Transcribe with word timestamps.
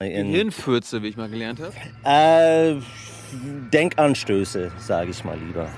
In, 0.00 0.28
Hirnfürze, 0.28 1.02
wie 1.02 1.08
ich 1.08 1.16
mal 1.16 1.28
gelernt 1.28 1.60
habe. 1.60 1.72
äh, 2.04 2.80
Denkanstöße, 3.72 4.70
sage 4.78 5.10
ich 5.10 5.24
mal 5.24 5.36
lieber. 5.36 5.68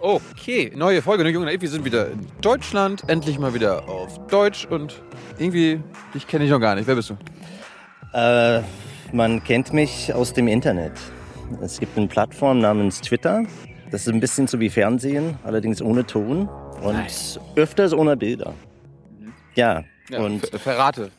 Okay, 0.00 0.72
neue 0.74 1.02
Folge, 1.02 1.24
ne 1.24 1.28
Junge 1.28 1.44
Naiv. 1.44 1.60
Wir 1.60 1.68
sind 1.68 1.84
wieder 1.84 2.10
in 2.10 2.26
Deutschland, 2.40 3.02
endlich 3.06 3.38
mal 3.38 3.52
wieder 3.52 3.86
auf 3.86 4.26
Deutsch 4.28 4.64
und 4.64 5.02
irgendwie, 5.38 5.78
dich 6.14 6.26
kenne 6.26 6.46
ich 6.46 6.50
noch 6.50 6.58
gar 6.58 6.74
nicht. 6.74 6.86
Wer 6.86 6.94
bist 6.94 7.10
du? 7.10 7.18
Äh, 8.14 8.62
man 9.12 9.44
kennt 9.44 9.74
mich 9.74 10.14
aus 10.14 10.32
dem 10.32 10.48
Internet. 10.48 10.92
Es 11.60 11.80
gibt 11.80 11.98
eine 11.98 12.06
Plattform 12.06 12.60
namens 12.60 13.02
Twitter. 13.02 13.44
Das 13.90 14.06
ist 14.06 14.08
ein 14.14 14.20
bisschen 14.20 14.46
so 14.46 14.58
wie 14.58 14.70
Fernsehen, 14.70 15.36
allerdings 15.44 15.82
ohne 15.82 16.06
Ton 16.06 16.48
und 16.82 16.94
Nice. 16.94 17.38
öfters 17.56 17.92
ohne 17.92 18.16
Bilder. 18.16 18.54
Ja, 19.54 19.84
und 20.10 20.46
ver 20.46 20.58
verrate. 20.58 21.10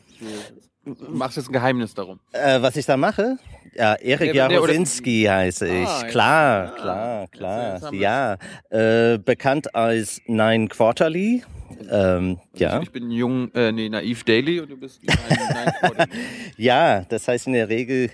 Du 0.86 0.95
machst 1.09 1.38
jetzt 1.38 1.47
ein 1.49 1.53
Geheimnis 1.53 1.94
darum. 1.94 2.20
äh, 2.34 2.62
was 2.62 2.76
ich 2.76 2.85
da 2.85 2.98
mache? 2.98 3.38
Ja, 3.73 3.95
Erik 3.95 4.34
Ja, 4.35 4.49
Jarosinski 4.52 5.23
heiße 5.23 5.66
ich. 5.67 5.88
Ah, 5.88 6.02
ja. 6.03 6.07
klar, 6.09 6.63
Ah, 6.67 6.76
klar, 6.76 7.27
klar. 7.27 7.73
jetzt 7.76 7.85
haben 7.85 7.99
Ja, 7.99 8.38
äh, 8.70 9.17
bekannt 9.17 9.73
als 9.73 10.21
Nine 10.27 10.67
Quarterly. 10.67 11.43
Ähm, 11.90 12.38
ja. 12.55 12.81
Ich 12.81 12.91
bin 12.91 13.09
jung, 13.12 13.52
äh, 13.55 13.71
nee, 13.71 13.90
naiv 13.90 14.23
Daily 14.26 14.59
und 14.59 14.70
du 14.70 14.77
bist 14.77 15.02
nein, 15.04 15.18
nein, 15.54 15.73
Quarterly. 15.79 16.09
Ja, 16.57 17.02
das 17.09 17.27
heißt 17.27 17.48
in 17.48 17.54
der 17.54 17.70
Regel 17.70 18.12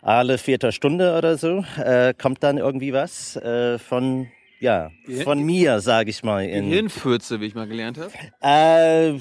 alle 0.00 0.38
vierter 0.38 0.70
Stunde 0.72 1.16
oder 1.18 1.36
so 1.36 1.64
äh, 1.82 2.14
kommt 2.14 2.42
dann 2.42 2.58
irgendwie 2.58 2.92
was 2.92 3.36
äh, 3.36 3.78
von 3.78 4.28
ja 4.64 4.90
von 5.22 5.40
mir, 5.40 5.80
sage 5.80 6.10
ich 6.10 6.22
mal. 6.22 6.44
In, 6.44 6.64
Hirnfürze, 6.64 7.40
wie 7.40 7.46
ich 7.46 7.54
mal 7.54 7.68
gelernt 7.68 7.98
habe. 7.98 8.12
äh, 8.40 9.18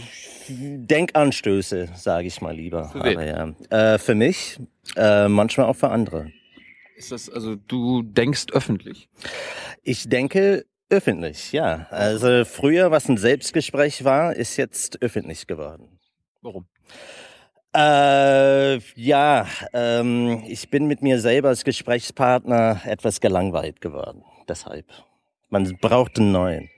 Denkanstöße, 0.50 1.90
sage 1.96 2.28
ich 2.28 2.42
mal 2.42 2.56
lieber. 2.56 2.90
Für 2.90 3.04
wen? 3.04 3.18
Aber 3.18 3.26
ja, 3.26 3.94
äh, 3.94 3.98
für 4.00 4.16
mich, 4.16 4.60
äh, 4.96 5.28
manchmal 5.28 5.68
auch 5.68 5.76
für 5.76 5.90
andere. 5.90 6.32
Ist 6.96 7.12
das, 7.12 7.30
also 7.30 7.56
du 7.56 8.04
denkst 8.04 8.48
öffentlich. 8.54 9.10
Ich 9.84 10.10
denke 10.10 10.66
öffentlich, 10.90 11.52
ja. 11.52 11.88
Also 11.90 12.46
früher, 12.46 12.92
was 12.92 13.10
ein 13.10 13.18
Selbstgespräch 13.18 14.04
war, 14.04 14.36
ist 14.36 14.58
jetzt 14.58 15.02
öffentlich 15.02 15.48
geworden. 15.48 16.00
Warum? 16.42 16.66
Äh, 17.76 18.78
ja, 18.96 19.48
ähm, 19.74 20.44
ich 20.48 20.70
bin 20.70 20.86
mit 20.86 21.02
mir 21.02 21.20
selber 21.20 21.50
als 21.50 21.64
Gesprächspartner 21.64 22.82
etwas 22.86 23.20
gelangweilt 23.20 23.82
geworden. 23.82 24.24
Deshalb. 24.48 24.86
Man 25.54 25.78
braucht 25.80 26.18
einen 26.18 26.32
neuen. 26.32 26.70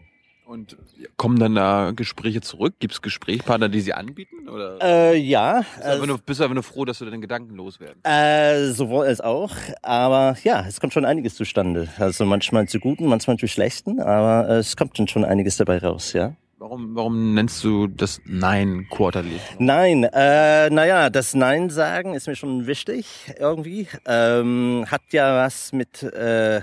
Und 0.45 0.75
kommen 1.15 1.39
dann 1.39 1.55
da 1.55 1.91
Gespräche 1.95 2.41
zurück? 2.41 2.75
Gibt 2.79 2.93
es 2.93 3.01
Gesprächspartner, 3.01 3.69
die 3.69 3.79
sie 3.79 3.93
anbieten? 3.93 4.49
Oder 4.49 4.77
Äh, 4.81 5.15
ja, 5.17 5.61
bist, 5.61 5.79
du 5.85 5.89
einfach 5.91 6.07
nur, 6.07 6.17
bist 6.19 6.39
du 6.39 6.43
einfach 6.43 6.53
nur 6.55 6.63
froh, 6.63 6.83
dass 6.83 6.99
du 6.99 7.05
deine 7.05 7.19
Gedanken 7.21 7.55
loswerden? 7.55 8.03
äh, 8.03 8.65
sowohl 8.71 9.05
als 9.07 9.21
auch. 9.21 9.51
Aber 9.81 10.35
ja, 10.43 10.65
es 10.67 10.81
kommt 10.81 10.91
schon 10.91 11.05
einiges 11.05 11.35
zustande. 11.35 11.87
Also 11.97 12.25
manchmal 12.25 12.67
zu 12.67 12.79
guten, 12.81 13.07
manchmal 13.07 13.37
zu 13.37 13.47
schlechten, 13.47 14.01
aber 14.01 14.49
äh, 14.49 14.57
es 14.57 14.75
kommt 14.75 14.99
dann 14.99 15.07
schon 15.07 15.23
einiges 15.23 15.55
dabei 15.55 15.77
raus, 15.77 16.11
ja. 16.11 16.35
Warum, 16.57 16.95
warum 16.95 17.33
nennst 17.33 17.63
du 17.63 17.87
das 17.87 18.19
Nein 18.25 18.87
Quarterly? 18.91 19.39
Nein, 19.57 20.03
äh, 20.03 20.69
naja, 20.69 21.09
das 21.09 21.33
Nein 21.33 21.69
sagen 21.69 22.13
ist 22.13 22.27
mir 22.27 22.35
schon 22.35 22.67
wichtig 22.67 23.33
irgendwie. 23.39 23.87
Ähm, 24.05 24.85
hat 24.89 25.01
ja 25.11 25.37
was 25.45 25.71
mit, 25.73 26.03
äh, 26.03 26.61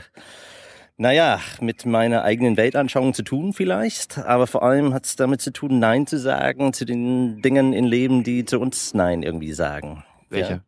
naja, 0.97 1.41
mit 1.61 1.87
meiner 1.87 2.23
eigenen 2.23 2.57
Weltanschauung 2.57 3.15
zu 3.15 3.23
tun 3.23 3.53
vielleicht. 3.53 4.19
Aber 4.19 4.47
vor 4.47 4.62
allem 4.62 4.95
hat 4.95 5.07
es 5.07 5.17
damit 5.17 5.41
zu 5.41 5.53
tun, 5.53 5.79
Nein 5.79 6.07
zu 6.07 6.19
sagen 6.19 6.73
zu 6.73 6.84
den 6.84 7.43
Dingen 7.43 7.73
im 7.73 7.84
Leben, 7.84 8.25
die 8.25 8.45
zu 8.45 8.59
uns 8.59 8.95
Nein 8.95 9.23
irgendwie 9.23 9.53
sagen. 9.53 10.05
Welche? 10.29 10.62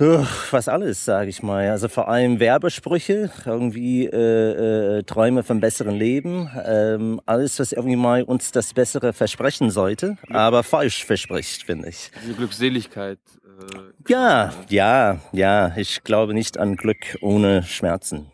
Uch, 0.00 0.28
was 0.52 0.68
alles, 0.68 1.04
sage 1.04 1.28
ich 1.28 1.42
mal. 1.42 1.70
Also 1.70 1.88
vor 1.88 2.08
allem 2.08 2.38
Werbesprüche, 2.38 3.30
irgendwie 3.44 4.06
äh, 4.06 4.98
äh, 4.98 5.02
Träume 5.02 5.42
vom 5.42 5.58
besseren 5.58 5.96
Leben, 5.96 6.48
ähm, 6.64 7.20
alles, 7.26 7.58
was 7.58 7.72
irgendwie 7.72 7.96
mal 7.96 8.22
uns 8.22 8.52
das 8.52 8.74
Bessere 8.74 9.12
versprechen 9.12 9.70
sollte, 9.72 10.16
aber 10.30 10.62
falsch 10.62 11.04
verspricht, 11.04 11.64
finde 11.64 11.88
ich. 11.88 12.12
Diese 12.22 12.34
Glückseligkeit. 12.34 13.18
Äh, 13.44 14.12
Ja, 14.12 14.52
ja, 14.68 15.18
ja. 15.32 15.72
Ich 15.76 16.04
glaube 16.04 16.32
nicht 16.32 16.58
an 16.58 16.76
Glück 16.76 17.18
ohne 17.20 17.64
Schmerzen. 17.64 18.30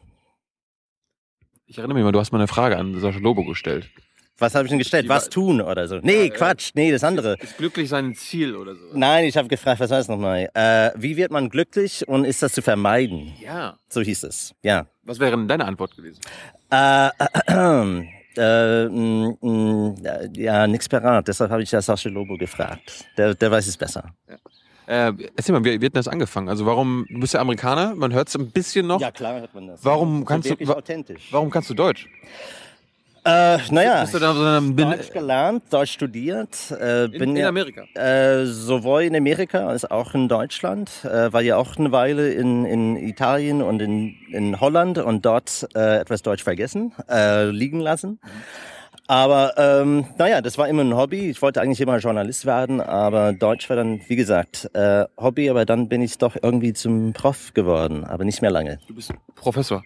Ich 1.74 1.78
erinnere 1.78 1.96
mich 1.96 2.04
mal, 2.04 2.12
du 2.12 2.20
hast 2.20 2.30
mal 2.30 2.38
eine 2.38 2.46
Frage 2.46 2.76
an 2.76 3.00
Sascha 3.00 3.18
Lobo 3.18 3.44
gestellt. 3.44 3.90
Was 4.38 4.54
habe 4.54 4.64
ich 4.64 4.70
denn 4.70 4.78
gestellt? 4.78 5.06
Die 5.06 5.08
Was 5.08 5.28
tun 5.28 5.60
oder 5.60 5.88
so? 5.88 5.98
Nee, 6.02 6.18
Ja, 6.18 6.22
ja. 6.22 6.30
Quatsch. 6.30 6.70
Nee, 6.74 6.92
das 6.92 7.02
andere. 7.02 7.34
Ist 7.40 7.58
glücklich 7.58 7.88
sein 7.88 8.14
Ziel 8.14 8.54
oder 8.54 8.76
so? 8.76 8.80
Nein, 8.92 9.24
ich 9.24 9.36
habe 9.36 9.48
gefragt, 9.48 9.80
was 9.80 9.90
es 9.90 10.06
nochmal? 10.06 10.48
Äh, 10.54 10.92
wie 10.94 11.16
wird 11.16 11.32
man 11.32 11.48
glücklich 11.48 12.06
und 12.06 12.26
ist 12.26 12.44
das 12.44 12.52
zu 12.52 12.62
vermeiden? 12.62 13.32
Ja. 13.42 13.76
So 13.88 14.02
hieß 14.02 14.22
es. 14.22 14.54
Ja. 14.62 14.86
Was 15.02 15.18
wäre 15.18 15.32
denn 15.32 15.48
deine 15.48 15.64
Antwort 15.64 15.96
gewesen? 15.96 16.20
Äh, 16.70 17.08
äh, 18.36 18.88
mm, 18.88 19.36
mm, 19.40 19.94
ja, 20.36 20.68
nix 20.68 20.88
parat. 20.88 21.26
Deshalb 21.26 21.50
habe 21.50 21.64
ich 21.64 21.72
ja 21.72 21.82
Sascha 21.82 22.08
Lobo 22.08 22.36
gefragt. 22.36 23.04
Der, 23.16 23.34
der 23.34 23.50
weiß 23.50 23.66
es 23.66 23.76
besser. 23.76 24.14
Äh, 24.86 25.12
erzähl 25.36 25.54
mal, 25.54 25.64
wie, 25.64 25.70
wie 25.80 25.86
hat 25.86 25.94
denn 25.94 26.00
das 26.00 26.08
angefangen? 26.08 26.48
Also 26.48 26.66
warum, 26.66 27.06
du 27.08 27.20
bist 27.20 27.34
ja 27.34 27.40
Amerikaner, 27.40 27.94
man 27.94 28.12
hört 28.12 28.28
es 28.28 28.34
ein 28.36 28.50
bisschen 28.50 28.86
noch. 28.86 29.00
Ja, 29.00 29.10
klar 29.10 29.40
hört 29.40 29.54
man 29.54 29.66
das. 29.68 29.84
Warum 29.84 30.20
So 30.20 30.24
kannst 30.26 30.50
du- 30.50 30.68
wa- 30.68 30.74
authentisch. 30.74 31.28
Warum 31.30 31.50
kannst 31.50 31.70
du 31.70 31.74
Deutsch? 31.74 32.06
Äh, 33.26 33.56
naja, 33.70 34.02
Bist 34.02 34.12
du 34.12 34.18
da 34.18 34.34
so 34.34 34.42
einem 34.44 34.76
Deutsch 34.76 35.10
gelernt, 35.10 35.62
Deutsch 35.70 35.92
studiert. 35.92 36.70
Äh, 36.78 37.04
in, 37.06 37.10
bin 37.12 37.30
in 37.30 37.36
ja, 37.36 37.48
Amerika? 37.48 37.84
Äh, 37.94 38.44
sowohl 38.44 39.04
in 39.04 39.16
Amerika 39.16 39.66
als 39.66 39.90
auch 39.90 40.14
in 40.14 40.28
Deutschland. 40.28 40.90
Äh, 41.04 41.32
war 41.32 41.40
ja 41.40 41.56
auch 41.56 41.76
eine 41.78 41.90
Weile 41.90 42.34
in, 42.34 42.66
in 42.66 42.96
Italien 42.98 43.62
und 43.62 43.80
in, 43.80 44.14
in 44.30 44.60
Holland 44.60 44.98
und 44.98 45.24
dort 45.24 45.66
äh, 45.74 46.00
etwas 46.00 46.20
Deutsch 46.20 46.42
vergessen, 46.44 46.92
äh, 47.08 47.46
liegen 47.46 47.80
lassen. 47.80 48.20
Aber 49.06 49.52
ähm, 49.58 50.06
naja, 50.16 50.40
das 50.40 50.56
war 50.56 50.66
immer 50.66 50.82
ein 50.82 50.96
Hobby. 50.96 51.28
Ich 51.28 51.42
wollte 51.42 51.60
eigentlich 51.60 51.80
immer 51.80 51.98
Journalist 51.98 52.46
werden, 52.46 52.80
aber 52.80 53.34
Deutsch 53.34 53.68
war 53.68 53.76
dann, 53.76 54.00
wie 54.08 54.16
gesagt, 54.16 54.70
äh, 54.72 55.04
Hobby. 55.18 55.50
Aber 55.50 55.66
dann 55.66 55.88
bin 55.88 56.00
ich 56.00 56.16
doch 56.16 56.36
irgendwie 56.40 56.72
zum 56.72 57.12
Prof 57.12 57.52
geworden, 57.52 58.04
aber 58.04 58.24
nicht 58.24 58.40
mehr 58.40 58.50
lange. 58.50 58.78
Du 58.86 58.94
bist 58.94 59.12
Professor. 59.34 59.82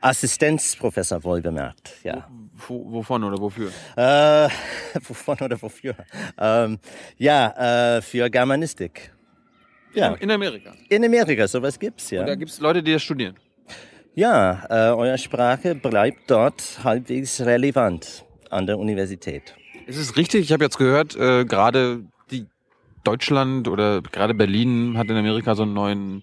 Assistenzprofessor 0.00 1.24
wohl 1.24 1.42
bemerkt, 1.42 1.90
ja. 2.04 2.28
Wo, 2.68 2.92
wovon 2.92 3.24
oder 3.24 3.38
wofür? 3.38 3.70
Äh, 3.96 4.48
wovon 5.00 5.38
oder 5.40 5.60
wofür? 5.60 5.96
Ähm, 6.38 6.78
ja, 7.18 7.96
äh, 7.96 8.02
für 8.02 8.30
Germanistik. 8.30 9.12
Ja. 9.92 10.14
In 10.14 10.30
Amerika. 10.30 10.72
In 10.88 11.04
Amerika, 11.04 11.48
sowas 11.48 11.78
gibt's, 11.78 12.12
Und 12.12 12.18
da 12.18 12.28
ja. 12.28 12.34
gibt 12.36 12.50
es 12.52 12.60
Leute, 12.60 12.82
die 12.82 12.92
das 12.92 13.02
studieren. 13.02 13.34
Ja, 14.14 14.62
äh, 14.70 14.94
eure 14.94 15.18
Sprache 15.18 15.74
bleibt 15.74 16.30
dort 16.30 16.80
halbwegs 16.84 17.40
relevant 17.40 18.25
an 18.50 18.66
der 18.66 18.78
Universität. 18.78 19.54
Es 19.86 19.96
ist 19.96 20.16
richtig, 20.16 20.42
ich 20.42 20.52
habe 20.52 20.64
jetzt 20.64 20.78
gehört, 20.78 21.16
äh, 21.16 21.44
gerade 21.44 22.04
die 22.30 22.46
Deutschland 23.04 23.68
oder 23.68 24.02
gerade 24.02 24.34
Berlin 24.34 24.98
hat 24.98 25.08
in 25.08 25.16
Amerika 25.16 25.54
so 25.54 25.62
einen 25.62 25.74
neuen, 25.74 26.22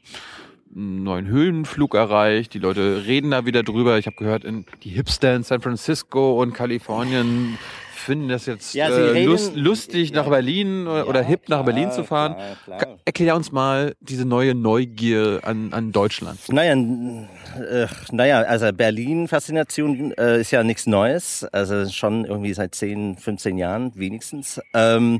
neuen 0.70 1.28
Höhenflug 1.28 1.96
erreicht. 1.96 2.54
Die 2.54 2.60
Leute 2.60 3.06
reden 3.06 3.32
da 3.32 3.46
wieder 3.46 3.64
drüber. 3.64 3.98
Ich 3.98 4.06
habe 4.06 4.18
gehört, 4.18 4.44
in, 4.44 4.66
die 4.84 4.90
Hipster 4.90 5.36
in 5.36 5.44
San 5.44 5.62
Francisco 5.62 6.42
und 6.42 6.54
Kalifornien 6.54 7.58
finden 8.04 8.30
das 8.30 8.46
jetzt 8.46 8.74
Ja, 8.76 8.90
äh, 8.90 9.24
lust, 9.26 9.56
lustig, 9.56 10.12
nach 10.14 10.26
Ja. 10.26 10.30
Berlin 10.30 10.88
oder, 10.88 11.08
oder 11.08 11.22
Ja, 11.22 11.28
hip 11.28 11.42
nach 11.50 11.58
klar, 11.58 11.64
Berlin 11.64 11.92
zu 11.92 12.04
fahren. 12.04 12.36
klar, 12.66 12.78
klar. 12.80 12.98
Erklär 13.06 13.36
uns 13.36 13.52
mal 13.52 13.96
diese 14.00 14.26
neue 14.26 14.56
Neugier 14.56 15.40
an, 15.44 15.74
an 15.74 15.92
Deutschland. 15.92 16.40
Naja, 16.50 16.74
äh, 16.74 17.88
naja, 18.12 18.42
also 18.42 18.72
Berlin-Faszination 18.72 20.12
äh, 20.18 20.42
ist 20.42 20.52
ja 20.52 20.64
nichts 20.64 20.88
Neues. 20.88 21.44
Also 21.52 21.90
schon 21.90 22.26
irgendwie 22.26 22.54
seit 22.54 22.76
10, 22.76 23.18
15 23.18 23.58
Jahren 23.58 23.92
wenigstens. 23.96 24.62
Ähm, 24.74 25.20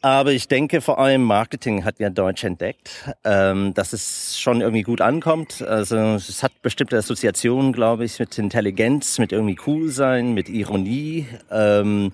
aber 0.00 0.32
ich 0.32 0.46
denke, 0.46 0.80
vor 0.80 0.98
allem 0.98 1.22
Marketing 1.22 1.84
hat 1.84 1.98
ja 1.98 2.10
Deutsch 2.10 2.44
entdeckt, 2.44 3.10
ähm, 3.24 3.74
dass 3.74 3.92
es 3.92 4.38
schon 4.38 4.60
irgendwie 4.60 4.82
gut 4.82 5.00
ankommt. 5.00 5.62
Also 5.62 5.96
es 5.96 6.42
hat 6.42 6.52
bestimmte 6.62 6.96
Assoziationen, 6.96 7.72
glaube 7.72 8.04
ich, 8.04 8.18
mit 8.18 8.38
Intelligenz, 8.38 9.18
mit 9.18 9.32
irgendwie 9.32 9.58
cool 9.66 9.88
sein, 9.88 10.34
mit 10.34 10.48
Ironie. 10.48 11.26
Ähm, 11.50 12.12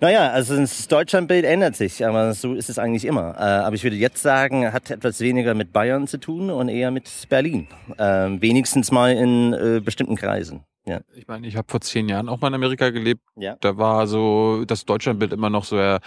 naja, 0.00 0.30
also 0.30 0.56
das 0.56 0.86
Deutschlandbild 0.86 1.44
ändert 1.44 1.74
sich, 1.74 2.06
aber 2.06 2.32
so 2.32 2.54
ist 2.54 2.68
es 2.68 2.78
eigentlich 2.78 3.04
immer. 3.04 3.34
Äh, 3.36 3.42
aber 3.42 3.74
ich 3.74 3.82
würde 3.82 3.96
jetzt 3.96 4.22
sagen, 4.22 4.72
hat 4.72 4.90
etwas 4.90 5.20
weniger 5.20 5.54
mit 5.54 5.72
Bayern 5.72 6.06
zu 6.06 6.18
tun 6.18 6.50
und 6.50 6.68
eher 6.68 6.90
mit 6.90 7.10
Berlin. 7.28 7.66
Ähm, 7.98 8.40
wenigstens 8.40 8.92
mal 8.92 9.12
in 9.12 9.52
äh, 9.54 9.80
bestimmten 9.80 10.14
Kreisen. 10.14 10.62
Ja. 10.84 11.00
Ich 11.14 11.28
meine, 11.28 11.46
ich 11.46 11.56
habe 11.56 11.68
vor 11.68 11.80
zehn 11.80 12.08
Jahren 12.08 12.28
auch 12.28 12.40
mal 12.40 12.48
in 12.48 12.54
Amerika 12.54 12.90
gelebt. 12.90 13.20
Ja. 13.36 13.56
Da 13.60 13.76
war 13.76 14.06
so 14.06 14.64
das 14.66 14.84
Deutschlandbild 14.84 15.32
immer 15.32 15.50
noch 15.50 15.64
so 15.64 15.76
eher 15.76 16.00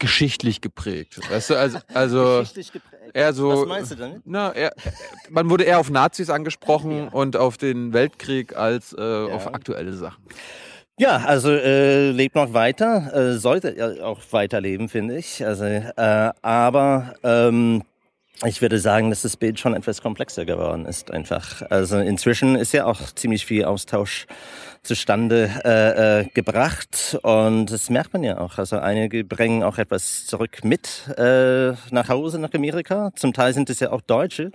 geschichtlich 0.00 0.60
geprägt. 0.60 1.20
Weißt 1.30 1.50
du, 1.50 1.54
also, 1.54 1.78
also 1.94 2.38
Geschichtlich 2.40 2.72
geprägt. 2.72 3.14
eher 3.14 3.32
so. 3.32 3.50
Was 3.50 3.68
meinst 3.68 3.90
du 3.92 3.94
damit? 3.94 4.22
Na, 4.24 4.52
eher, 4.52 4.72
man 5.28 5.48
wurde 5.48 5.64
eher 5.64 5.78
auf 5.78 5.90
Nazis 5.90 6.28
angesprochen 6.30 7.08
und 7.08 7.36
auf 7.36 7.56
den 7.56 7.92
Weltkrieg 7.92 8.56
als 8.56 8.92
äh, 8.92 9.00
auf 9.00 9.46
aktuelle 9.54 9.92
Sachen. 9.92 10.24
Ja, 10.98 11.16
also 11.16 11.50
äh, 11.50 12.10
lebt 12.10 12.34
noch 12.34 12.52
weiter, 12.52 13.14
äh, 13.14 13.38
sollte 13.38 13.74
ja 13.74 14.04
auch 14.04 14.20
weiterleben, 14.32 14.90
finde 14.90 15.16
ich. 15.16 15.42
Also, 15.46 15.64
äh, 15.64 16.32
aber 16.42 17.14
ähm, 17.22 17.84
ich 18.44 18.62
würde 18.62 18.78
sagen, 18.78 19.10
dass 19.10 19.22
das 19.22 19.36
Bild 19.36 19.60
schon 19.60 19.74
etwas 19.74 20.00
komplexer 20.00 20.44
geworden 20.44 20.86
ist 20.86 21.10
einfach. 21.10 21.62
Also 21.70 21.98
inzwischen 21.98 22.56
ist 22.56 22.72
ja 22.72 22.86
auch 22.86 23.00
ziemlich 23.14 23.44
viel 23.44 23.64
Austausch 23.64 24.26
zustande 24.82 25.50
äh, 25.62 26.20
äh, 26.20 26.24
gebracht 26.32 27.18
und 27.22 27.66
das 27.66 27.90
merkt 27.90 28.14
man 28.14 28.22
ja 28.22 28.38
auch. 28.38 28.56
Also 28.56 28.78
einige 28.78 29.24
bringen 29.24 29.62
auch 29.62 29.76
etwas 29.76 30.24
zurück 30.24 30.64
mit 30.64 31.06
äh, 31.18 31.72
nach 31.90 32.08
Hause 32.08 32.38
nach 32.38 32.54
Amerika. 32.54 33.10
Zum 33.14 33.34
Teil 33.34 33.52
sind 33.52 33.68
es 33.68 33.80
ja 33.80 33.92
auch 33.92 34.00
Deutsche, 34.00 34.52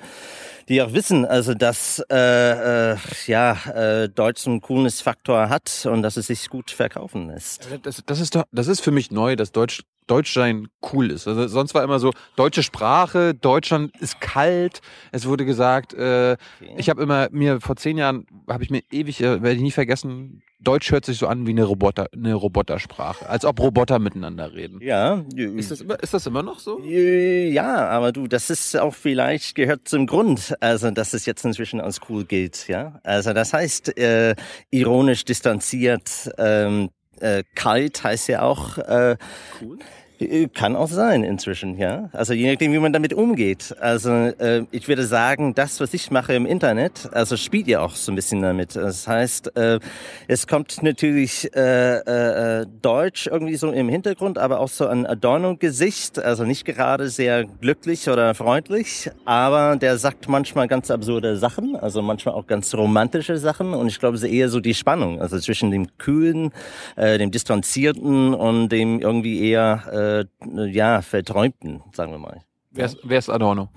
die 0.67 0.81
auch 0.81 0.93
wissen, 0.93 1.25
also 1.25 1.53
dass 1.53 2.01
äh, 2.11 2.93
äh, 2.93 2.97
ja 3.27 3.57
äh, 3.75 4.09
Deutsch 4.09 4.47
einen 4.47 4.61
cooles 4.61 5.01
Faktor 5.01 5.49
hat 5.49 5.85
und 5.85 6.01
dass 6.01 6.17
es 6.17 6.27
sich 6.27 6.49
gut 6.49 6.71
verkaufen 6.71 7.27
lässt. 7.27 7.67
Das, 7.83 8.01
das 8.03 8.19
ist 8.19 8.35
doch, 8.35 8.45
das 8.51 8.67
ist 8.67 8.81
für 8.81 8.91
mich 8.91 9.11
neu, 9.11 9.35
dass 9.35 9.51
Deutsch 9.51 9.83
Deutschsein 10.07 10.67
cool 10.93 11.11
ist. 11.11 11.27
Also 11.27 11.47
sonst 11.47 11.73
war 11.73 11.83
immer 11.83 11.99
so 11.99 12.11
deutsche 12.35 12.63
Sprache, 12.63 13.33
Deutschland 13.33 13.95
ist 13.99 14.21
kalt. 14.21 14.81
Es 15.11 15.25
wurde 15.25 15.45
gesagt, 15.45 15.93
äh, 15.93 16.37
okay. 16.61 16.75
ich 16.77 16.89
habe 16.89 17.01
immer 17.01 17.27
mir 17.31 17.61
vor 17.61 17.75
zehn 17.75 17.97
Jahren 17.97 18.25
habe 18.49 18.63
ich 18.63 18.69
mir 18.69 18.81
ewig, 18.91 19.21
äh, 19.21 19.41
werde 19.41 19.55
ich 19.55 19.61
nie 19.61 19.71
vergessen, 19.71 20.43
Deutsch 20.65 20.91
hört 20.91 21.05
sich 21.05 21.17
so 21.17 21.27
an 21.27 21.45
wie 21.45 21.51
eine 21.51 21.63
Roboter, 21.63 22.07
eine 22.13 22.33
Robotersprache, 22.33 23.29
als 23.29 23.45
ob 23.45 23.59
Roboter 23.59 23.99
miteinander 23.99 24.53
reden. 24.53 24.81
Ja. 24.81 25.23
Ist 25.35 25.71
das, 25.71 25.81
immer, 25.81 26.01
ist 26.01 26.13
das 26.13 26.25
immer 26.25 26.43
noch 26.43 26.59
so? 26.59 26.79
Ja, 26.79 27.87
aber 27.89 28.11
du, 28.11 28.27
das 28.27 28.49
ist 28.49 28.75
auch 28.77 28.93
vielleicht 28.95 29.55
gehört 29.55 29.87
zum 29.87 30.07
Grund, 30.07 30.55
also 30.61 30.89
dass 30.91 31.13
es 31.13 31.25
jetzt 31.25 31.45
inzwischen 31.45 31.79
als 31.79 32.01
cool 32.09 32.25
gilt, 32.25 32.67
ja. 32.67 32.99
Also 33.03 33.33
das 33.33 33.53
heißt 33.53 33.97
äh, 33.97 34.35
ironisch 34.71 35.23
distanziert. 35.23 36.31
Ähm, 36.37 36.89
äh, 37.19 37.43
kalt 37.55 38.03
heißt 38.03 38.27
ja 38.27 38.41
auch 38.41 38.77
äh, 38.77 39.17
cool. 39.61 39.79
Äh, 40.19 40.47
kann 40.47 40.75
auch 40.75 40.87
sein 40.87 41.23
inzwischen, 41.23 41.77
ja. 41.77 42.09
Also 42.13 42.33
je 42.33 42.49
nachdem, 42.49 42.71
wie 42.71 42.79
man 42.79 42.93
damit 42.93 43.13
umgeht. 43.13 43.75
Also 43.79 44.09
äh, 44.11 44.63
ich 44.71 44.87
würde 44.87 45.05
sagen, 45.05 45.53
das, 45.55 45.79
was 45.79 45.93
ich 45.93 46.11
mache 46.11 46.33
im 46.33 46.45
Internet, 46.45 47.09
also 47.11 47.37
spielt 47.37 47.67
ja 47.67 47.81
auch 47.81 47.95
so 47.95 48.11
ein 48.11 48.15
bisschen 48.15 48.41
damit. 48.41 48.75
Das 48.75 49.07
heißt, 49.07 49.55
äh, 49.57 49.79
es 50.27 50.47
kommt 50.47 50.81
natürlich 50.83 51.53
äh, 51.55 52.61
äh, 52.61 52.65
Deutsch 52.81 53.27
irgendwie 53.27 53.55
so 53.55 53.71
im 53.71 53.89
Hintergrund, 53.89 54.37
aber 54.37 54.59
auch 54.59 54.69
so 54.69 54.87
ein 54.87 55.05
Adorno-Gesicht. 55.05 56.19
Also 56.19 56.45
nicht 56.45 56.65
gerade 56.65 57.09
sehr 57.09 57.45
glücklich 57.45 58.09
oder 58.09 58.33
freundlich, 58.35 59.09
aber 59.25 59.75
der 59.75 59.97
sagt 59.97 60.29
manchmal 60.29 60.67
ganz 60.67 60.91
absurde 60.91 61.37
Sachen, 61.37 61.75
also 61.75 62.01
manchmal 62.01 62.35
auch 62.35 62.47
ganz 62.47 62.73
romantische 62.73 63.37
Sachen. 63.37 63.73
Und 63.73 63.87
ich 63.87 63.99
glaube, 63.99 64.15
es 64.15 64.23
ist 64.23 64.31
eher 64.31 64.49
so 64.49 64.59
die 64.59 64.73
Spannung, 64.73 65.21
also 65.21 65.39
zwischen 65.39 65.71
dem 65.71 65.87
Kühlen, 65.97 66.51
äh, 66.95 67.17
dem 67.17 67.31
Distanzierten 67.31 68.33
und 68.33 68.69
dem 68.69 68.99
irgendwie 68.99 69.49
eher 69.49 69.83
äh, 69.91 70.04
äh, 70.05 70.65
ja, 70.67 71.01
Verträumten, 71.01 71.83
sagen 71.93 72.11
wir 72.11 72.19
mal. 72.19 72.41
Wer 72.71 72.85
ist, 72.85 72.97
wer 73.03 73.19
ist 73.19 73.29
Adorno? 73.29 73.69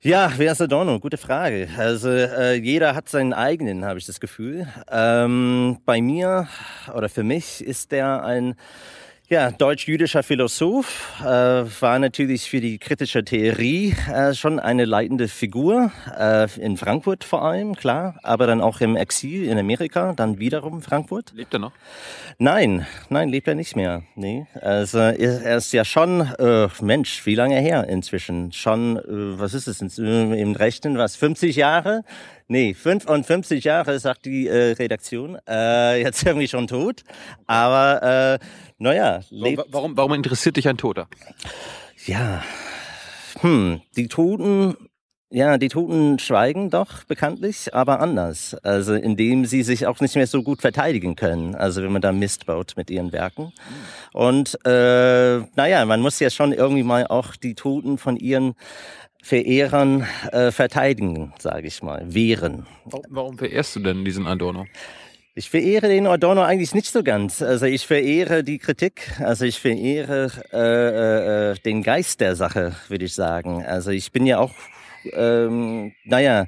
Ja, 0.00 0.32
wer 0.36 0.52
ist 0.52 0.60
Adorno? 0.60 1.00
Gute 1.00 1.16
Frage. 1.16 1.68
Also 1.76 2.08
äh, 2.08 2.54
jeder 2.54 2.94
hat 2.94 3.08
seinen 3.08 3.32
eigenen, 3.32 3.84
habe 3.84 3.98
ich 3.98 4.06
das 4.06 4.20
Gefühl. 4.20 4.68
Ähm, 4.90 5.78
bei 5.84 6.00
mir 6.00 6.48
oder 6.94 7.08
für 7.08 7.24
mich 7.24 7.64
ist 7.64 7.90
der 7.92 8.24
ein 8.24 8.54
ja, 9.28 9.50
deutsch-jüdischer 9.50 10.22
Philosoph, 10.22 11.20
äh, 11.20 11.24
war 11.24 11.98
natürlich 11.98 12.48
für 12.48 12.62
die 12.62 12.78
kritische 12.78 13.22
Theorie 13.24 13.94
äh, 14.10 14.32
schon 14.32 14.58
eine 14.58 14.86
leitende 14.86 15.28
Figur, 15.28 15.92
äh, 16.18 16.48
in 16.58 16.78
Frankfurt 16.78 17.24
vor 17.24 17.44
allem, 17.44 17.74
klar, 17.74 18.18
aber 18.22 18.46
dann 18.46 18.62
auch 18.62 18.80
im 18.80 18.96
Exil 18.96 19.44
in 19.44 19.58
Amerika, 19.58 20.14
dann 20.14 20.38
wiederum 20.38 20.80
Frankfurt. 20.80 21.32
Lebt 21.34 21.52
er 21.52 21.58
noch? 21.58 21.72
Nein, 22.38 22.86
nein, 23.10 23.28
lebt 23.28 23.48
er 23.48 23.54
nicht 23.54 23.76
mehr. 23.76 24.02
Nee. 24.14 24.46
Also 24.62 24.98
er 24.98 25.58
ist 25.58 25.72
ja 25.72 25.84
schon, 25.84 26.22
äh, 26.38 26.68
Mensch, 26.80 27.26
wie 27.26 27.34
lange 27.34 27.60
her 27.60 27.86
inzwischen? 27.86 28.52
Schon, 28.52 28.96
äh, 28.96 29.02
was 29.38 29.52
ist 29.52 29.66
es, 29.68 29.82
im 29.98 30.52
Rechten, 30.52 30.96
was, 30.96 31.16
50 31.16 31.54
Jahre? 31.54 32.02
Nee, 32.48 32.72
55 32.72 33.62
Jahre, 33.64 34.00
sagt 34.00 34.24
die 34.24 34.46
äh, 34.48 34.72
Redaktion. 34.72 35.38
Äh, 35.46 36.00
jetzt 36.02 36.24
irgendwie 36.24 36.48
schon 36.48 36.66
tot. 36.66 37.02
Aber 37.46 38.40
äh, 38.40 38.44
naja. 38.78 39.20
Warum, 39.70 39.96
warum 39.96 40.14
interessiert 40.14 40.56
dich 40.56 40.66
ein 40.66 40.78
Toter? 40.78 41.08
Ja, 42.06 42.42
hm, 43.40 43.82
die 43.96 44.08
Toten 44.08 44.76
ja, 45.30 45.58
die 45.58 45.68
Toten 45.68 46.18
schweigen 46.18 46.70
doch 46.70 47.04
bekanntlich, 47.04 47.74
aber 47.74 48.00
anders. 48.00 48.54
Also 48.62 48.94
indem 48.94 49.44
sie 49.44 49.62
sich 49.62 49.86
auch 49.86 50.00
nicht 50.00 50.16
mehr 50.16 50.26
so 50.26 50.42
gut 50.42 50.62
verteidigen 50.62 51.16
können. 51.16 51.54
Also 51.54 51.82
wenn 51.82 51.92
man 51.92 52.00
da 52.00 52.12
Mist 52.12 52.46
baut 52.46 52.72
mit 52.78 52.88
ihren 52.88 53.12
Werken. 53.12 53.52
Und 54.14 54.58
äh, 54.64 55.40
naja, 55.54 55.84
man 55.84 56.00
muss 56.00 56.18
ja 56.18 56.30
schon 56.30 56.54
irgendwie 56.54 56.82
mal 56.82 57.06
auch 57.06 57.36
die 57.36 57.54
Toten 57.54 57.98
von 57.98 58.16
ihren 58.16 58.54
Verehrern 59.22 60.06
äh, 60.32 60.50
verteidigen, 60.52 61.32
sage 61.38 61.66
ich 61.66 61.82
mal, 61.82 62.02
wehren. 62.14 62.66
Warum 63.08 63.36
verehrst 63.36 63.76
du 63.76 63.80
denn 63.80 64.04
diesen 64.04 64.26
Adorno? 64.26 64.66
Ich 65.34 65.50
verehre 65.50 65.86
den 65.86 66.08
Adorno 66.08 66.42
eigentlich 66.42 66.74
nicht 66.74 66.90
so 66.90 67.04
ganz. 67.04 67.42
Also 67.42 67.66
ich 67.66 67.86
verehre 67.86 68.42
die 68.42 68.58
Kritik, 68.58 69.12
also 69.20 69.44
ich 69.44 69.60
verehre 69.60 70.32
äh, 70.52 71.52
äh, 71.52 71.54
den 71.60 71.84
Geist 71.84 72.20
der 72.20 72.34
Sache, 72.34 72.74
würde 72.88 73.04
ich 73.04 73.14
sagen. 73.14 73.64
Also 73.64 73.90
ich 73.90 74.10
bin 74.10 74.26
ja 74.26 74.38
auch 74.38 74.52
ähm, 75.12 75.92
naja, 76.04 76.46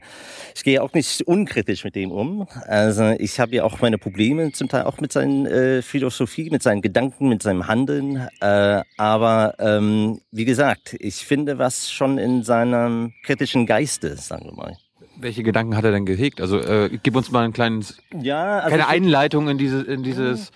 ich 0.54 0.64
gehe 0.64 0.82
auch 0.82 0.92
nicht 0.92 1.22
unkritisch 1.22 1.84
mit 1.84 1.94
dem 1.94 2.10
um. 2.10 2.46
Also 2.66 3.14
ich 3.18 3.40
habe 3.40 3.54
ja 3.54 3.64
auch 3.64 3.80
meine 3.80 3.98
Probleme 3.98 4.52
zum 4.52 4.68
Teil 4.68 4.84
auch 4.84 5.00
mit 5.00 5.12
seinen 5.12 5.46
äh, 5.46 5.82
Philosophie, 5.82 6.50
mit 6.50 6.62
seinen 6.62 6.82
Gedanken, 6.82 7.28
mit 7.28 7.42
seinem 7.42 7.66
Handeln. 7.66 8.28
Äh, 8.40 8.82
aber 8.96 9.54
ähm, 9.58 10.20
wie 10.30 10.44
gesagt, 10.44 10.96
ich 10.98 11.16
finde 11.26 11.58
was 11.58 11.90
schon 11.90 12.18
in 12.18 12.42
seinem 12.42 13.12
kritischen 13.22 13.66
Geiste, 13.66 14.16
sagen 14.16 14.46
wir 14.46 14.54
mal. 14.54 14.76
Welche 15.16 15.42
Gedanken 15.42 15.76
hat 15.76 15.84
er 15.84 15.92
denn 15.92 16.06
gehegt? 16.06 16.40
Also 16.40 16.58
äh, 16.58 16.98
gib 17.02 17.14
uns 17.14 17.30
mal 17.30 17.44
ein 17.44 17.52
kleines, 17.52 17.98
ja, 18.18 18.60
also 18.60 18.70
keine 18.70 18.88
Einleitung 18.88 19.48
in, 19.48 19.58
diese, 19.58 19.82
in 19.82 20.02
dieses 20.02 20.50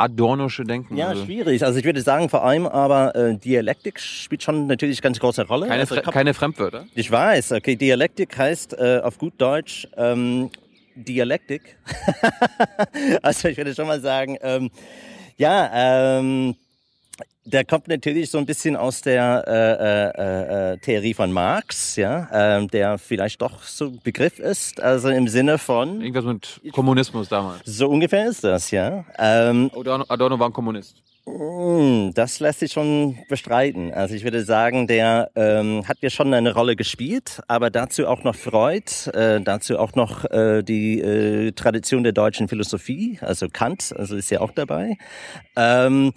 adornosche 0.00 0.64
Denken. 0.64 0.96
Ja, 0.96 1.08
also. 1.08 1.24
schwierig. 1.24 1.64
Also 1.64 1.78
ich 1.78 1.84
würde 1.84 2.00
sagen, 2.00 2.28
vor 2.28 2.42
allem 2.42 2.66
aber 2.66 3.14
äh, 3.14 3.36
Dialektik 3.36 4.00
spielt 4.00 4.42
schon 4.42 4.66
natürlich 4.66 5.02
ganz 5.02 5.20
große 5.20 5.46
Rolle. 5.46 5.66
Keine, 5.66 5.80
also, 5.80 5.94
Fre 5.94 6.10
keine 6.10 6.34
Fremdwörter? 6.34 6.86
Ich 6.94 7.10
weiß. 7.10 7.52
Okay, 7.52 7.76
Dialektik 7.76 8.36
heißt 8.36 8.78
äh, 8.78 9.00
auf 9.02 9.18
gut 9.18 9.34
Deutsch 9.38 9.86
ähm, 9.96 10.50
Dialektik. 10.94 11.76
also 13.22 13.48
ich 13.48 13.56
würde 13.56 13.74
schon 13.74 13.86
mal 13.86 14.00
sagen, 14.00 14.38
ähm, 14.42 14.70
ja, 15.36 16.18
ähm, 16.18 16.56
der 17.44 17.64
kommt 17.64 17.88
natürlich 17.88 18.30
so 18.30 18.38
ein 18.38 18.46
bisschen 18.46 18.76
aus 18.76 19.00
der 19.00 19.44
äh, 19.46 20.22
äh, 20.22 20.72
äh, 20.72 20.78
Theorie 20.78 21.14
von 21.14 21.32
Marx, 21.32 21.96
ja, 21.96 22.28
ähm, 22.32 22.68
der 22.68 22.98
vielleicht 22.98 23.40
doch 23.42 23.62
so 23.62 23.90
Begriff 24.04 24.38
ist, 24.38 24.80
also 24.80 25.08
im 25.08 25.26
Sinne 25.28 25.58
von 25.58 26.00
irgendwas 26.00 26.24
mit 26.24 26.60
Kommunismus 26.72 27.28
damals. 27.28 27.60
So 27.64 27.88
ungefähr 27.88 28.28
ist 28.28 28.44
das, 28.44 28.70
ja. 28.70 29.04
Ähm, 29.18 29.70
Adorno, 29.74 30.04
Adorno 30.08 30.38
war 30.38 30.48
ein 30.48 30.52
Kommunist. 30.52 31.02
Hm, 31.26 32.12
das 32.14 32.40
lässt 32.40 32.60
sich 32.60 32.72
schon 32.72 33.18
bestreiten. 33.28 33.92
Also 33.92 34.14
ich 34.14 34.24
würde 34.24 34.42
sagen, 34.42 34.86
der 34.86 35.30
ähm, 35.34 35.86
hat 35.86 35.98
ja 36.00 36.10
schon 36.10 36.32
eine 36.32 36.54
Rolle 36.54 36.76
gespielt, 36.76 37.40
aber 37.46 37.70
dazu 37.70 38.06
auch 38.06 38.24
noch 38.24 38.34
Freud, 38.34 38.90
äh, 39.12 39.40
dazu 39.40 39.78
auch 39.78 39.94
noch 39.94 40.24
äh, 40.30 40.62
die 40.62 41.00
äh, 41.00 41.52
Tradition 41.52 42.02
der 42.02 42.12
deutschen 42.12 42.48
Philosophie, 42.48 43.18
also 43.20 43.48
Kant, 43.52 43.94
also 43.96 44.16
ist 44.16 44.30
ja 44.30 44.40
auch 44.40 44.52
dabei. 44.52 44.96
Ähm, 45.56 46.12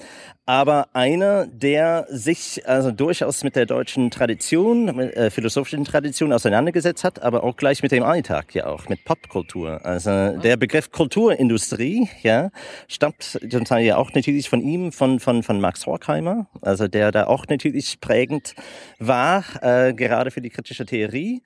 aber 0.45 0.89
einer, 0.93 1.47
der 1.47 2.05
sich 2.09 2.67
also 2.67 2.91
durchaus 2.91 3.43
mit 3.43 3.55
der 3.55 3.65
deutschen 3.65 4.11
Tradition, 4.11 4.85
mit, 4.85 5.15
äh, 5.15 5.29
philosophischen 5.29 5.85
Tradition 5.85 6.33
auseinandergesetzt 6.33 7.05
hat, 7.05 7.21
aber 7.21 7.43
auch 7.43 7.55
gleich 7.55 7.81
mit 7.81 7.93
dem 7.93 8.03
Alltag 8.03 8.53
ja 8.53 8.65
auch, 8.65 8.89
mit 8.89 9.05
Popkultur. 9.05 9.85
Also 9.85 10.37
der 10.37 10.57
Begriff 10.57 10.91
Kulturindustrie, 10.91 12.09
ja, 12.23 12.51
stammt 12.89 13.39
zum 13.49 13.63
Teil 13.63 13.85
ja 13.85 13.95
auch 13.95 14.13
natürlich 14.13 14.49
von 14.49 14.61
ihm, 14.61 14.91
von, 14.91 15.21
von, 15.21 15.43
von 15.43 15.61
Max 15.61 15.85
Horkheimer, 15.85 16.47
also 16.61 16.89
der 16.89 17.11
da 17.11 17.27
auch 17.27 17.45
natürlich 17.47 18.01
prägend 18.01 18.53
war, 18.99 19.45
äh, 19.61 19.93
gerade 19.93 20.29
für 20.29 20.41
die 20.41 20.49
kritische 20.49 20.85
Theorie. 20.85 21.41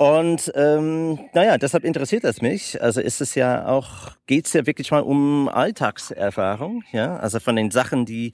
Und 0.00 0.50
ähm, 0.54 1.18
naja, 1.34 1.58
deshalb 1.58 1.84
interessiert 1.84 2.24
es 2.24 2.40
mich. 2.40 2.80
Also 2.80 3.02
ist 3.02 3.20
es 3.20 3.34
ja 3.34 3.66
auch, 3.66 4.12
geht's 4.26 4.54
ja 4.54 4.64
wirklich 4.64 4.90
mal 4.90 5.00
um 5.02 5.46
Alltagserfahrung, 5.46 6.84
ja, 6.90 7.18
also 7.18 7.38
von 7.38 7.54
den 7.54 7.70
Sachen, 7.70 8.06
die 8.06 8.32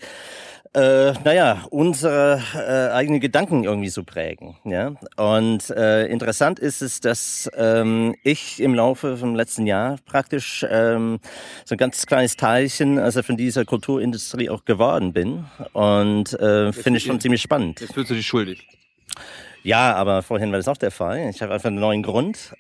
äh, 0.74 1.12
naja, 1.24 1.64
unsere 1.70 2.40
äh, 2.54 2.94
eigenen 2.94 3.18
Gedanken 3.18 3.64
irgendwie 3.64 3.88
so 3.88 4.04
prägen. 4.04 4.56
Ja? 4.62 4.92
Und 5.16 5.70
äh, 5.70 6.06
interessant 6.06 6.60
ist 6.60 6.82
es, 6.82 7.00
dass 7.00 7.50
ähm, 7.56 8.14
ich 8.22 8.60
im 8.62 8.72
Laufe 8.72 9.16
vom 9.16 9.34
letzten 9.34 9.66
Jahr 9.66 9.96
praktisch 10.06 10.64
ähm, 10.70 11.18
so 11.64 11.74
ein 11.74 11.78
ganz 11.78 12.06
kleines 12.06 12.36
Teilchen 12.36 13.00
also 13.00 13.24
von 13.24 13.36
dieser 13.36 13.64
Kulturindustrie 13.64 14.50
auch 14.50 14.64
geworden 14.64 15.12
bin. 15.12 15.46
Und 15.72 16.32
äh, 16.34 16.72
finde 16.72 16.98
ich 16.98 17.04
schon 17.06 17.20
ziemlich 17.20 17.42
spannend. 17.42 17.80
Jetzt 17.80 17.94
fühlst 17.94 18.10
du 18.12 18.14
dich 18.14 18.26
schuldig. 18.26 18.68
Ja, 19.66 19.94
aber 19.94 20.22
vorhin 20.22 20.52
war 20.52 20.60
das 20.60 20.68
auch 20.68 20.76
der 20.76 20.92
Fall. 20.92 21.28
Ich 21.28 21.42
habe 21.42 21.52
einfach 21.52 21.70
einen 21.70 21.80
neuen 21.80 22.04
Grund. 22.04 22.54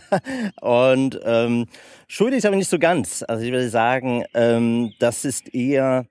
und 0.62 1.20
ähm, 1.22 1.66
schuldig 2.08 2.46
aber 2.46 2.56
nicht 2.56 2.70
so 2.70 2.78
ganz. 2.78 3.22
Also 3.28 3.44
ich 3.44 3.52
würde 3.52 3.68
sagen, 3.68 4.24
ähm, 4.32 4.94
das 4.98 5.26
ist 5.26 5.54
eher 5.54 6.06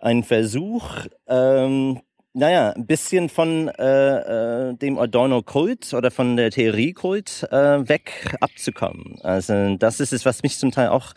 ein 0.00 0.24
Versuch, 0.24 0.90
ähm, 1.28 2.00
naja, 2.32 2.72
ein 2.72 2.84
bisschen 2.86 3.28
von 3.28 3.68
äh, 3.68 4.70
äh, 4.70 4.74
dem 4.74 4.98
Adorno-Kult 4.98 5.94
oder 5.94 6.10
von 6.10 6.36
der 6.36 6.50
Theorie-Kult 6.50 7.46
äh, 7.52 7.88
weg 7.88 8.34
abzukommen. 8.40 9.20
Also 9.22 9.76
das 9.76 10.00
ist 10.00 10.12
es, 10.12 10.26
was 10.26 10.42
mich 10.42 10.58
zum 10.58 10.72
Teil 10.72 10.88
auch 10.88 11.12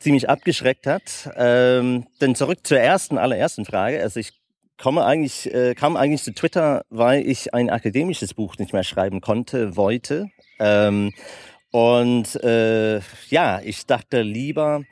ziemlich 0.00 0.28
abgeschreckt 0.28 0.88
hat. 0.88 1.30
Ähm, 1.36 2.08
denn 2.20 2.34
zurück 2.34 2.66
zur 2.66 2.80
ersten, 2.80 3.16
allerersten 3.16 3.64
Frage. 3.64 4.02
Also 4.02 4.18
ich 4.18 4.41
komme 4.82 5.04
eigentlich, 5.04 5.52
äh, 5.54 5.76
kam 5.76 5.96
eigentlich 5.96 6.24
zu 6.24 6.34
Twitter, 6.34 6.84
weil 6.90 7.24
ich 7.24 7.54
ein 7.54 7.70
akademisches 7.70 8.34
Buch 8.34 8.58
nicht 8.58 8.72
mehr 8.72 8.82
schreiben 8.82 9.20
konnte, 9.20 9.76
wollte. 9.76 10.28
Ähm, 10.58 11.12
und 11.70 12.34
äh, 12.42 13.00
ja, 13.30 13.60
ich 13.62 13.86
dachte 13.86 14.22
lieber 14.22 14.82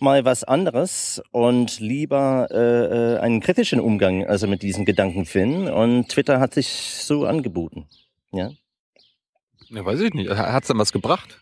mal 0.00 0.24
was 0.24 0.42
anderes 0.42 1.22
und 1.30 1.78
lieber 1.78 2.48
äh, 2.50 2.56
äh 3.14 3.18
einen 3.20 3.40
kritischen 3.40 3.78
Umgang 3.78 4.26
also 4.26 4.48
mit 4.48 4.62
diesen 4.62 4.84
Gedanken 4.84 5.24
finden. 5.24 5.68
Und 5.68 6.08
Twitter 6.08 6.40
hat 6.40 6.54
sich 6.54 6.68
so 6.68 7.24
angeboten. 7.24 7.86
Ja. 8.32 8.50
Ja, 9.68 9.84
weiß 9.84 10.00
ich 10.00 10.14
nicht. 10.14 10.30
Hat 10.30 10.64
es 10.64 10.68
denn 10.68 10.78
was 10.78 10.92
gebracht? 10.92 11.38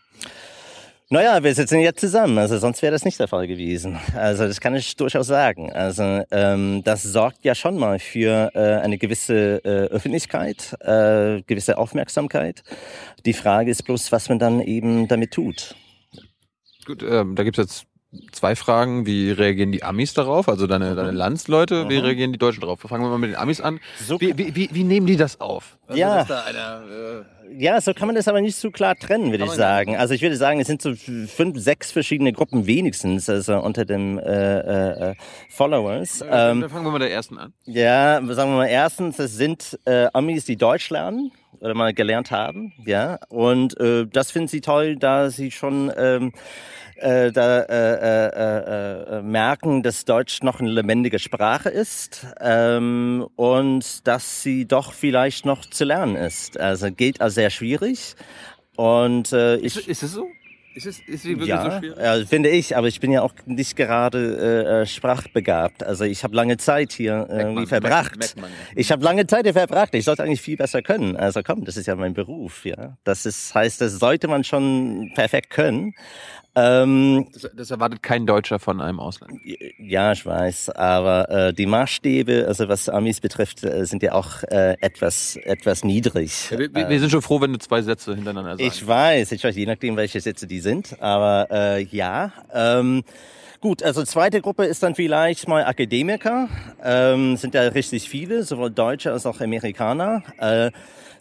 Naja, 1.09 1.41
wir 1.41 1.55
sitzen 1.55 1.79
jetzt 1.79 2.01
zusammen, 2.01 2.37
also 2.37 2.57
sonst 2.57 2.81
wäre 2.81 2.91
das 2.91 3.05
nicht 3.05 3.17
der 3.17 3.29
Fall 3.29 3.47
gewesen. 3.47 3.97
Also 4.13 4.45
das 4.45 4.59
kann 4.59 4.75
ich 4.75 4.93
durchaus 4.97 5.27
sagen. 5.27 5.71
Also 5.71 6.25
ähm, 6.31 6.83
das 6.83 7.01
sorgt 7.03 7.45
ja 7.45 7.55
schon 7.55 7.77
mal 7.77 7.97
für 7.97 8.51
äh, 8.53 8.81
eine 8.81 8.97
gewisse 8.97 9.63
äh, 9.63 9.87
Öffentlichkeit, 9.87 10.75
äh, 10.81 11.41
gewisse 11.43 11.77
Aufmerksamkeit. 11.77 12.61
Die 13.25 13.31
Frage 13.31 13.71
ist 13.71 13.83
bloß, 13.83 14.11
was 14.11 14.27
man 14.27 14.37
dann 14.37 14.59
eben 14.59 15.07
damit 15.07 15.31
tut. 15.31 15.75
Gut, 16.85 17.01
ähm, 17.03 17.35
da 17.35 17.43
gibt's 17.43 17.59
jetzt 17.59 17.85
zwei 18.31 18.55
Fragen. 18.55 19.05
Wie 19.05 19.31
reagieren 19.31 19.71
die 19.71 19.83
Amis 19.83 20.13
darauf? 20.13 20.49
Also 20.49 20.67
deine, 20.67 20.95
deine 20.95 21.11
mhm. 21.11 21.17
Landsleute, 21.17 21.85
mhm. 21.85 21.89
wie 21.89 21.97
reagieren 21.97 22.31
die 22.31 22.39
Deutschen 22.39 22.61
darauf? 22.61 22.79
Fangen 22.79 23.03
wir 23.03 23.09
mal 23.09 23.17
mit 23.17 23.31
den 23.31 23.37
Amis 23.37 23.61
an. 23.61 23.79
So 23.99 24.19
wie, 24.21 24.37
wie, 24.37 24.55
wie, 24.55 24.69
wie 24.71 24.83
nehmen 24.83 25.07
die 25.07 25.17
das 25.17 25.39
auf? 25.41 25.77
Also 25.87 25.99
ja. 25.99 26.23
Eine, 26.23 27.23
äh 27.23 27.37
ja, 27.49 27.79
so 27.79 27.93
kann 27.93 28.07
man 28.07 28.15
das 28.15 28.27
aber 28.27 28.41
nicht 28.41 28.55
so 28.55 28.71
klar 28.71 28.95
trennen, 28.95 29.31
würde 29.31 29.45
ich 29.45 29.51
sagen. 29.51 29.95
Also 29.95 30.13
ich 30.13 30.21
würde 30.21 30.35
sagen, 30.35 30.59
es 30.59 30.67
sind 30.67 30.81
so 30.81 30.93
fünf, 30.95 31.57
sechs 31.57 31.91
verschiedene 31.91 32.33
Gruppen 32.33 32.67
wenigstens, 32.67 33.29
also 33.29 33.59
unter 33.59 33.85
den 33.85 34.17
äh, 34.19 35.11
äh, 35.11 35.15
Followers. 35.49 36.21
Ähm, 36.21 36.61
dann 36.61 36.69
fangen 36.69 36.85
wir 36.85 36.91
mal 36.91 36.99
der 36.99 37.11
ersten 37.11 37.37
an. 37.37 37.53
Ja, 37.65 38.21
sagen 38.21 38.51
wir 38.51 38.57
mal 38.57 38.67
erstens, 38.67 39.17
es 39.19 39.35
sind 39.35 39.79
äh, 39.85 40.07
Amis, 40.13 40.45
die 40.45 40.57
Deutsch 40.57 40.89
lernen 40.89 41.31
oder 41.59 41.73
mal 41.73 41.93
gelernt 41.93 42.31
haben, 42.31 42.73
ja. 42.85 43.17
Und 43.29 43.79
äh, 43.79 44.05
das 44.05 44.31
finden 44.31 44.49
sie 44.49 44.61
toll, 44.61 44.97
da 44.97 45.29
sie 45.29 45.51
schon 45.51 45.91
ähm, 45.97 46.33
äh, 46.99 47.31
da 47.31 47.61
äh, 47.61 47.93
äh, 47.93 48.27
äh, 48.27 49.17
äh, 49.17 49.21
merken, 49.21 49.83
dass 49.83 50.05
Deutsch 50.05 50.41
noch 50.43 50.59
eine 50.59 50.69
lebendige 50.69 51.19
Sprache 51.19 51.69
ist 51.69 52.25
ähm, 52.39 53.27
und 53.35 54.07
dass 54.07 54.41
sie 54.41 54.65
doch 54.65 54.93
vielleicht 54.93 55.45
noch 55.45 55.65
zu 55.65 55.85
lernen 55.85 56.15
ist. 56.15 56.59
Also 56.59 56.91
geht 56.91 57.21
also 57.21 57.35
sehr 57.35 57.49
schwierig. 57.49 58.15
Und 58.75 59.33
äh, 59.33 59.57
ich, 59.57 59.75
ist, 59.77 59.87
ist 59.87 60.03
es 60.03 60.13
so? 60.13 60.27
Ist 60.77 60.85
es 60.85 60.99
ist 60.99 61.23
sie 61.23 61.29
wirklich 61.29 61.47
ja, 61.47 61.71
so 61.71 61.79
schwierig? 61.79 61.97
Ja, 61.97 62.23
finde 62.23 62.49
ich, 62.49 62.77
aber 62.77 62.87
ich 62.87 62.99
bin 62.99 63.11
ja 63.11 63.23
auch 63.23 63.33
nicht 63.47 63.75
gerade 63.75 64.81
äh, 64.81 64.85
sprachbegabt. 64.85 65.83
Also 65.83 66.03
ich 66.03 66.23
habe 66.23 66.35
lange 66.35 66.57
Zeit 66.57 66.91
hier 66.91 67.25
äh, 67.31 67.41
irgendwie 67.41 67.65
verbracht. 67.65 68.15
Merkt, 68.19 68.35
merkt 68.35 68.53
ich 68.75 68.91
habe 68.91 69.03
lange 69.03 69.25
Zeit 69.25 69.45
hier 69.45 69.53
verbracht. 69.53 69.95
Ich 69.95 70.05
sollte 70.05 70.21
eigentlich 70.21 70.43
viel 70.43 70.55
besser 70.55 70.83
können. 70.83 71.15
Also 71.15 71.41
komm, 71.41 71.65
das 71.65 71.77
ist 71.77 71.87
ja 71.87 71.95
mein 71.95 72.13
Beruf. 72.13 72.63
Ja, 72.63 72.95
das 73.03 73.25
ist, 73.25 73.55
heißt, 73.55 73.81
das 73.81 73.93
sollte 73.93 74.27
man 74.27 74.43
schon 74.43 75.09
perfekt 75.15 75.49
können. 75.49 75.95
Ähm, 76.57 77.27
das, 77.33 77.51
das, 77.55 77.71
erwartet 77.71 78.01
kein 78.01 78.25
Deutscher 78.25 78.57
von 78.57 78.81
einem 78.81 78.99
Ausland. 78.99 79.39
Ja, 79.77 80.11
ich 80.11 80.25
weiß, 80.25 80.71
aber 80.71 81.29
äh, 81.29 81.53
die 81.53 81.67
Maßstäbe, 81.67 82.45
also 82.47 82.67
was 82.67 82.89
Amis 82.89 83.19
betrifft, 83.19 83.63
äh, 83.63 83.85
sind 83.85 84.01
ja 84.01 84.13
auch 84.13 84.41
äh, 84.41 84.75
etwas 84.81 85.35
etwas 85.35 85.83
niedrig. 85.83 86.49
Ja, 86.49 86.57
wir, 86.57 86.73
wir, 86.73 86.89
äh, 86.89 86.97
sind 86.97 87.11
schon 87.11 87.21
froh, 87.21 87.39
wenn 87.41 87.53
du 87.53 87.59
zwei 87.59 87.83
Sätze 87.83 88.15
hintereinander 88.15 88.57
sagst. 88.57 88.81
Ich 88.81 88.87
weiß, 88.87 89.33
ich 89.33 89.43
weiß, 89.43 89.55
je 89.55 89.67
nachdem, 89.67 89.97
welche 89.97 90.19
Sätze 90.19 90.47
die 90.47 90.59
sind, 90.67 91.01
aber 91.01 91.47
äh, 91.49 91.83
ja. 91.83 92.33
Ähm, 92.53 93.03
Gut, 93.59 93.81
also 93.81 94.03
zweite 94.03 94.39
Gruppe 94.39 94.65
ist 94.65 94.83
dann 94.83 94.93
vielleicht 94.93 95.47
mal 95.47 95.65
Akademiker. 95.65 96.47
Ähm, 96.83 97.37
sind 97.37 97.55
ja 97.55 97.61
richtig 97.61 98.07
viele, 98.07 98.43
sowohl 98.43 98.69
Deutsche 98.69 99.11
als 99.11 99.25
auch 99.25 99.41
Amerikaner. 99.41 100.21
Äh, 100.37 100.69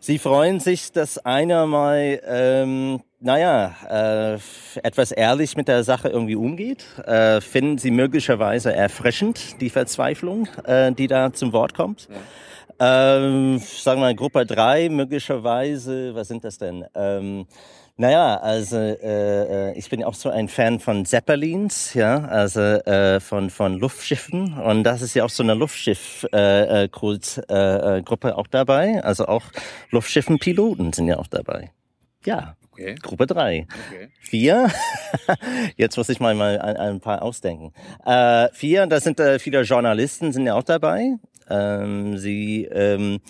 sie 0.01 0.19
freuen 0.19 0.61
sich, 0.61 0.93
dass 0.93 1.17
einer 1.17 1.65
mal 1.67 2.21
ähm, 2.27 3.01
naja, 3.21 3.75
äh, 3.89 4.39
etwas 4.83 5.13
ehrlich 5.13 5.57
mit 5.57 5.69
der 5.69 5.83
Sache 5.83 6.09
irgendwie 6.09 6.37
umgeht. 6.37 6.85
Äh, 7.07 7.41
finden 7.41 7.79
Sie 7.79 7.91
möglicherweise 7.91 8.73
erfrischend 8.75 9.61
die 9.61 9.71
Verzweiflung, 9.71 10.47
äh, 10.65 10.93
die 10.93 11.07
da 11.07 11.33
zum 11.33 11.53
Wort 11.53 11.75
kommt? 11.75 12.09
Ja. 12.11 13.17
Ähm, 13.17 13.59
sagen 13.59 14.01
wir 14.01 14.07
mal 14.07 14.15
Gruppe 14.15 14.45
drei 14.45 14.91
möglicherweise, 14.91 16.15
was 16.15 16.29
sind 16.29 16.45
das 16.45 16.59
denn? 16.59 16.85
Ähm, 16.95 17.47
naja, 17.99 18.37
also 18.37 18.77
äh, 18.77 19.71
äh, 19.71 19.79
ich 19.79 19.89
bin 19.89 20.05
auch 20.05 20.13
so 20.15 20.29
ein 20.29 20.49
Fan 20.49 20.81
von 20.81 21.07
Zeppelins, 21.07 21.95
ja, 21.95 22.27
also 22.27 22.61
äh, 22.61 23.21
von 23.21 23.49
von 23.49 23.79
Luftschiffen 23.79 24.59
und 24.59 24.85
das 24.85 25.01
ist 25.01 25.15
ja 25.15 25.25
auch 25.25 25.31
so 25.31 25.43
eine 25.43 25.55
Luftschiff-Kult-Gruppe 25.55 27.49
äh, 27.49 28.31
äh, 28.31 28.33
äh, 28.33 28.35
auch 28.35 28.49
dabei. 28.49 29.03
Also 29.03 29.25
auch 29.27 29.45
Luftschiffenpiloten 29.91 30.93
sind 30.93 31.09
ja 31.09 31.17
auch 31.17 31.27
dabei. 31.27 31.71
Ja. 32.25 32.57
Okay. 32.73 32.97
Gruppe 33.01 33.27
drei. 33.27 33.67
Okay. 33.89 34.09
Vier, 34.21 34.71
jetzt 35.77 35.97
muss 35.97 36.11
ich 36.11 36.21
mal, 36.21 36.35
mal 36.35 36.59
ein, 36.59 36.77
ein 36.77 37.01
paar 37.01 37.23
ausdenken. 37.23 37.73
Äh, 38.05 38.51
vier, 38.53 38.87
da 38.87 39.01
sind 39.01 39.19
äh, 39.19 39.39
viele 39.39 39.63
Journalisten, 39.63 40.35
sind 40.35 40.45
ja 40.45 40.53
auch 40.55 40.63
dabei. 40.63 41.15
Ähm, 41.49 42.19
sie 42.19 42.67
ähm, 42.67 43.21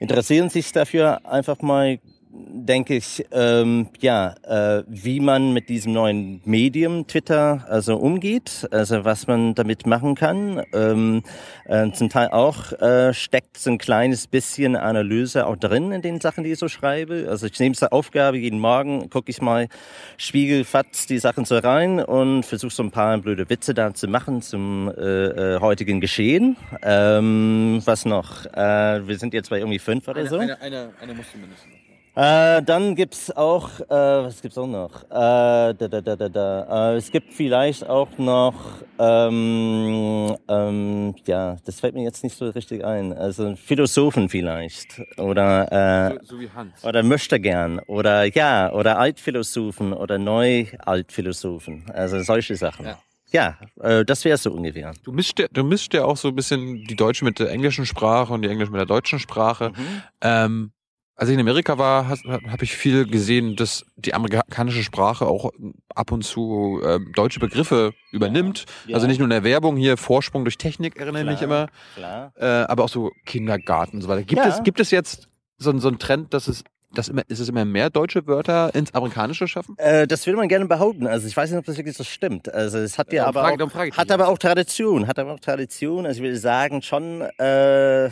interessieren 0.00 0.50
sich 0.50 0.72
dafür 0.72 1.24
einfach 1.24 1.62
mal 1.62 2.00
denke 2.30 2.96
ich, 2.96 3.24
ähm, 3.32 3.88
ja, 4.00 4.34
äh, 4.42 4.84
wie 4.86 5.20
man 5.20 5.52
mit 5.52 5.68
diesem 5.68 5.92
neuen 5.92 6.40
Medium 6.44 7.06
Twitter 7.06 7.64
also 7.68 7.96
umgeht, 7.96 8.68
also 8.70 9.04
was 9.04 9.26
man 9.26 9.54
damit 9.54 9.86
machen 9.86 10.14
kann. 10.14 10.62
Ähm, 10.72 11.22
äh, 11.64 11.90
zum 11.92 12.10
Teil 12.10 12.28
auch 12.28 12.72
äh, 12.72 13.14
steckt 13.14 13.58
so 13.58 13.70
ein 13.70 13.78
kleines 13.78 14.26
bisschen 14.26 14.76
Analyse 14.76 15.46
auch 15.46 15.56
drin 15.56 15.92
in 15.92 16.02
den 16.02 16.20
Sachen, 16.20 16.44
die 16.44 16.52
ich 16.52 16.58
so 16.58 16.68
schreibe. 16.68 17.26
Also 17.28 17.46
ich 17.46 17.58
nehme 17.58 17.72
es 17.72 17.78
zur 17.78 17.92
Aufgabe, 17.92 18.38
jeden 18.38 18.60
Morgen 18.60 19.08
gucke 19.10 19.30
ich 19.30 19.40
mal 19.40 19.68
Spiegel, 20.16 20.64
Fatz 20.64 21.06
die 21.06 21.18
Sachen 21.18 21.44
so 21.44 21.56
rein 21.58 22.00
und 22.00 22.44
versuche 22.44 22.72
so 22.72 22.82
ein 22.82 22.90
paar 22.90 23.16
blöde 23.18 23.48
Witze 23.48 23.74
da 23.74 23.94
zu 23.94 24.08
machen 24.08 24.42
zum 24.42 24.92
äh, 24.96 25.54
äh, 25.54 25.60
heutigen 25.60 26.00
Geschehen. 26.00 26.56
Ähm, 26.82 27.80
was 27.84 28.04
noch? 28.04 28.44
Äh, 28.46 29.06
wir 29.06 29.18
sind 29.18 29.32
jetzt 29.32 29.50
bei 29.50 29.58
irgendwie 29.58 29.78
fünf 29.78 30.06
oder 30.08 30.20
eine, 30.20 30.28
so. 30.28 30.38
Eine, 30.38 30.60
eine, 30.60 30.90
eine 31.00 31.14
musst 31.14 31.32
du 31.34 31.38
mindestens 31.38 31.77
äh, 32.18 32.62
dann 32.62 32.96
gibt's 32.96 33.30
auch, 33.30 33.80
äh, 33.80 33.86
was 33.88 34.42
gibt's 34.42 34.58
auch 34.58 34.66
noch? 34.66 35.04
Äh, 35.04 35.08
da, 35.10 35.74
da, 35.74 36.00
da, 36.00 36.16
da, 36.16 36.28
da. 36.28 36.92
Äh, 36.92 36.96
es 36.96 37.12
gibt 37.12 37.32
vielleicht 37.32 37.88
auch 37.88 38.08
noch, 38.18 38.54
ähm, 38.98 40.36
ähm, 40.48 41.14
ja, 41.26 41.56
das 41.64 41.78
fällt 41.78 41.94
mir 41.94 42.02
jetzt 42.02 42.24
nicht 42.24 42.36
so 42.36 42.48
richtig 42.50 42.84
ein. 42.84 43.12
Also 43.12 43.54
Philosophen 43.54 44.28
vielleicht 44.28 45.00
oder 45.16 46.10
äh, 46.10 46.18
so, 46.22 46.34
so 46.34 46.40
wie 46.40 46.50
Hans. 46.50 46.84
oder 46.84 47.04
möchte 47.04 47.38
gern 47.38 47.78
oder 47.86 48.24
ja 48.24 48.72
oder 48.72 48.98
Altphilosophen 48.98 49.92
oder 49.92 50.18
Neu-Altphilosophen. 50.18 51.84
Also 51.92 52.20
solche 52.22 52.56
Sachen. 52.56 52.86
Ja. 52.86 52.98
Ja, 53.30 53.58
äh, 53.80 54.04
das 54.04 54.24
wäre 54.24 54.38
so 54.38 54.50
ungefähr. 54.52 54.92
Du 55.04 55.12
mischst, 55.12 55.38
ja, 55.38 55.46
du 55.52 55.62
mischst 55.62 55.92
ja 55.92 56.04
auch 56.04 56.16
so 56.16 56.28
ein 56.28 56.34
bisschen 56.34 56.84
die 56.86 56.96
Deutsche 56.96 57.24
mit 57.24 57.38
der 57.38 57.50
englischen 57.50 57.84
Sprache 57.84 58.32
und 58.32 58.42
die 58.42 58.48
Englische 58.48 58.72
mit 58.72 58.78
der 58.80 58.86
deutschen 58.86 59.18
Sprache. 59.18 59.70
Mhm. 59.70 60.02
Ähm, 60.22 60.72
als 61.18 61.28
ich 61.30 61.34
in 61.34 61.40
Amerika 61.40 61.78
war, 61.78 62.08
habe 62.08 62.62
ich 62.62 62.76
viel 62.76 63.04
gesehen, 63.04 63.56
dass 63.56 63.84
die 63.96 64.14
amerikanische 64.14 64.84
Sprache 64.84 65.26
auch 65.26 65.50
ab 65.92 66.12
und 66.12 66.22
zu 66.22 66.80
äh, 66.84 67.00
deutsche 67.12 67.40
Begriffe 67.40 67.92
übernimmt. 68.12 68.66
Ja. 68.86 68.94
Also 68.94 69.08
nicht 69.08 69.18
nur 69.18 69.26
in 69.26 69.30
der 69.30 69.42
Werbung 69.42 69.76
hier 69.76 69.96
Vorsprung 69.96 70.44
durch 70.44 70.58
Technik 70.58 70.96
erinnere 70.96 71.24
ich 71.24 71.28
mich 71.28 71.42
immer, 71.42 71.66
klar. 71.96 72.32
Äh, 72.36 72.46
aber 72.46 72.84
auch 72.84 72.88
so 72.88 73.10
Kindergarten 73.26 73.96
und 73.96 74.02
so 74.02 74.08
weiter. 74.08 74.22
Gibt 74.22 74.44
ja. 74.44 74.48
es 74.48 74.62
gibt 74.62 74.78
es 74.78 74.92
jetzt 74.92 75.28
so, 75.56 75.76
so 75.78 75.88
einen 75.88 75.98
Trend, 75.98 76.32
dass 76.34 76.46
es 76.46 76.62
dass 76.94 77.08
immer, 77.08 77.22
ist 77.28 77.38
es 77.40 77.48
immer 77.48 77.64
mehr 77.64 77.90
deutsche 77.90 78.26
Wörter 78.26 78.74
ins 78.74 78.94
Amerikanische 78.94 79.46
schaffen? 79.46 79.76
Äh, 79.78 80.06
das 80.06 80.26
würde 80.26 80.38
man 80.38 80.48
gerne 80.48 80.66
behaupten. 80.66 81.06
Also 81.06 81.26
ich 81.26 81.36
weiß 81.36 81.50
nicht, 81.50 81.58
ob 81.58 81.66
das 81.66 81.76
wirklich 81.76 81.96
so 81.96 82.04
stimmt. 82.04 82.52
Also 82.52 82.78
es 82.78 82.98
hat 82.98 83.12
ja 83.12 83.26
aber 83.26 83.44
auch, 83.44 83.74
hat 83.74 84.10
aber 84.10 84.28
auch 84.28 84.38
Tradition, 84.38 85.06
hat 85.06 85.18
aber 85.18 85.34
auch 85.34 85.40
Tradition. 85.40 86.06
Also 86.06 86.18
ich 86.18 86.24
würde 86.24 86.38
sagen 86.38 86.82
schon, 86.82 87.22
äh, 87.38 88.10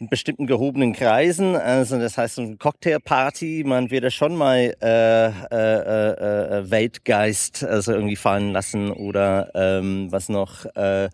in 0.00 0.08
bestimmten 0.08 0.46
gehobenen 0.46 0.92
Kreisen. 0.92 1.56
Also 1.56 1.98
das 1.98 2.16
heißt, 2.16 2.38
eine 2.38 2.56
Cocktailparty, 2.56 3.64
man 3.66 3.90
würde 3.90 4.10
schon 4.12 4.36
mal 4.36 4.74
äh, 4.80 5.26
äh, 5.26 5.32
äh, 5.50 6.58
äh, 6.58 6.70
Weltgeist 6.70 7.64
also 7.64 7.92
irgendwie 7.92 8.16
fallen 8.16 8.52
lassen 8.52 8.92
oder 8.92 9.50
ähm, 9.54 10.06
was 10.10 10.28
noch 10.28 10.66
äh, 10.76 11.08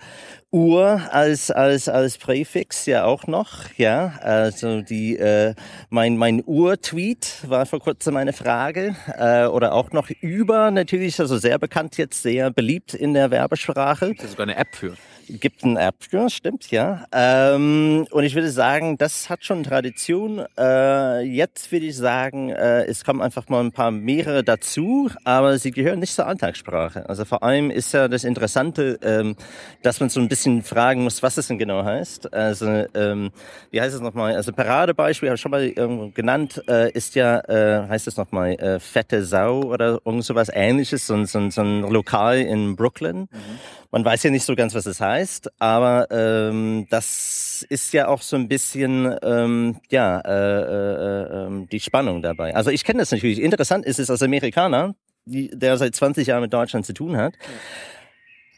Uhr 0.54 1.02
als 1.10 1.50
als 1.50 1.88
als 1.88 2.16
Präfix 2.16 2.86
ja 2.86 3.04
auch 3.04 3.26
noch, 3.26 3.64
ja. 3.76 4.12
Also 4.20 4.82
die 4.82 5.16
äh, 5.16 5.54
mein 5.90 6.16
mein 6.16 6.44
Uhr-Tweet 6.46 7.48
war 7.48 7.66
vor 7.66 7.80
kurzem 7.80 8.16
eine 8.16 8.32
Frage 8.32 8.94
äh, 9.18 9.46
oder 9.46 9.72
auch 9.74 9.90
noch 9.90 10.10
über 10.20 10.70
natürlich 10.70 11.18
also 11.18 11.38
sehr 11.38 11.58
bekannt 11.58 11.96
jetzt 11.96 12.22
sehr 12.22 12.52
beliebt 12.52 12.94
in 12.94 13.14
der 13.14 13.32
Werbesprache. 13.32 14.14
Das 14.14 14.26
ist 14.26 14.30
sogar 14.30 14.46
eine 14.46 14.56
App 14.56 14.76
für. 14.76 14.94
Gibt 15.28 15.64
ein 15.64 15.78
ja, 16.12 16.28
stimmt, 16.28 16.70
ja. 16.70 17.06
Ähm, 17.12 18.06
und 18.10 18.24
ich 18.24 18.34
würde 18.34 18.50
sagen, 18.50 18.98
das 18.98 19.30
hat 19.30 19.44
schon 19.44 19.62
Tradition. 19.62 20.44
Äh, 20.58 21.22
jetzt 21.22 21.72
würde 21.72 21.86
ich 21.86 21.96
sagen, 21.96 22.50
äh, 22.50 22.84
es 22.84 23.04
kommen 23.04 23.22
einfach 23.22 23.48
mal 23.48 23.60
ein 23.60 23.72
paar 23.72 23.90
mehrere 23.90 24.44
dazu, 24.44 25.10
aber 25.24 25.58
sie 25.58 25.70
gehören 25.70 26.00
nicht 26.00 26.14
zur 26.14 26.26
Alltagssprache. 26.26 27.08
Also 27.08 27.24
vor 27.24 27.42
allem 27.42 27.70
ist 27.70 27.92
ja 27.92 28.08
das 28.08 28.24
Interessante, 28.24 28.98
ähm, 29.02 29.36
dass 29.82 30.00
man 30.00 30.10
so 30.10 30.20
ein 30.20 30.28
bisschen 30.28 30.62
fragen 30.62 31.04
muss, 31.04 31.22
was 31.22 31.38
es 31.38 31.48
denn 31.48 31.58
genau 31.58 31.84
heißt. 31.84 32.32
Also 32.34 32.84
ähm, 32.94 33.30
wie 33.70 33.80
heißt 33.80 33.94
es 33.94 34.00
nochmal? 34.00 34.34
Also 34.34 34.52
Paradebeispiel, 34.52 35.28
habe 35.28 35.36
ich 35.36 35.40
schon 35.40 35.50
mal 35.50 35.64
irgendwo 35.64 36.10
genannt, 36.10 36.62
äh, 36.68 36.90
ist 36.92 37.14
ja, 37.14 37.40
äh, 37.48 37.88
heißt 37.88 38.06
es 38.08 38.16
nochmal, 38.16 38.52
äh, 38.52 38.78
fette 38.80 39.24
Sau 39.24 39.62
oder 39.62 40.00
irgend 40.04 40.24
sowas 40.24 40.50
ähnliches, 40.52 41.06
so, 41.06 41.24
so, 41.24 41.50
so 41.50 41.62
ein 41.62 41.80
Lokal 41.80 42.40
in 42.40 42.76
Brooklyn. 42.76 43.20
Mhm. 43.20 43.28
Man 43.94 44.04
weiß 44.04 44.24
ja 44.24 44.30
nicht 44.30 44.44
so 44.44 44.56
ganz, 44.56 44.74
was 44.74 44.86
es 44.86 45.00
heißt, 45.00 45.13
aber 45.58 46.08
ähm, 46.10 46.86
das 46.90 47.64
ist 47.68 47.92
ja 47.92 48.08
auch 48.08 48.22
so 48.22 48.36
ein 48.36 48.48
bisschen 48.48 49.14
ähm, 49.22 49.76
ja 49.90 50.20
äh, 50.20 50.60
äh, 50.62 51.46
äh, 51.46 51.66
die 51.66 51.80
Spannung 51.80 52.22
dabei. 52.22 52.54
Also 52.54 52.70
ich 52.70 52.84
kenne 52.84 53.00
das 53.00 53.12
natürlich. 53.12 53.40
Interessant 53.40 53.84
ist 53.86 53.98
es 53.98 54.10
als 54.10 54.22
Amerikaner, 54.22 54.94
die, 55.24 55.50
der 55.50 55.76
seit 55.76 55.94
20 55.94 56.26
Jahren 56.26 56.42
mit 56.42 56.52
Deutschland 56.52 56.86
zu 56.86 56.92
tun 56.92 57.16
hat. 57.16 57.34
Ja 57.34 57.48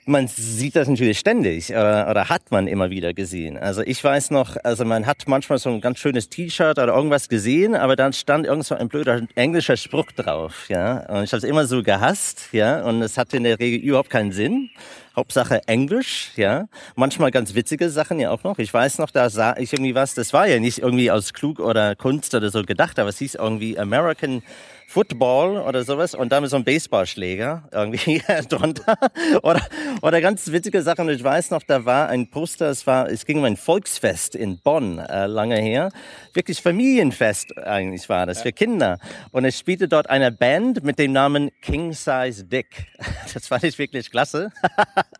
man 0.06 0.28
sieht 0.28 0.76
das 0.76 0.88
natürlich 0.88 1.18
ständig 1.18 1.70
oder, 1.70 2.08
oder 2.08 2.28
hat 2.28 2.50
man 2.50 2.68
immer 2.68 2.90
wieder 2.90 3.12
gesehen. 3.12 3.58
Also 3.58 3.82
ich 3.82 4.02
weiß 4.02 4.30
noch, 4.30 4.56
also 4.62 4.84
man 4.84 5.04
hat 5.04 5.25
manchmal 5.26 5.58
so 5.58 5.68
ein 5.68 5.80
ganz 5.80 5.98
schönes 5.98 6.28
T-Shirt 6.28 6.78
oder 6.78 6.94
irgendwas 6.94 7.28
gesehen, 7.28 7.75
aber 7.75 7.96
dann 7.96 8.12
stand 8.12 8.46
irgend 8.46 8.64
so 8.64 8.76
ein 8.76 8.88
blöder 8.88 9.22
englischer 9.34 9.76
Spruch 9.76 10.12
drauf, 10.12 10.66
ja. 10.68 10.98
Und 11.08 11.25
ich 11.25 11.32
habe 11.32 11.38
es 11.38 11.44
immer 11.44 11.66
so 11.66 11.82
gehasst, 11.82 12.48
ja. 12.52 12.82
Und 12.84 13.02
es 13.02 13.18
hatte 13.18 13.36
in 13.36 13.42
der 13.42 13.58
Regel 13.58 13.80
überhaupt 13.80 14.10
keinen 14.10 14.30
Sinn. 14.30 14.70
Hauptsache 15.16 15.66
Englisch, 15.66 16.30
ja. 16.36 16.68
Manchmal 16.94 17.32
ganz 17.32 17.54
witzige 17.54 17.90
Sachen 17.90 18.20
ja 18.20 18.30
auch 18.30 18.44
noch. 18.44 18.58
Ich 18.58 18.72
weiß 18.72 18.98
noch, 18.98 19.10
da 19.10 19.28
sah 19.28 19.56
ich 19.56 19.72
irgendwie 19.72 19.94
was, 19.96 20.14
das 20.14 20.32
war 20.32 20.46
ja 20.46 20.60
nicht 20.60 20.78
irgendwie 20.78 21.10
aus 21.10 21.32
klug 21.32 21.58
oder 21.58 21.96
Kunst 21.96 22.32
oder 22.34 22.50
so 22.50 22.62
gedacht, 22.62 22.98
aber 23.00 23.08
es 23.08 23.18
hieß 23.18 23.34
irgendwie 23.34 23.76
American 23.78 24.42
Football 24.88 25.58
oder 25.58 25.82
sowas 25.82 26.14
und 26.14 26.30
damit 26.30 26.50
so 26.50 26.56
ein 26.56 26.64
Baseballschläger 26.64 27.68
irgendwie 27.72 28.22
drunter. 28.48 28.96
Oder, 29.42 29.66
oder 30.00 30.20
ganz 30.20 30.50
witzige 30.52 30.80
Sachen. 30.82 31.08
Ich 31.08 31.22
weiß 31.22 31.50
noch, 31.50 31.62
da 31.62 31.84
war 31.84 32.08
ein 32.08 32.30
Poster, 32.30 32.70
es 32.70 32.86
war, 32.86 33.10
es 33.10 33.26
ging 33.26 33.38
um 33.38 33.44
ein 33.44 33.56
Volksfest 33.56 34.34
in 34.34 34.60
Bonn, 34.60 34.98
äh, 34.98 35.26
lange 35.26 35.56
her. 35.56 35.90
Wirklich 36.34 36.62
Familienfest 36.62 37.58
eigentlich 37.58 38.08
war 38.08 38.26
das, 38.26 38.42
für 38.42 38.52
Kinder. 38.52 38.98
Und 39.32 39.44
es 39.44 39.58
spielte 39.58 39.88
dort 39.88 40.08
eine 40.08 40.30
Band 40.30 40.84
mit 40.84 40.98
dem 40.98 41.12
Namen 41.12 41.50
King 41.60 41.92
Size 41.92 42.44
Dick. 42.44 42.86
Das 43.34 43.48
fand 43.48 43.64
ich 43.64 43.78
wirklich 43.78 44.10
klasse. 44.10 44.50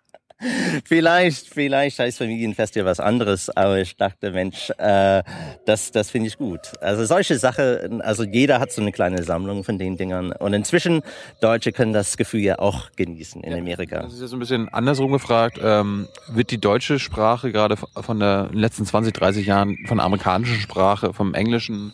vielleicht, 0.85 1.49
vielleicht 1.49 1.99
heißt 1.99 2.19
Familienfest 2.19 2.77
ja 2.77 2.85
was 2.85 3.01
anderes, 3.01 3.51
aber 3.51 3.79
ich 3.81 3.97
dachte, 3.97 4.31
Mensch, 4.31 4.71
äh, 4.79 5.23
das, 5.65 5.93
das 5.93 6.11
finde 6.11 6.29
ich 6.29 6.39
gut. 6.39 6.73
Also 6.81 7.05
solche 7.05 7.39
Sachen, 7.39 8.01
also 8.03 8.25
jeder 8.25 8.61
hat 8.61 8.73
so 8.73 8.83
eine 8.83 8.93
kleine 8.93 9.23
Sammlung 9.23 9.65
von 9.65 9.79
den 9.79 9.97
Dingern 9.97 10.33
und 10.33 10.53
inzwischen 10.55 11.03
Deutsche 11.41 11.73
können 11.73 11.93
das 11.93 12.17
Gefühl 12.17 12.41
ja 12.41 12.59
auch 12.59 12.91
genießen 12.97 13.43
in 13.43 13.53
ja, 13.53 13.59
Amerika. 13.59 14.03
Das 14.03 14.15
ist 14.15 14.31
so 14.31 14.37
ein 14.37 14.41
bisschen 14.41 14.69
andersrum 14.69 15.13
gefragt. 15.13 15.59
Ähm, 15.63 16.09
wird 16.29 16.51
die 16.51 16.59
deutsche 16.59 16.99
Sprache 16.99 17.53
gerade 17.53 17.77
von 17.77 18.21
der 18.21 18.51
letzten 18.53 18.85
20, 18.85 19.13
30 19.15 19.47
Jahren 19.47 19.77
von 19.87 19.99
der 19.99 20.05
amerikanischen 20.05 20.61
Sprache, 20.61 21.13
vom 21.13 21.35
Englischen 21.35 21.93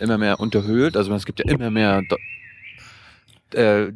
immer 0.00 0.18
mehr 0.18 0.40
unterhöhlt? 0.40 0.96
Also 0.96 1.12
es 1.14 1.26
gibt 1.26 1.40
ja 1.40 1.44
immer 1.48 1.70
mehr 1.70 2.02
äh, 3.54 3.92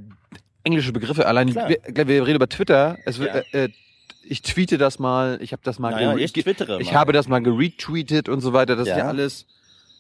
englische 0.65 0.93
Begriffe. 0.93 1.27
Allein, 1.27 1.55
wir, 1.55 1.79
wir, 2.09 2.27
reden 2.27 2.37
über 2.37 2.49
Twitter. 2.49 2.99
Es 3.05 3.19
wird, 3.19 3.35
ja. 3.35 3.41
äh, 3.53 3.65
äh 3.65 3.69
ich 4.29 4.43
tweete 4.43 4.79
das 4.79 4.99
mal, 4.99 5.39
ich 5.41 5.53
habe 5.53 5.63
das 5.65 5.79
mal, 5.79 5.91
naja, 5.91 6.17
ich, 6.17 6.33
twittere 6.33 6.81
ich 6.81 6.93
mal. 6.93 7.01
habe 7.01 7.13
das 7.13 7.29
mal 7.29 7.41
geretweetet 7.41 8.29
und 8.29 8.41
so 8.41 8.53
weiter. 8.53 8.77
Das 8.77 8.89
ja. 8.89 8.95
ist 8.95 8.99
ja 9.01 9.09
alles 9.09 9.47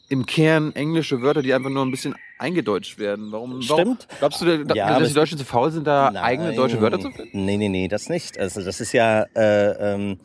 im 0.08 0.26
Kern 0.26 0.74
englische 0.74 1.22
Wörter, 1.22 1.42
die 1.42 1.54
einfach 1.54 1.70
nur 1.70 1.84
ein 1.84 1.90
bisschen 1.90 2.14
eingedeutscht 2.38 2.98
werden. 2.98 3.32
Warum? 3.32 3.62
Stimmt. 3.62 3.78
Warum, 3.78 3.98
glaubst 4.18 4.40
du, 4.42 4.64
da, 4.64 4.74
ja, 4.74 4.98
dass 4.98 5.08
die 5.08 5.14
Deutschen 5.14 5.38
zu 5.38 5.44
faul 5.44 5.70
sind, 5.70 5.87
da 5.87 6.10
nein, 6.10 6.22
eigene 6.22 6.54
deutsche 6.54 6.80
Wörter 6.80 7.00
zu 7.00 7.10
finden? 7.10 7.44
Nee, 7.44 7.56
nee, 7.56 7.68
nee, 7.68 7.88
das 7.88 8.08
nicht. 8.08 8.38
Also 8.38 8.62
das 8.62 8.80
ist 8.80 8.92
ja 8.92 9.22
äh, 9.34 9.94
ähm, 9.94 10.18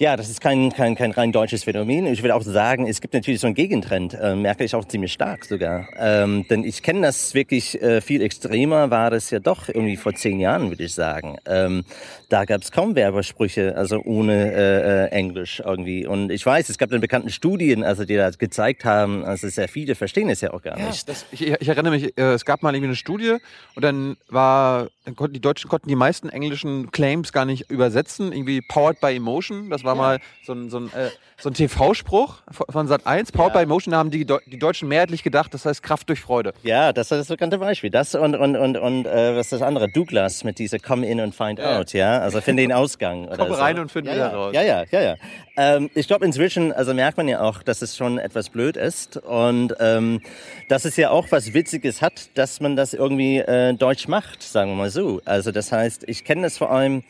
ja, 0.00 0.16
das 0.16 0.30
ist 0.30 0.40
kein, 0.40 0.72
kein, 0.72 0.94
kein 0.94 1.10
rein 1.10 1.30
deutsches 1.30 1.64
Phänomen. 1.64 2.06
Ich 2.06 2.22
will 2.22 2.30
auch 2.30 2.40
sagen, 2.40 2.86
es 2.86 3.02
gibt 3.02 3.12
natürlich 3.12 3.38
so 3.38 3.46
einen 3.46 3.54
Gegentrend, 3.54 4.14
äh, 4.14 4.34
merke 4.34 4.64
ich 4.64 4.74
auch 4.74 4.86
ziemlich 4.86 5.12
stark 5.12 5.44
sogar. 5.44 5.88
Ähm, 5.98 6.46
denn 6.48 6.64
ich 6.64 6.82
kenne 6.82 7.02
das 7.02 7.34
wirklich 7.34 7.80
äh, 7.82 8.00
viel 8.00 8.22
extremer, 8.22 8.90
war 8.90 9.10
das 9.10 9.28
ja 9.30 9.40
doch 9.40 9.68
irgendwie 9.68 9.98
vor 9.98 10.14
zehn 10.14 10.40
Jahren, 10.40 10.70
würde 10.70 10.84
ich 10.84 10.94
sagen. 10.94 11.36
Ähm, 11.44 11.84
da 12.30 12.46
gab 12.46 12.62
es 12.62 12.72
kaum 12.72 12.94
Werbesprüche, 12.94 13.76
also 13.76 14.00
ohne 14.02 14.52
äh, 14.52 15.04
äh, 15.04 15.08
Englisch 15.08 15.60
irgendwie. 15.62 16.06
Und 16.06 16.30
ich 16.30 16.46
weiß, 16.46 16.70
es 16.70 16.78
gab 16.78 16.88
dann 16.88 17.02
bekannten 17.02 17.28
Studien, 17.28 17.84
also 17.84 18.06
die 18.06 18.16
das 18.16 18.38
gezeigt 18.38 18.86
haben, 18.86 19.22
also 19.22 19.50
sehr 19.50 19.68
viele 19.68 19.94
verstehen 19.96 20.30
es 20.30 20.40
ja 20.40 20.54
auch 20.54 20.62
gar 20.62 20.78
ja, 20.78 20.86
nicht. 20.86 21.10
Das, 21.10 21.26
ich, 21.30 21.42
ich, 21.46 21.68
erinnere 21.68 21.92
mich, 21.92 22.16
äh, 22.16 22.32
es 22.32 22.46
gab 22.46 22.62
mal 22.62 22.74
irgendwie 22.74 22.88
eine 22.88 22.96
Studie 22.96 23.36
und 23.74 23.84
dann 23.84 24.16
war, 24.28 24.88
dann 25.04 25.14
konnten 25.14 25.34
die 25.34 25.40
Deutschen 25.40 25.68
konnten 25.68 25.88
die 25.88 25.96
meisten 25.96 26.30
englischen 26.30 26.90
Claims 26.90 27.34
gar 27.34 27.44
nicht 27.44 27.70
übersetzen, 27.70 28.32
irgendwie 28.32 28.62
powered 28.62 28.98
by 29.00 29.14
emotion. 29.14 29.68
Das 29.68 29.84
war 29.84 29.89
war 29.90 29.96
mal 29.96 30.20
so 30.42 30.52
ein, 30.52 30.70
so 30.70 30.78
ein, 30.78 30.86
äh, 30.92 31.10
so 31.38 31.48
ein 31.48 31.54
TV-Spruch 31.54 32.42
von 32.50 32.86
Sat 32.86 33.06
1, 33.06 33.32
Powered 33.32 33.54
ja. 33.54 33.60
by 33.60 33.66
Motion, 33.66 33.92
da 33.92 33.98
haben 33.98 34.10
die, 34.10 34.26
die 34.46 34.58
Deutschen 34.58 34.88
mehrheitlich 34.88 35.22
gedacht, 35.22 35.54
das 35.54 35.64
heißt 35.64 35.82
Kraft 35.82 36.08
durch 36.08 36.20
Freude. 36.20 36.52
Ja, 36.62 36.92
das 36.92 37.10
ist 37.10 37.18
das 37.18 37.28
bekannte 37.28 37.58
Beispiel. 37.58 37.90
Das 37.90 38.14
und, 38.14 38.34
und, 38.34 38.56
und, 38.56 38.76
und 38.76 39.06
äh, 39.06 39.36
was 39.36 39.46
ist 39.46 39.52
das 39.52 39.62
andere? 39.62 39.88
Douglas 39.88 40.44
mit 40.44 40.58
dieser 40.58 40.78
Come 40.78 41.06
in 41.06 41.20
and 41.20 41.34
find 41.34 41.58
ja. 41.58 41.78
out, 41.78 41.92
ja. 41.92 42.18
Also 42.18 42.40
finde 42.40 42.62
den 42.62 42.72
Ausgang. 42.72 43.28
Komm 43.36 43.48
so. 43.48 43.54
rein 43.54 43.78
und 43.78 43.90
finde 43.90 44.10
ja, 44.10 44.16
wieder 44.16 44.32
raus. 44.34 44.54
Ja, 44.54 44.62
ja, 44.62 44.84
ja, 44.90 45.00
ja. 45.00 45.16
Ähm, 45.56 45.90
ich 45.94 46.06
glaube 46.06 46.24
inzwischen, 46.24 46.72
also 46.72 46.94
merkt 46.94 47.16
man 47.16 47.28
ja 47.28 47.40
auch, 47.40 47.62
dass 47.62 47.82
es 47.82 47.96
schon 47.96 48.18
etwas 48.18 48.50
blöd 48.50 48.76
ist 48.76 49.16
und 49.16 49.74
ähm, 49.80 50.20
dass 50.68 50.84
es 50.84 50.96
ja 50.96 51.10
auch 51.10 51.26
was 51.30 51.54
Witziges 51.54 52.02
hat, 52.02 52.36
dass 52.36 52.60
man 52.60 52.76
das 52.76 52.94
irgendwie 52.94 53.38
äh, 53.38 53.74
deutsch 53.74 54.08
macht, 54.08 54.42
sagen 54.42 54.70
wir 54.72 54.76
mal 54.76 54.90
so. 54.90 55.20
Also 55.24 55.52
das 55.52 55.72
heißt, 55.72 56.04
ich 56.06 56.24
kenne 56.24 56.42
das 56.42 56.58
vor 56.58 56.70
allem 56.70 57.02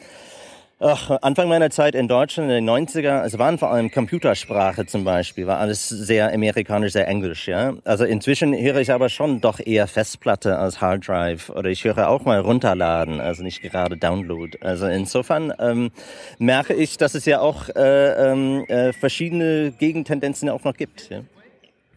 Ach, 0.82 1.10
Anfang 1.20 1.50
meiner 1.50 1.68
Zeit 1.68 1.94
in 1.94 2.08
Deutschland 2.08 2.50
in 2.50 2.64
den 2.64 2.70
90er, 2.70 3.22
es 3.22 3.36
waren 3.36 3.58
vor 3.58 3.70
allem 3.70 3.90
Computersprache 3.90 4.86
zum 4.86 5.04
Beispiel, 5.04 5.46
war 5.46 5.58
alles 5.58 5.90
sehr 5.90 6.32
amerikanisch, 6.32 6.94
sehr 6.94 7.06
englisch, 7.06 7.48
ja. 7.48 7.74
Also 7.84 8.06
inzwischen 8.06 8.56
höre 8.56 8.78
ich 8.78 8.90
aber 8.90 9.10
schon 9.10 9.42
doch 9.42 9.60
eher 9.60 9.86
Festplatte 9.86 10.56
als 10.56 10.80
Hard 10.80 11.06
Drive 11.06 11.50
oder 11.50 11.68
ich 11.68 11.84
höre 11.84 12.08
auch 12.08 12.24
mal 12.24 12.40
runterladen, 12.40 13.20
also 13.20 13.42
nicht 13.42 13.60
gerade 13.60 13.98
Download. 13.98 14.56
Also 14.62 14.86
insofern 14.86 15.52
ähm, 15.58 15.90
merke 16.38 16.72
ich, 16.72 16.96
dass 16.96 17.14
es 17.14 17.26
ja 17.26 17.40
auch 17.40 17.68
äh, 17.68 18.30
ähm, 18.30 18.64
äh, 18.68 18.94
verschiedene 18.94 19.72
Gegentendenzen 19.72 20.48
auch 20.48 20.64
noch 20.64 20.74
gibt. 20.74 21.10
Ja? 21.10 21.20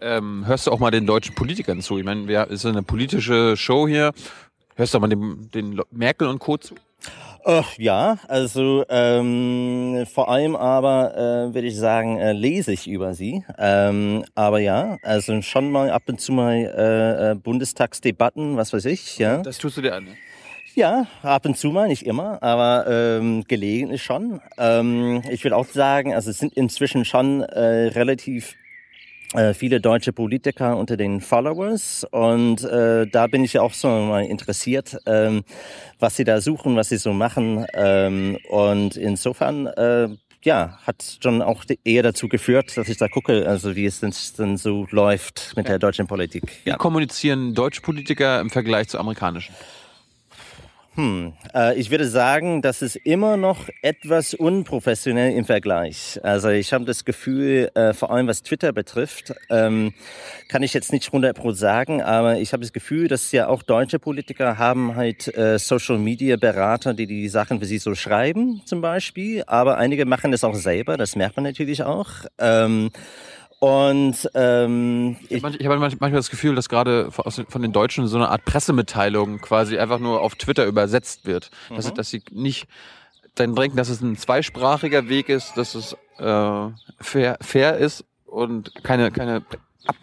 Ähm, 0.01 0.45
hörst 0.45 0.67
du 0.67 0.71
auch 0.71 0.79
mal 0.79 0.91
den 0.91 1.05
deutschen 1.05 1.35
Politikern 1.35 1.79
zu? 1.79 1.99
Ich 1.99 2.03
meine, 2.03 2.29
es 2.47 2.51
ist 2.51 2.65
eine 2.65 2.83
politische 2.83 3.55
Show 3.55 3.87
hier. 3.87 4.11
Hörst 4.75 4.93
du 4.93 4.97
auch 4.97 5.01
mal 5.01 5.07
den, 5.07 5.49
den 5.53 5.79
Merkel 5.89 6.27
und 6.27 6.39
Co. 6.39 6.57
zu? 6.57 6.75
Ach, 7.45 7.77
ja, 7.77 8.19
also 8.29 8.85
ähm, 8.87 10.05
vor 10.13 10.29
allem 10.29 10.55
aber 10.55 11.13
äh, 11.15 11.53
würde 11.53 11.67
ich 11.67 11.75
sagen, 11.75 12.17
äh, 12.17 12.31
lese 12.31 12.71
ich 12.71 12.87
über 12.87 13.13
sie. 13.13 13.43
Ähm, 13.57 14.23
aber 14.33 14.59
ja, 14.59 14.97
also 15.03 15.41
schon 15.41 15.69
mal 15.69 15.89
ab 15.89 16.03
und 16.07 16.21
zu 16.21 16.31
mal 16.31 16.55
äh, 16.55 17.31
äh, 17.31 17.35
Bundestagsdebatten, 17.35 18.55
was 18.55 18.71
weiß 18.71 18.85
ich, 18.85 19.17
ja. 19.17 19.41
Das 19.41 19.57
tust 19.57 19.75
du 19.75 19.81
dir 19.81 19.93
an, 19.95 20.05
ne? 20.05 20.11
Ja, 20.75 21.05
ab 21.21 21.45
und 21.45 21.57
zu 21.57 21.67
mal, 21.67 21.87
nicht 21.87 22.05
immer, 22.05 22.41
aber 22.41 22.87
ähm, 22.87 23.43
gelegentlich 23.47 24.01
schon. 24.01 24.39
Ähm, 24.57 25.21
ich 25.29 25.43
will 25.43 25.53
auch 25.53 25.67
sagen, 25.67 26.15
also 26.15 26.31
es 26.31 26.39
sind 26.39 26.53
inzwischen 26.53 27.05
schon 27.05 27.41
äh, 27.41 27.89
relativ 27.89 28.53
äh, 28.53 28.62
viele 29.53 29.81
deutsche 29.81 30.13
Politiker 30.13 30.77
unter 30.77 30.97
den 30.97 31.21
Followers 31.21 32.05
und 32.11 32.63
äh, 32.63 33.07
da 33.07 33.27
bin 33.27 33.43
ich 33.43 33.53
ja 33.53 33.61
auch 33.61 33.73
so 33.73 33.87
mal 33.87 34.25
interessiert, 34.25 34.97
ähm, 35.05 35.43
was 35.99 36.15
sie 36.15 36.23
da 36.23 36.41
suchen, 36.41 36.75
was 36.75 36.89
sie 36.89 36.97
so 36.97 37.13
machen 37.13 37.65
ähm, 37.73 38.37
und 38.49 38.95
insofern 38.95 39.67
äh, 39.67 40.09
ja, 40.43 40.77
hat 40.85 41.19
schon 41.21 41.41
auch 41.41 41.63
eher 41.83 42.03
dazu 42.03 42.27
geführt, 42.27 42.75
dass 42.77 42.89
ich 42.89 42.97
da 42.97 43.07
gucke, 43.07 43.47
also 43.47 43.75
wie 43.75 43.85
es 43.85 44.01
denn, 44.01 44.13
denn 44.37 44.57
so 44.57 44.87
läuft 44.91 45.53
mit 45.55 45.65
ja. 45.65 45.71
der 45.71 45.79
deutschen 45.79 46.07
Politik. 46.07 46.43
Ja. 46.65 46.73
Wie 46.73 46.77
kommunizieren 46.77 47.53
deutsche 47.53 47.81
Politiker 47.81 48.39
im 48.41 48.49
Vergleich 48.49 48.89
zu 48.89 48.99
amerikanischen? 48.99 49.55
Hm, 50.95 51.33
äh, 51.55 51.75
ich 51.79 51.89
würde 51.89 52.07
sagen, 52.07 52.61
das 52.61 52.83
ist 52.83 52.95
immer 52.97 53.35
noch 53.35 53.67
etwas 53.81 54.35
unprofessionell 54.35 55.31
im 55.31 55.43
Vergleich. 55.43 56.19
Also 56.21 56.49
ich 56.49 56.71
habe 56.71 56.85
das 56.85 57.03
Gefühl, 57.03 57.71
äh, 57.73 57.93
vor 57.93 58.11
allem 58.11 58.27
was 58.27 58.43
Twitter 58.43 58.71
betrifft, 58.73 59.33
ähm, 59.49 59.93
kann 60.49 60.61
ich 60.61 60.71
jetzt 60.75 60.93
nicht 60.93 61.07
100 61.07 61.35
pro 61.35 61.51
sagen, 61.51 62.03
aber 62.03 62.37
ich 62.37 62.53
habe 62.53 62.61
das 62.61 62.73
Gefühl, 62.73 63.07
dass 63.07 63.31
ja 63.31 63.47
auch 63.47 63.63
deutsche 63.63 63.97
Politiker 63.97 64.59
haben 64.59 64.95
halt 64.95 65.35
äh, 65.35 65.57
Social 65.57 65.97
Media 65.97 66.37
Berater, 66.37 66.93
die 66.93 67.07
die 67.07 67.27
Sachen 67.27 67.59
für 67.59 67.65
sie 67.65 67.79
so 67.79 67.95
schreiben, 67.95 68.61
zum 68.65 68.81
Beispiel. 68.81 69.43
Aber 69.47 69.77
einige 69.77 70.05
machen 70.05 70.31
das 70.31 70.43
auch 70.43 70.55
selber, 70.55 70.95
das 70.95 71.15
merkt 71.15 71.37
man 71.37 71.45
natürlich 71.45 71.81
auch. 71.81 72.09
Ähm, 72.37 72.91
und 73.63 74.29
ähm, 74.33 75.15
ich, 75.29 75.41
ich, 75.41 75.59
ich 75.61 75.65
habe 75.65 75.79
manchmal 75.79 76.11
das 76.11 76.29
Gefühl, 76.29 76.53
dass 76.53 76.67
gerade 76.67 77.11
von 77.11 77.61
den 77.61 77.71
Deutschen 77.71 78.07
so 78.07 78.17
eine 78.17 78.27
Art 78.27 78.43
Pressemitteilung 78.43 79.39
quasi 79.39 79.77
einfach 79.77 79.99
nur 79.99 80.19
auf 80.19 80.35
Twitter 80.35 80.65
übersetzt 80.65 81.25
wird. 81.25 81.49
Mhm. 81.69 81.75
Dass, 81.77 81.93
dass 81.93 82.09
sie 82.09 82.21
nicht 82.29 82.67
dann 83.35 83.55
denken, 83.55 83.77
dass 83.77 83.87
es 83.87 84.01
ein 84.01 84.17
zweisprachiger 84.17 85.07
Weg 85.07 85.29
ist, 85.29 85.55
dass 85.55 85.75
es 85.75 85.95
äh, 86.17 86.69
fair, 86.99 87.37
fair 87.39 87.77
ist 87.77 88.03
und 88.25 88.83
keine, 88.83 89.11
keine 89.11 89.45
Ab 89.85 89.95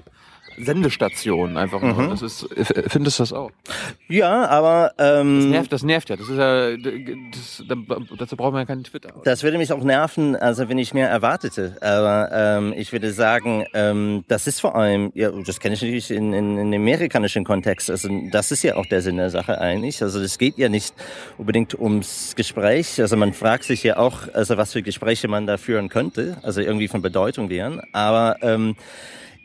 Sendestation 0.65 1.57
einfach 1.57 1.81
nur. 1.81 1.95
Mhm. 1.95 2.11
Das 2.11 2.23
ist, 2.23 2.49
findest 2.89 3.19
du 3.19 3.23
das 3.23 3.33
auch? 3.33 3.51
Ja, 4.09 4.47
aber 4.49 4.93
ähm, 4.99 5.41
das 5.41 5.47
nervt, 5.47 5.73
das 5.73 5.83
nervt 5.83 6.11
ja. 6.11 6.17
Das 6.17 6.29
ist 6.29 6.37
ja, 6.37 6.77
das, 6.77 7.65
dazu 8.19 8.37
braucht 8.37 8.53
man 8.53 8.63
ja 8.63 8.67
keinen 8.67 8.85
Twitter. 8.85 9.13
Das 9.25 9.43
würde 9.43 9.59
mich 9.59 9.73
auch 9.73 9.83
nerven, 9.83 10.37
also 10.37 10.69
wenn 10.69 10.79
ich 10.79 10.95
mehr 10.95 11.09
erwartete. 11.09 11.77
Aber 11.81 12.31
ähm, 12.33 12.75
ich 12.77 12.93
würde 12.93 13.13
sagen, 13.13 13.67
ähm, 13.75 14.25
das 14.29 14.47
ist 14.47 14.61
vor 14.61 14.77
allem, 14.77 15.13
ja, 15.15 15.31
das 15.31 15.61
kenne 15.61 15.75
ich 15.75 15.83
natürlich 15.83 16.11
in, 16.11 16.33
in, 16.33 16.59
in 16.59 16.71
dem 16.71 16.83
amerikanischen 16.83 17.45
Kontext. 17.45 17.91
Also 17.91 18.09
das 18.31 18.51
ist 18.51 18.63
ja 18.63 18.77
auch 18.77 18.87
der 18.87 19.03
Sinn 19.03 19.17
der 19.17 19.31
Sache 19.31 19.61
eigentlich. 19.61 20.03
Also 20.03 20.21
es 20.21 20.39
geht 20.39 20.59
ja 20.59 20.69
nicht 20.69 20.95
unbedingt 21.39 21.79
ums 21.79 22.35
Gespräch. 22.37 23.01
Also 23.01 23.17
man 23.17 23.33
fragt 23.33 23.65
sich 23.65 23.83
ja 23.83 23.97
auch, 23.97 24.33
also 24.35 24.57
was 24.57 24.73
für 24.73 24.83
Gespräche 24.83 25.29
man 25.29 25.47
da 25.47 25.57
führen 25.57 25.89
könnte, 25.89 26.39
also 26.43 26.61
irgendwie 26.61 26.89
von 26.89 27.03
Bedeutung 27.03 27.51
wären. 27.51 27.81
Aber 27.93 28.37
ähm, 28.43 28.77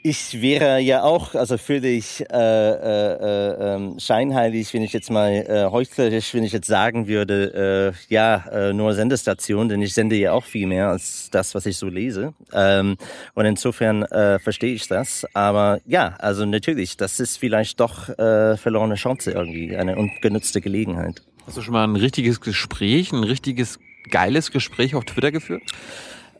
ich 0.05 0.39
wäre 0.39 0.79
ja 0.81 1.01
auch, 1.01 1.33
also 1.33 1.57
völlig 1.57 2.23
äh, 2.31 2.35
äh, 2.35 3.75
äh, 3.75 3.99
scheinheilig, 3.99 4.71
wenn 4.75 4.83
ich 4.83 4.93
jetzt 4.93 5.09
mal 5.09 5.31
äh, 5.31 5.71
heuchlerisch, 5.71 6.35
wenn 6.35 6.43
ich 6.43 6.51
jetzt 6.51 6.67
sagen 6.67 7.07
würde, 7.07 7.95
äh, 8.07 8.13
ja, 8.13 8.45
äh, 8.51 8.71
nur 8.71 8.93
Sendestation, 8.93 9.67
denn 9.67 9.81
ich 9.81 9.95
sende 9.95 10.15
ja 10.15 10.33
auch 10.33 10.43
viel 10.45 10.67
mehr 10.67 10.89
als 10.89 11.29
das, 11.31 11.55
was 11.55 11.65
ich 11.65 11.77
so 11.77 11.87
lese. 11.87 12.35
Ähm, 12.53 12.97
und 13.33 13.45
insofern 13.45 14.03
äh, 14.03 14.37
verstehe 14.37 14.75
ich 14.75 14.87
das. 14.87 15.25
Aber 15.33 15.79
ja, 15.87 16.13
also 16.19 16.45
natürlich, 16.45 16.97
das 16.97 17.19
ist 17.19 17.37
vielleicht 17.37 17.79
doch 17.79 18.07
äh, 18.09 18.57
verlorene 18.57 18.95
Chance 18.95 19.31
irgendwie, 19.31 19.75
eine 19.75 19.95
ungenutzte 19.95 20.61
Gelegenheit. 20.61 21.23
Hast 21.47 21.57
du 21.57 21.63
schon 21.63 21.73
mal 21.73 21.83
ein 21.83 21.95
richtiges 21.95 22.41
Gespräch, 22.41 23.11
ein 23.11 23.23
richtiges 23.23 23.79
geiles 24.11 24.51
Gespräch 24.51 24.93
auf 24.93 25.05
Twitter 25.05 25.31
geführt? 25.31 25.63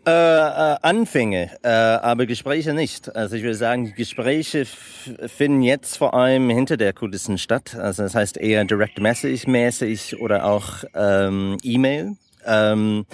Äh, 0.08 0.12
äh, 0.12 0.78
Anfänge, 0.84 1.50
äh, 1.64 1.68
aber 1.68 2.28
Gespräche 2.28 2.76
nicht. 2.76 3.16
Also 3.16 3.36
ich 3.36 3.42
würde 3.42 3.56
sagen, 3.56 3.96
Gespräche 3.96 4.66
finden 4.66 5.64
jetzt 5.64 5.98
vor 5.98 6.14
allem 6.14 6.48
hinter 6.52 6.78
der 6.78 6.94
Kulissen 6.94 7.40
statt. 7.40 7.76
Also 7.76 8.04
das 8.04 8.14
heißt 8.14 8.38
eher 8.38 8.64
Direct 8.66 9.00
Message 9.00 9.48
mäßig 9.48 10.20
oder 10.20 10.46
auch 10.46 10.84
ähm, 10.94 11.58
E-Mail. 11.64 12.18
Ähm, 12.46 13.08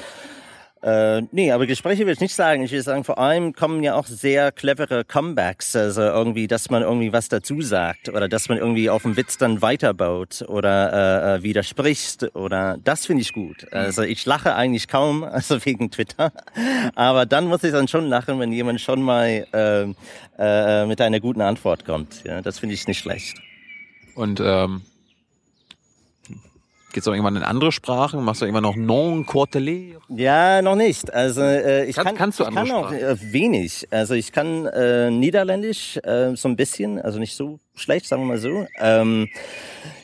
äh, 0.84 1.22
nee, 1.32 1.52
aber 1.52 1.68
Gespräche 1.68 2.08
will 2.08 2.14
ich 2.14 2.20
nicht 2.20 2.34
sagen. 2.34 2.64
Ich 2.64 2.72
will 2.72 2.82
sagen, 2.82 3.04
vor 3.04 3.20
allem 3.20 3.54
kommen 3.54 3.84
ja 3.84 3.94
auch 3.94 4.08
sehr 4.08 4.52
clevere 4.52 5.06
Comebacks, 5.06 5.76
also 5.76 6.02
irgendwie, 6.02 6.48
dass 6.48 6.72
man 6.72 6.82
irgendwie 6.82 7.14
was 7.14 7.30
dazu 7.30 7.62
sagt 7.62 8.10
oder 8.10 8.28
dass 8.28 8.50
man 8.50 8.58
irgendwie 8.58 8.90
auf 8.90 9.04
dem 9.04 9.16
Witz 9.16 9.38
dann 9.38 9.62
weiterbaut 9.62 10.44
oder 10.48 10.94
äh, 10.94 11.36
äh 11.36 11.44
widerspricht 11.44 12.36
oder 12.36 12.80
das 12.84 13.06
finde 13.06 13.22
ich 13.22 13.34
gut. 13.34 13.72
Also 13.72 14.02
ich 14.02 14.26
lache 14.26 14.56
eigentlich 14.56 14.88
kaum, 14.88 15.24
also 15.24 15.64
wegen 15.66 15.92
Twitter, 15.92 16.32
aber 16.96 17.28
dann 17.28 17.46
muss 17.46 17.64
ich 17.64 17.72
dann 17.72 17.88
schon 17.88 18.08
lachen, 18.08 18.40
wenn 18.40 18.52
jemand 18.52 18.82
schon 18.82 19.04
mal 19.04 19.46
äh, 19.54 19.86
äh, 20.40 20.86
mit 20.88 21.00
einer 21.00 21.20
guten 21.20 21.42
Antwort 21.42 21.86
kommt. 21.86 22.24
Ja, 22.24 22.42
das 22.42 22.58
finde 22.58 22.74
ich 22.74 22.88
nicht 22.88 23.00
schlecht. 23.00 23.38
Und 24.16 24.42
ähm, 24.44 24.82
Geht's 26.94 27.08
auch 27.08 27.14
irgendwann 27.14 27.38
in 27.38 27.44
andere 27.44 27.72
Sprachen? 27.72 28.24
Machst 28.24 28.42
du 28.42 28.46
irgendwann 28.46 28.64
noch 28.64 28.76
non 28.76 29.26
quartelé? 29.26 29.96
Ja, 30.10 30.62
noch 30.62 30.76
nicht. 30.76 31.14
Also 31.14 31.42
äh, 31.42 31.86
ich 31.86 31.96
Kann, 31.96 32.06
kann, 32.06 32.16
kannst 32.16 32.40
du 32.40 32.44
ich 32.44 32.54
kann 32.54 32.72
auch 32.72 32.92
äh, 32.92 33.16
wenig. 33.32 33.88
Also 33.92 34.14
ich 34.14 34.32
kann 34.32 34.66
äh, 34.66 35.10
Niederländisch 35.10 35.98
äh, 36.04 36.36
so 36.36 36.50
ein 36.50 36.56
bisschen, 36.56 37.00
also 37.02 37.20
nicht 37.20 37.36
so 37.36 37.60
schlecht, 37.76 38.06
sagen 38.06 38.24
wir 38.24 38.28
mal 38.28 38.38
so. 38.38 38.68
Ähm, 38.80 39.30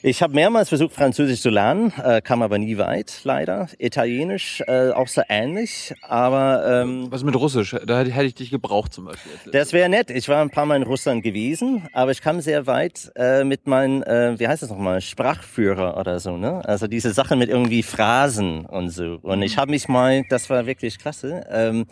ich 0.02 0.22
habe 0.22 0.34
mehrmals 0.34 0.70
versucht, 0.70 0.94
Französisch 0.94 1.42
zu 1.42 1.50
lernen, 1.50 1.94
äh, 2.04 2.22
kam 2.22 2.42
aber 2.42 2.58
nie 2.58 2.78
weit, 2.78 3.22
leider. 3.24 3.68
Italienisch 3.78 4.64
äh, 4.68 4.92
auch 4.92 5.08
so 5.08 5.22
ähnlich, 5.30 5.94
aber... 6.02 6.84
Ähm, 6.84 7.08
Was 7.10 7.24
mit 7.24 7.36
Russisch? 7.36 7.76
Da 7.86 8.00
hätte 8.00 8.24
ich 8.24 8.36
dich 8.36 8.50
gebraucht 8.50 8.94
zum 8.94 9.06
Beispiel. 9.06 9.32
Das 9.52 9.74
wäre 9.74 9.90
nett. 9.90 10.10
Ich 10.10 10.30
war 10.30 10.42
ein 10.42 10.50
paar 10.50 10.66
Mal 10.66 10.78
in 10.78 10.84
Russland 10.84 11.24
gewesen, 11.24 11.88
aber 11.94 12.12
ich 12.12 12.22
kam 12.22 12.42
sehr 12.42 12.68
weit 12.68 13.12
äh, 13.16 13.44
mit 13.44 13.68
meinen, 13.68 14.04
äh, 14.04 14.40
wie 14.40 14.48
heißt 14.48 14.64
das 14.64 14.70
nochmal, 14.70 15.02
Sprachführer 15.02 15.98
oder 15.98 16.20
so, 16.20 16.38
ne? 16.38 16.64
Also 16.66 16.88
diese 16.88 17.12
Sachen 17.14 17.38
mit 17.40 17.50
irgendwie 17.50 17.84
Phrasen 17.84 18.66
und 18.66 18.90
so. 18.90 19.20
Und 19.22 19.42
ich 19.42 19.58
habe 19.58 19.72
mich 19.72 19.88
mal, 19.88 20.24
das 20.30 20.50
war 20.50 20.66
wirklich 20.66 20.98
klasse, 20.98 21.46
ähm, 21.52 21.86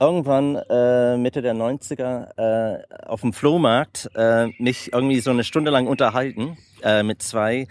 irgendwann 0.00 0.56
äh, 0.56 1.16
Mitte 1.18 1.42
der 1.42 1.54
90er 1.54 2.38
äh, 2.38 2.82
auf 3.06 3.20
dem 3.20 3.32
Flohmarkt 3.32 4.10
äh, 4.16 4.46
mich 4.58 4.92
irgendwie 4.92 5.20
so 5.20 5.30
eine 5.30 5.44
Stunde 5.44 5.70
lang 5.70 5.86
unterhalten 5.86 6.56
äh, 6.84 7.02
mit 7.02 7.22
zwei 7.22 7.66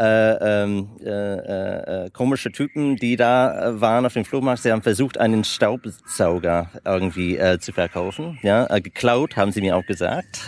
äh, 0.00 0.62
ähm, 0.62 0.88
äh, 1.04 1.10
äh, 1.10 2.06
äh, 2.06 2.10
komische 2.10 2.50
Typen, 2.52 2.96
die 2.96 3.16
da 3.16 3.68
äh, 3.68 3.80
waren 3.80 4.06
auf 4.06 4.14
dem 4.14 4.24
Flohmarkt. 4.24 4.62
Sie 4.62 4.72
haben 4.72 4.82
versucht, 4.82 5.18
einen 5.18 5.44
Staubsauger 5.44 6.70
irgendwie 6.84 7.36
äh, 7.36 7.58
zu 7.58 7.72
verkaufen. 7.72 8.38
Ja, 8.42 8.66
äh, 8.70 8.80
geklaut, 8.80 9.36
haben 9.36 9.52
sie 9.52 9.60
mir 9.60 9.76
auch 9.76 9.84
gesagt. 9.84 10.40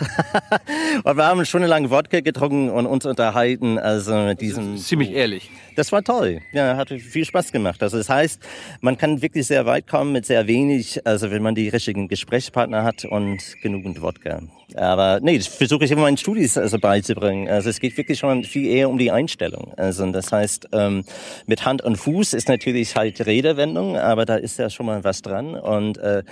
und 1.03 1.17
wir 1.17 1.25
haben 1.25 1.45
schon 1.45 1.63
lange 1.63 1.91
Wodka 1.91 2.21
getrunken 2.21 2.69
und 2.69 2.87
uns 2.87 3.05
unterhalten. 3.05 3.77
Also 3.77 4.15
mit 4.15 4.41
diesem. 4.41 4.77
Ziemlich 4.77 5.11
ehrlich. 5.11 5.51
Das 5.75 5.91
war 5.91 6.03
toll. 6.03 6.41
Ja, 6.51 6.75
hat 6.75 6.89
viel 6.89 7.25
Spaß 7.25 7.51
gemacht. 7.51 7.83
Also 7.83 7.97
das 7.97 8.09
heißt, 8.09 8.41
man 8.81 8.97
kann 8.97 9.21
wirklich 9.21 9.45
sehr 9.45 9.65
weit 9.65 9.87
kommen 9.87 10.11
mit 10.11 10.25
sehr 10.25 10.47
wenig, 10.47 11.05
also 11.05 11.31
wenn 11.31 11.43
man 11.43 11.55
die 11.55 11.69
richtigen 11.69 12.07
Gesprächspartner 12.07 12.83
hat 12.83 13.05
und 13.05 13.61
genügend 13.61 14.01
Wodka. 14.01 14.41
Aber 14.75 15.19
nee, 15.21 15.37
das 15.37 15.47
versuche 15.47 15.85
ich 15.85 15.91
immer 15.91 16.01
meinen 16.03 16.17
Studis 16.17 16.57
also 16.57 16.79
beizubringen. 16.79 17.49
Also 17.49 17.69
es 17.69 17.79
geht 17.79 17.97
wirklich 17.97 18.19
schon 18.19 18.43
viel 18.43 18.67
eher 18.67 18.89
um 18.89 18.97
die 18.97 19.11
Einstellung. 19.11 19.73
Also 19.77 20.05
das 20.11 20.31
heißt, 20.31 20.69
ähm, 20.71 21.03
mit 21.45 21.65
Hand 21.65 21.81
und 21.81 21.97
Fuß 21.97 22.33
ist 22.33 22.49
natürlich 22.49 22.95
halt 22.95 23.25
Redewendung, 23.25 23.97
aber 23.97 24.25
da 24.25 24.35
ist 24.35 24.59
ja 24.59 24.69
schon 24.69 24.85
mal 24.85 25.03
was 25.03 25.21
dran. 25.21 25.55
Und 25.55 25.97
äh, 25.97 26.23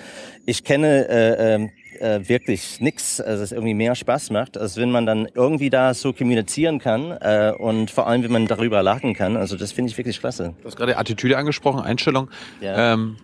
ich 0.46 0.64
kenne 0.64 1.08
äh, 1.08 1.56
ähm, 1.56 1.72
äh, 2.00 2.28
wirklich 2.28 2.82
nix, 2.82 3.22
also 3.22 3.44
es 3.44 3.52
irgendwie 3.52 3.74
mehr 3.74 3.96
Spaß 3.96 4.32
macht, 4.32 4.58
als 4.58 4.78
wenn 4.78 4.92
man 4.92 5.06
dann 5.06 5.28
irgendwie 5.34 5.70
da 5.70 5.94
so 5.94 6.14
kommunizieren 6.14 6.80
kann 6.80 7.12
äh, 7.12 7.54
und 7.58 7.92
vor 7.92 8.08
allem, 8.08 8.24
wenn 8.24 8.32
man 8.32 8.48
darüber 8.48 8.82
lachen 8.84 9.14
kann. 9.14 9.38
Also 9.38 9.56
das 9.56 9.72
finde 9.72 9.92
ich 9.92 9.98
wirklich 9.98 10.20
klasse. 10.20 10.54
Du 10.62 10.68
hast 10.68 10.76
gerade 10.76 10.98
Attitüde 10.98 11.38
angesprochen, 11.38 11.82
Einstellung. 11.82 12.30
Ja. 12.60 12.94
Ähm, 12.94 13.18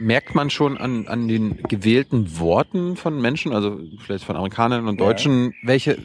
merkt 0.00 0.34
man 0.34 0.50
schon 0.50 0.78
an, 0.78 1.06
an 1.06 1.28
den 1.28 1.62
gewählten 1.64 2.38
Worten 2.38 2.96
von 2.96 3.20
Menschen, 3.20 3.52
also 3.52 3.78
vielleicht 4.04 4.24
von 4.24 4.36
Amerikanern 4.36 4.88
und 4.88 5.00
Deutschen, 5.00 5.46
ja. 5.46 5.68
welche 5.68 5.98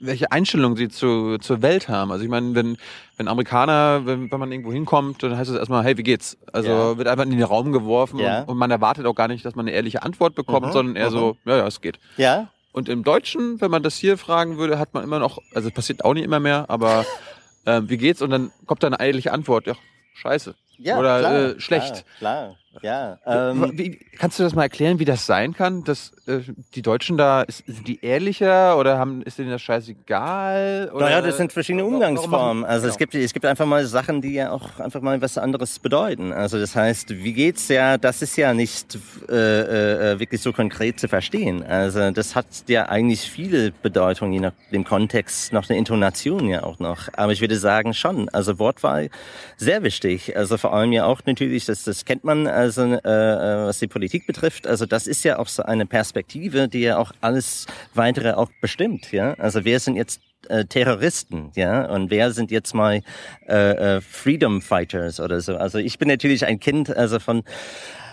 welche 0.00 0.30
Einstellung 0.30 0.76
sie 0.76 0.88
zu, 0.88 1.38
zur 1.38 1.62
Welt 1.62 1.88
haben. 1.88 2.12
Also 2.12 2.22
ich 2.22 2.30
meine, 2.30 2.54
wenn, 2.54 2.76
wenn 3.16 3.28
Amerikaner, 3.28 4.06
wenn, 4.06 4.30
wenn 4.30 4.40
man 4.40 4.52
irgendwo 4.52 4.72
hinkommt, 4.72 5.22
dann 5.22 5.36
heißt 5.36 5.50
es 5.50 5.56
erstmal, 5.56 5.84
hey, 5.84 5.96
wie 5.96 6.02
geht's? 6.02 6.38
Also 6.52 6.70
ja. 6.70 6.98
wird 6.98 7.08
einfach 7.08 7.24
in 7.24 7.30
den 7.30 7.42
Raum 7.42 7.72
geworfen 7.72 8.20
ja. 8.20 8.42
und, 8.42 8.50
und, 8.50 8.58
man 8.58 8.70
erwartet 8.70 9.06
auch 9.06 9.14
gar 9.14 9.28
nicht, 9.28 9.44
dass 9.44 9.56
man 9.56 9.66
eine 9.66 9.74
ehrliche 9.74 10.02
Antwort 10.02 10.34
bekommt, 10.34 10.66
mhm. 10.66 10.72
sondern 10.72 10.96
eher 10.96 11.10
mhm. 11.10 11.14
so, 11.14 11.36
ja, 11.44 11.56
ja, 11.56 11.66
es 11.66 11.80
geht. 11.80 11.98
Ja. 12.16 12.48
Und 12.72 12.88
im 12.88 13.02
Deutschen, 13.02 13.60
wenn 13.60 13.70
man 13.70 13.82
das 13.82 13.96
hier 13.96 14.18
fragen 14.18 14.56
würde, 14.56 14.78
hat 14.78 14.94
man 14.94 15.02
immer 15.02 15.18
noch, 15.18 15.38
also 15.52 15.68
es 15.68 15.74
passiert 15.74 16.04
auch 16.04 16.14
nicht 16.14 16.24
immer 16.24 16.40
mehr, 16.40 16.66
aber 16.68 17.04
äh, 17.64 17.82
wie 17.84 17.96
geht's? 17.96 18.22
Und 18.22 18.30
dann 18.30 18.52
kommt 18.66 18.82
da 18.82 18.86
eine 18.86 19.00
ehrliche 19.00 19.32
Antwort, 19.32 19.66
ja, 19.66 19.74
scheiße. 20.14 20.54
Ja, 20.78 20.96
Oder 20.98 21.18
klar, 21.18 21.34
äh, 21.34 21.60
schlecht. 21.60 22.04
Klar, 22.18 22.34
klar. 22.34 22.56
Ja, 22.82 23.18
ähm, 23.26 23.72
wie, 23.74 23.98
kannst 24.18 24.38
du 24.38 24.42
das 24.42 24.54
mal 24.54 24.62
erklären, 24.62 24.98
wie 24.98 25.04
das 25.04 25.26
sein 25.26 25.54
kann, 25.54 25.84
dass 25.84 26.12
äh, 26.26 26.40
die 26.74 26.82
Deutschen 26.82 27.16
da, 27.16 27.42
ist, 27.42 27.64
sind 27.66 27.88
die 27.88 28.04
ehrlicher 28.04 28.78
oder 28.78 28.98
haben, 28.98 29.22
ist 29.22 29.38
denen 29.38 29.50
das 29.50 29.62
scheißegal? 29.62 30.90
Oder, 30.94 31.06
naja, 31.06 31.20
das 31.22 31.36
sind 31.36 31.52
verschiedene 31.52 31.84
Umgangsformen. 31.84 32.64
Also 32.64 32.82
genau. 32.82 32.92
es 32.92 32.98
gibt, 32.98 33.14
es 33.14 33.32
gibt 33.32 33.46
einfach 33.46 33.66
mal 33.66 33.86
Sachen, 33.86 34.20
die 34.20 34.34
ja 34.34 34.50
auch 34.50 34.78
einfach 34.78 35.00
mal 35.00 35.20
was 35.20 35.38
anderes 35.38 35.78
bedeuten. 35.78 36.32
Also 36.32 36.58
das 36.58 36.76
heißt, 36.76 37.10
wie 37.10 37.32
geht's 37.32 37.68
ja, 37.68 37.96
das 37.98 38.22
ist 38.22 38.36
ja 38.36 38.54
nicht 38.54 38.98
äh, 39.28 40.12
äh, 40.12 40.20
wirklich 40.20 40.42
so 40.42 40.52
konkret 40.52 41.00
zu 41.00 41.08
verstehen. 41.08 41.62
Also 41.64 42.10
das 42.10 42.36
hat 42.36 42.46
ja 42.68 42.88
eigentlich 42.88 43.30
viele 43.30 43.72
Bedeutungen, 43.72 44.32
je 44.32 44.40
nach 44.40 44.52
dem 44.72 44.84
Kontext, 44.84 45.52
noch 45.52 45.68
eine 45.68 45.78
Intonation 45.78 46.48
ja 46.48 46.62
auch 46.62 46.78
noch. 46.78 47.08
Aber 47.14 47.32
ich 47.32 47.40
würde 47.40 47.56
sagen 47.56 47.94
schon, 47.94 48.28
also 48.30 48.58
Wortwahl 48.58 49.10
sehr 49.56 49.82
wichtig. 49.82 50.36
Also 50.36 50.58
vor 50.58 50.74
allem 50.74 50.92
ja 50.92 51.06
auch 51.06 51.20
natürlich, 51.24 51.64
das, 51.64 51.84
das 51.84 52.04
kennt 52.04 52.24
man, 52.24 52.46
also 52.46 52.67
äh, 52.76 52.98
äh, 52.98 53.66
was 53.66 53.78
die 53.78 53.86
Politik 53.86 54.26
betrifft. 54.26 54.66
Also 54.66 54.86
das 54.86 55.06
ist 55.06 55.24
ja 55.24 55.38
auch 55.38 55.48
so 55.48 55.62
eine 55.62 55.86
Perspektive, 55.86 56.68
die 56.68 56.80
ja 56.80 56.98
auch 56.98 57.12
alles 57.20 57.66
weitere 57.94 58.32
auch 58.32 58.50
bestimmt. 58.60 59.12
Ja, 59.12 59.34
also 59.34 59.64
wer 59.64 59.80
sind 59.80 59.96
jetzt 59.96 60.20
äh, 60.48 60.64
Terroristen, 60.64 61.50
ja, 61.54 61.86
und 61.86 62.10
wer 62.10 62.32
sind 62.32 62.50
jetzt 62.50 62.74
mal 62.74 63.00
äh, 63.48 63.96
äh, 63.96 64.00
Freedom 64.00 64.62
Fighters 64.62 65.20
oder 65.20 65.40
so. 65.40 65.56
Also 65.56 65.78
ich 65.78 65.98
bin 65.98 66.08
natürlich 66.08 66.46
ein 66.46 66.60
Kind, 66.60 66.94
also 66.96 67.18
von 67.18 67.42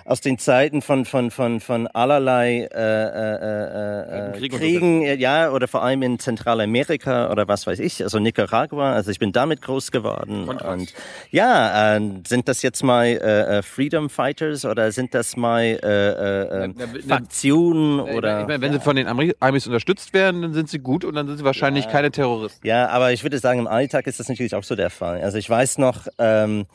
aus 0.05 0.21
den 0.21 0.37
Zeiten 0.37 0.83
von 0.83 1.03
von 1.03 1.31
von 1.31 1.59
von 1.59 1.87
allerlei 1.87 2.69
äh, 2.71 2.77
äh, 2.77 4.29
äh, 4.29 4.37
Krieg 4.37 4.51
Kriegen, 4.53 5.01
äh, 5.01 5.15
ja, 5.15 5.49
oder 5.49 5.67
vor 5.67 5.81
allem 5.83 6.03
in 6.03 6.19
Zentralamerika 6.19 7.31
oder 7.31 7.47
was 7.47 7.65
weiß 7.65 7.79
ich, 7.79 8.03
also 8.03 8.19
Nicaragua. 8.19 8.93
Also 8.93 9.09
ich 9.09 9.17
bin 9.17 9.31
damit 9.31 9.63
groß 9.63 9.91
geworden. 9.91 10.45
Kontrast. 10.45 10.73
Und 10.73 10.93
ja, 11.31 11.97
äh, 11.97 12.01
sind 12.27 12.47
das 12.47 12.61
jetzt 12.61 12.83
mal 12.83 13.05
äh, 13.05 13.57
äh, 13.57 13.61
Freedom 13.63 14.11
Fighters 14.11 14.63
oder 14.63 14.91
sind 14.91 15.15
das 15.15 15.35
mal 15.35 15.63
äh, 15.63 15.73
äh, 15.73 16.65
äh, 16.65 16.67
Na, 16.75 16.85
na, 16.85 17.15
Faktionen 17.15 18.07
Ich 18.07 18.15
oder? 18.15 18.45
meine, 18.45 18.61
wenn 18.61 18.73
sie 18.73 18.79
von 18.79 18.95
den 18.95 19.07
Amis 19.07 19.65
unterstützt 19.65 20.13
werden, 20.13 20.43
dann 20.43 20.53
sind 20.53 20.69
sie 20.69 20.79
gut 20.79 21.03
und 21.03 21.15
dann 21.15 21.25
sind 21.25 21.37
sie 21.37 21.43
wahrscheinlich 21.43 21.87
keine 21.89 22.11
Terroristen. 22.11 22.65
Ja, 22.65 22.89
aber 22.89 23.11
ich 23.11 23.23
würde 23.23 23.39
sagen, 23.39 23.59
im 23.59 23.67
Alltag 23.67 24.05
ist 24.05 24.19
das 24.19 24.29
natürlich 24.29 24.53
auch 24.53 24.63
so 24.63 24.75
der 24.75 24.91
Fall. 24.91 25.21
Also 25.21 25.39
ich 25.39 25.49
weiß 25.49 25.79
noch, 25.79 26.07
ähm, 26.19 26.67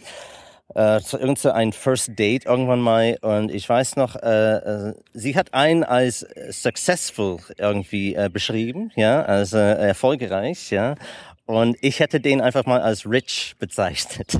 äh, 0.75 1.01
irgend 1.13 1.39
so 1.39 1.51
ein 1.51 1.73
First 1.73 2.19
Date 2.19 2.47
irgendwann 2.47 2.81
mal 2.81 3.19
und 3.23 3.53
ich 3.53 3.69
weiß 3.69 3.97
noch, 3.97 4.17
äh, 4.17 4.57
äh, 4.89 4.95
sie 5.13 5.37
hat 5.37 5.55
einen 5.55 5.85
als 5.85 6.27
successful 6.51 7.39
irgendwie 7.59 8.15
äh, 8.15 8.29
beschrieben, 8.33 8.93
ja, 8.97 9.23
also 9.23 9.59
äh, 9.59 9.89
erfolgreich, 9.89 10.71
ja. 10.71 10.95
Und 11.51 11.77
ich 11.81 11.99
hätte 11.99 12.21
den 12.21 12.41
einfach 12.41 12.65
mal 12.65 12.81
als 12.81 13.11
rich 13.11 13.57
bezeichnet. 13.59 14.39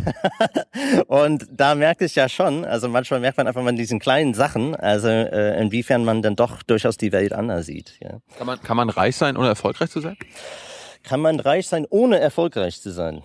und 1.09 1.45
da 1.51 1.75
merke 1.75 2.05
ich 2.05 2.15
ja 2.15 2.29
schon, 2.29 2.65
also 2.65 2.89
manchmal 2.89 3.19
merkt 3.19 3.37
man 3.37 3.49
einfach 3.49 3.63
mal 3.63 3.71
in 3.71 3.77
diesen 3.77 3.99
kleinen 3.99 4.33
Sachen, 4.33 4.77
also 4.77 5.09
äh, 5.09 5.61
inwiefern 5.61 6.05
man 6.05 6.23
dann 6.23 6.37
doch 6.37 6.63
durchaus 6.63 6.97
die 6.99 7.11
Welt 7.11 7.33
anders 7.33 7.67
sieht. 7.67 7.95
Ja. 8.01 8.21
Kann 8.39 8.47
man, 8.47 8.63
kann 8.63 8.77
man 8.77 8.91
reich 8.91 9.17
sein, 9.17 9.37
ohne 9.37 9.49
erfolgreich 9.49 9.91
zu 9.91 10.01
sein? 10.01 10.17
Kann 11.03 11.19
man 11.19 11.41
reich 11.41 11.67
sein, 11.67 11.85
ohne 11.91 12.21
erfolgreich 12.21 12.81
zu 12.81 12.93
sein? 12.93 13.23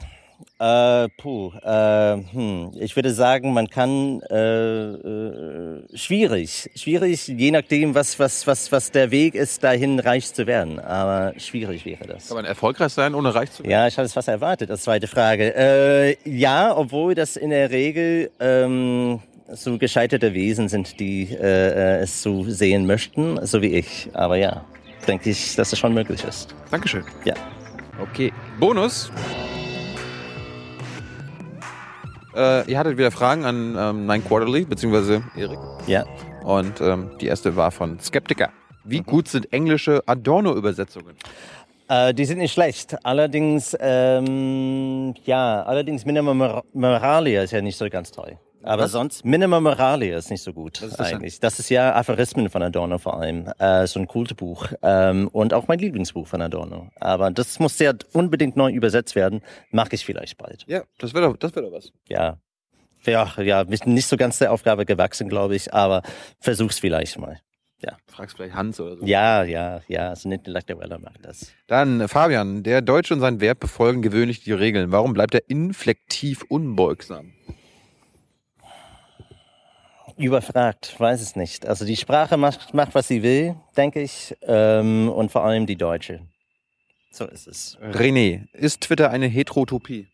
Äh, 0.58 1.10
puh, 1.18 1.52
äh, 1.64 2.18
hm, 2.32 2.72
ich 2.80 2.96
würde 2.96 3.12
sagen, 3.12 3.54
man 3.54 3.70
kann 3.70 4.22
äh, 4.30 4.92
äh, 4.94 5.98
schwierig, 5.98 6.70
schwierig, 6.76 7.28
je 7.28 7.52
nachdem, 7.52 7.94
was 7.94 8.18
was 8.20 8.48
was 8.48 8.72
was 8.72 8.92
der 8.92 9.12
Weg 9.12 9.36
ist, 9.36 9.64
dahin 9.64 10.00
reich 10.00 10.34
zu 10.34 10.48
werden. 10.48 10.80
Aber 10.80 11.34
schwierig 11.38 11.86
wäre 11.86 12.06
das. 12.08 12.30
Kann 12.30 12.38
man 12.38 12.46
erfolgreich 12.46 12.94
sein, 12.94 13.16
ohne 13.16 13.36
reich 13.36 13.52
zu 13.52 13.64
werden? 13.64 13.72
Ja, 13.72 13.88
ich 13.88 13.98
hatte 13.98 14.06
es 14.06 14.14
fast 14.14 14.30
erwartet. 14.30 14.72
als 14.72 14.84
zweite 14.84 15.08
Frage. 15.08 15.54
Äh, 15.56 16.16
ja, 16.24 16.76
obwohl 16.76 17.16
das 17.16 17.36
in 17.36 17.50
der 17.50 17.70
Regel 17.72 18.32
ähm, 18.40 19.20
so 19.52 19.78
gescheiterte 19.78 20.34
Wesen 20.34 20.70
sind, 20.70 21.00
die 21.00 21.30
äh, 21.32 21.98
äh, 21.98 22.02
es 22.02 22.24
so 22.24 22.44
sehen 22.44 22.86
möchten, 22.86 23.46
so 23.46 23.62
wie 23.62 23.76
ich. 23.76 24.10
Aber 24.14 24.38
ja, 24.38 24.64
denke 25.06 25.30
ich, 25.30 25.56
dass 25.56 25.74
es 25.74 25.80
schon 25.80 25.94
möglich 25.94 26.24
ist. 26.24 26.56
Dankeschön. 26.72 27.04
Ja. 27.26 27.36
Okay. 28.02 28.32
Bonus. 28.60 29.12
Äh, 32.36 32.70
ihr 32.70 32.78
hattet 32.78 32.98
wieder 32.98 33.12
Fragen 33.12 33.46
an 33.46 33.76
ähm, 33.78 34.06
Nine 34.06 34.22
Quarterly, 34.22 34.66
beziehungsweise 34.66 35.24
Erik. 35.36 35.58
Ja. 35.88 36.06
Und 36.44 36.82
ähm, 36.82 37.12
die 37.22 37.28
erste 37.28 37.56
war 37.56 37.72
von 37.72 38.00
Skeptiker. 38.00 38.50
Wie 38.84 39.00
gut 39.00 39.28
sind 39.28 39.52
englische 39.54 40.04
Adorno-Übersetzungen? 40.06 41.16
Äh, 41.88 42.14
die 42.14 42.26
sind 42.26 42.40
nicht 42.40 42.54
schlecht. 42.54 42.96
Allerdings, 43.04 43.76
ähm, 43.80 45.16
ja, 45.26 45.64
allerdings 45.64 46.06
Minimum 46.06 46.38
Mor- 46.38 46.64
Moralia 46.74 47.44
ist 47.44 47.52
ja 47.52 47.62
nicht 47.62 47.78
so 47.78 47.90
ganz 47.90 48.12
toll. 48.12 48.38
Aber 48.66 48.84
Was? 48.84 48.92
sonst, 48.92 49.24
Minimum 49.24 49.64
Moralia 49.64 50.18
ist 50.18 50.32
nicht 50.32 50.42
so 50.42 50.52
gut 50.52 50.82
ist 50.82 51.00
das 51.00 51.14
eigentlich. 51.14 51.40
Das 51.40 51.60
ist 51.60 51.70
ja 51.70 51.94
Aphorismen 51.96 52.50
von 52.50 52.62
Adorno 52.62 52.98
vor 52.98 53.20
allem. 53.20 53.48
Äh, 53.60 53.88
so 53.88 54.00
ein 54.00 54.08
Kultbuch. 54.08 54.70
Ähm, 54.82 55.28
und 55.30 55.54
auch 55.54 55.68
mein 55.68 55.80
Lieblingsbuch 55.80 56.28
von 56.28 56.42
Adorno. 56.42 56.90
Aber 57.00 57.32
das 57.32 57.60
muss 57.60 57.78
ja 57.80 57.94
unbedingt 58.14 58.56
neu 58.56 58.72
übersetzt 58.72 59.16
werden. 59.16 59.42
Mache 59.72 59.94
ich 59.94 60.06
vielleicht 60.06 60.38
bald. 60.38 60.66
Ja, 60.68 60.84
das 60.98 61.14
wäre 61.14 61.28
doch, 61.28 61.38
das 61.38 61.56
wär 61.56 61.64
doch 61.64 61.72
was. 61.72 61.92
Ja. 62.10 62.38
Ja, 63.06 63.32
ja, 63.40 63.64
nicht 63.64 64.08
so 64.08 64.18
ganz 64.18 64.40
der 64.40 64.52
Aufgabe 64.52 64.84
gewachsen, 64.84 65.30
glaube 65.30 65.56
ich, 65.56 65.72
aber 65.72 66.02
versuch's 66.40 66.80
vielleicht 66.80 67.20
mal. 67.20 67.40
Fragst 68.08 68.38
vielleicht 68.38 68.56
Hans 68.56 68.80
oder 68.80 68.96
so. 68.96 69.06
Ja, 69.06 69.44
ja, 69.44 69.82
ja, 69.88 70.16
so 70.16 70.30
ein 70.30 70.32
Intellektueller 70.32 71.00
macht 71.00 71.20
das. 71.24 71.52
Dann 71.68 72.00
äh, 72.00 72.08
Fabian, 72.08 72.64
der 72.64 72.82
Deutsche 72.82 73.14
und 73.14 73.20
sein 73.20 73.42
Verb 73.42 73.60
befolgen 73.60 74.02
gewöhnlich 74.02 74.42
die 74.44 74.54
Regeln. 74.54 74.92
Warum 74.94 75.14
bleibt 75.14 75.34
er 75.36 75.50
inflektiv 75.50 76.44
unbeugsam? 76.48 77.34
Überfragt, 80.18 80.98
weiß 80.98 81.22
es 81.22 81.36
nicht. 81.36 81.66
Also 81.66 81.86
die 81.86 81.98
Sprache 81.98 82.38
macht, 82.38 82.74
macht 82.74 82.96
was 82.96 83.08
sie 83.08 83.22
will, 83.22 83.56
denke 83.76 84.02
ich, 84.02 84.36
ähm, 84.44 85.10
und 85.10 85.32
vor 85.32 85.44
allem 85.44 85.66
die 85.66 85.76
Deutsche. 85.76 86.22
So 87.12 87.26
ist 87.26 87.48
es. 87.48 87.78
René, 87.82 88.48
ist 88.54 88.82
Twitter 88.82 89.10
eine 89.10 89.28
Heterotopie? 89.28 90.08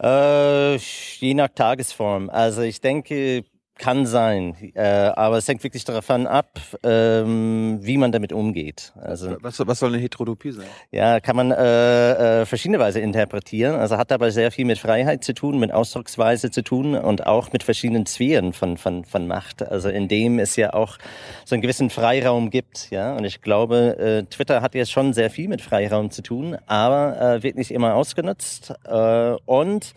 Äh, 0.00 0.76
je 0.76 1.34
nach 1.34 1.48
Tagesform. 1.48 2.30
Also 2.30 2.62
ich 2.62 2.80
denke, 2.80 3.44
kann 3.78 4.06
sein, 4.06 4.56
äh, 4.74 4.82
aber 4.82 5.38
es 5.38 5.48
hängt 5.48 5.62
wirklich 5.62 5.84
davon 5.84 6.26
ab, 6.26 6.58
ähm, 6.82 7.78
wie 7.80 7.96
man 7.96 8.12
damit 8.12 8.32
umgeht. 8.32 8.92
Also 9.00 9.36
Was, 9.40 9.64
was 9.66 9.78
soll 9.78 9.94
eine 9.94 10.02
Heterotopie 10.02 10.52
sein? 10.52 10.66
Ja, 10.90 11.20
kann 11.20 11.36
man 11.36 11.50
äh, 11.52 12.40
äh, 12.42 12.46
verschiedene 12.46 12.78
Weise 12.78 13.00
interpretieren. 13.00 13.76
Also 13.76 13.96
hat 13.96 14.12
aber 14.12 14.30
sehr 14.30 14.50
viel 14.50 14.64
mit 14.64 14.78
Freiheit 14.78 15.24
zu 15.24 15.32
tun, 15.32 15.58
mit 15.58 15.72
Ausdrucksweise 15.72 16.50
zu 16.50 16.62
tun 16.62 16.94
und 16.94 17.26
auch 17.26 17.52
mit 17.52 17.62
verschiedenen 17.62 18.06
Sphären 18.06 18.52
von, 18.52 18.76
von, 18.76 19.04
von 19.04 19.26
Macht. 19.26 19.62
Also 19.62 19.88
in 19.88 20.08
dem 20.08 20.38
es 20.38 20.56
ja 20.56 20.74
auch 20.74 20.98
so 21.44 21.54
einen 21.54 21.62
gewissen 21.62 21.90
Freiraum 21.90 22.50
gibt. 22.50 22.90
Ja, 22.90 23.16
und 23.16 23.24
ich 23.24 23.40
glaube, 23.40 23.96
äh, 23.98 24.22
Twitter 24.24 24.60
hat 24.60 24.74
jetzt 24.74 24.90
schon 24.90 25.12
sehr 25.12 25.30
viel 25.30 25.48
mit 25.48 25.62
Freiraum 25.62 26.10
zu 26.10 26.22
tun, 26.22 26.56
aber 26.66 27.20
äh, 27.20 27.42
wird 27.42 27.56
nicht 27.56 27.70
immer 27.70 27.94
ausgenutzt. 27.94 28.74
Äh, 28.84 29.36
und 29.46 29.94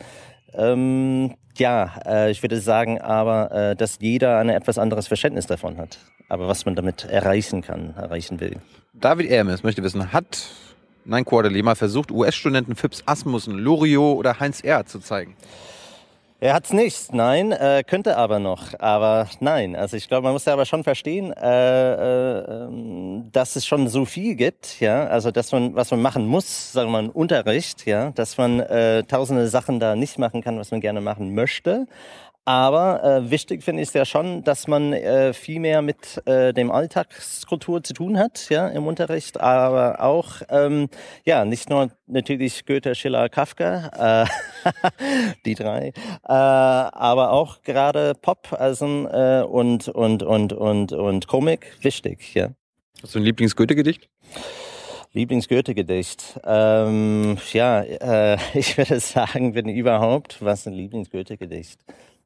ähm, 0.53 1.35
ja, 1.57 1.93
äh, 2.05 2.31
ich 2.31 2.41
würde 2.41 2.59
sagen 2.59 2.99
aber, 3.01 3.51
äh, 3.51 3.75
dass 3.75 3.97
jeder 3.99 4.37
ein 4.37 4.49
etwas 4.49 4.77
anderes 4.77 5.07
Verständnis 5.07 5.47
davon 5.47 5.77
hat. 5.77 5.99
Aber 6.29 6.47
was 6.47 6.65
man 6.65 6.75
damit 6.75 7.05
erreichen 7.05 7.61
kann, 7.61 7.93
erreichen 7.95 8.39
will. 8.39 8.57
David 8.93 9.29
Ermes 9.29 9.63
möchte 9.63 9.83
wissen, 9.83 10.13
hat 10.13 10.47
Nein 11.03 11.25
Quarterly 11.25 11.63
mal 11.63 11.75
versucht, 11.75 12.11
US-Studenten 12.11 12.75
Phipps 12.75 13.03
Asmussen, 13.05 13.57
Loriot 13.57 14.17
oder 14.17 14.39
Heinz 14.39 14.61
R. 14.61 14.85
zu 14.85 14.99
zeigen? 14.99 15.35
Er 16.43 16.55
hat's 16.55 16.73
nicht, 16.73 17.13
nein, 17.13 17.51
äh, 17.51 17.83
könnte 17.85 18.17
aber 18.17 18.39
noch, 18.39 18.73
aber 18.79 19.27
nein. 19.41 19.75
Also 19.75 19.95
ich 19.95 20.07
glaube, 20.07 20.23
man 20.23 20.33
muss 20.33 20.45
ja 20.45 20.53
aber 20.53 20.65
schon 20.65 20.83
verstehen, 20.83 21.31
äh, 21.33 21.93
äh, 21.93 22.63
ähm, 22.63 23.29
dass 23.31 23.55
es 23.55 23.67
schon 23.67 23.87
so 23.87 24.05
viel 24.05 24.33
gibt, 24.33 24.79
ja, 24.79 25.05
also 25.05 25.29
dass 25.29 25.51
man, 25.51 25.75
was 25.75 25.91
man 25.91 26.01
machen 26.01 26.25
muss, 26.25 26.71
sagen 26.71 26.91
wir 26.91 26.99
mal, 27.03 27.11
Unterricht, 27.11 27.85
ja, 27.85 28.09
dass 28.09 28.39
man 28.39 28.59
äh, 28.59 29.03
tausende 29.03 29.49
Sachen 29.49 29.79
da 29.79 29.95
nicht 29.95 30.17
machen 30.17 30.41
kann, 30.41 30.57
was 30.57 30.71
man 30.71 30.81
gerne 30.81 30.99
machen 30.99 31.35
möchte. 31.35 31.85
Aber 32.43 33.03
äh, 33.03 33.29
wichtig 33.29 33.63
finde 33.63 33.83
ich 33.83 33.89
es 33.89 33.93
ja 33.93 34.03
schon, 34.03 34.43
dass 34.43 34.67
man 34.67 34.93
äh, 34.93 35.31
viel 35.31 35.59
mehr 35.59 35.83
mit 35.83 36.25
äh, 36.25 36.53
dem 36.53 36.71
Alltagskultur 36.71 37.83
zu 37.83 37.93
tun 37.93 38.17
hat, 38.17 38.49
ja, 38.49 38.67
im 38.67 38.87
Unterricht, 38.87 39.39
aber 39.39 40.01
auch, 40.01 40.41
ähm, 40.49 40.89
ja, 41.23 41.45
nicht 41.45 41.69
nur 41.69 41.91
natürlich 42.07 42.65
Goethe, 42.65 42.95
Schiller, 42.95 43.29
Kafka, 43.29 44.25
äh, 44.25 44.71
die 45.45 45.53
drei, 45.53 45.89
äh, 45.89 46.31
aber 46.31 47.31
auch 47.31 47.61
gerade 47.61 48.13
Pop 48.19 48.53
also, 48.57 49.07
äh, 49.07 49.43
und, 49.43 49.87
und, 49.87 50.23
und, 50.23 50.53
und, 50.53 50.93
und 50.93 51.27
Komik 51.27 51.77
wichtig, 51.81 52.33
ja. 52.33 52.49
Hast 53.03 53.13
du 53.13 53.19
ein 53.19 53.23
Lieblings-Goethe-Gedicht? 53.25 54.09
Lieblings-Goethe-Gedicht. 55.13 56.39
Ähm, 56.45 57.37
ja, 57.53 57.81
äh, 57.81 58.37
ich 58.53 58.77
würde 58.77 58.99
sagen, 58.99 59.53
wenn 59.53 59.69
überhaupt, 59.69 60.37
was 60.43 60.65
ein 60.65 60.73
Lieblings-Goethe-Gedicht? 60.73 61.79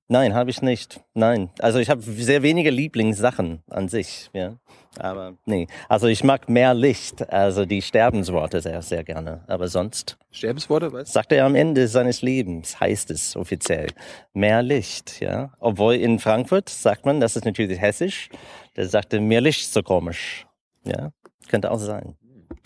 Nein, 0.08 0.36
habe 0.36 0.52
ich 0.52 0.62
nicht. 0.62 1.02
Nein. 1.16 1.50
Also 1.60 1.80
ich 1.80 1.90
habe 1.90 2.02
sehr 2.02 2.44
wenige 2.44 2.70
Lieblingssachen 2.70 3.64
an 3.70 3.90
sich, 3.90 4.30
ja. 4.34 4.58
Aber 5.00 5.34
nee. 5.46 5.68
Also 5.90 6.08
ich 6.08 6.24
mag 6.24 6.48
mehr 6.48 6.74
Licht, 6.74 7.28
also 7.32 7.66
die 7.66 7.82
Sterbensworte 7.82 8.62
sehr, 8.62 8.82
sehr 8.82 9.04
gerne. 9.04 9.44
Aber 9.48 9.68
sonst 9.68 10.18
Sterbensworte, 10.32 10.94
weißt 10.94 11.12
sagt 11.12 11.32
er 11.32 11.46
am 11.46 11.56
Ende 11.56 11.88
seines 11.88 12.22
Lebens, 12.22 12.80
heißt 12.80 13.10
es 13.12 13.36
offiziell. 13.36 13.88
Mehr 14.34 14.62
Licht, 14.62 15.20
ja. 15.22 15.52
Obwohl 15.60 15.96
in 15.96 16.20
Frankfurt 16.20 16.70
sagt 16.70 17.06
man, 17.06 17.20
das 17.20 17.36
ist 17.36 17.46
natürlich 17.46 17.82
hessisch, 17.82 18.30
der 18.78 18.88
sagte, 18.88 19.20
mehr 19.20 19.42
Licht 19.42 19.74
so 19.74 19.82
komisch. 19.82 20.46
Ja, 20.84 21.10
könnte 21.50 21.72
auch 21.72 21.80
sein. 21.80 22.16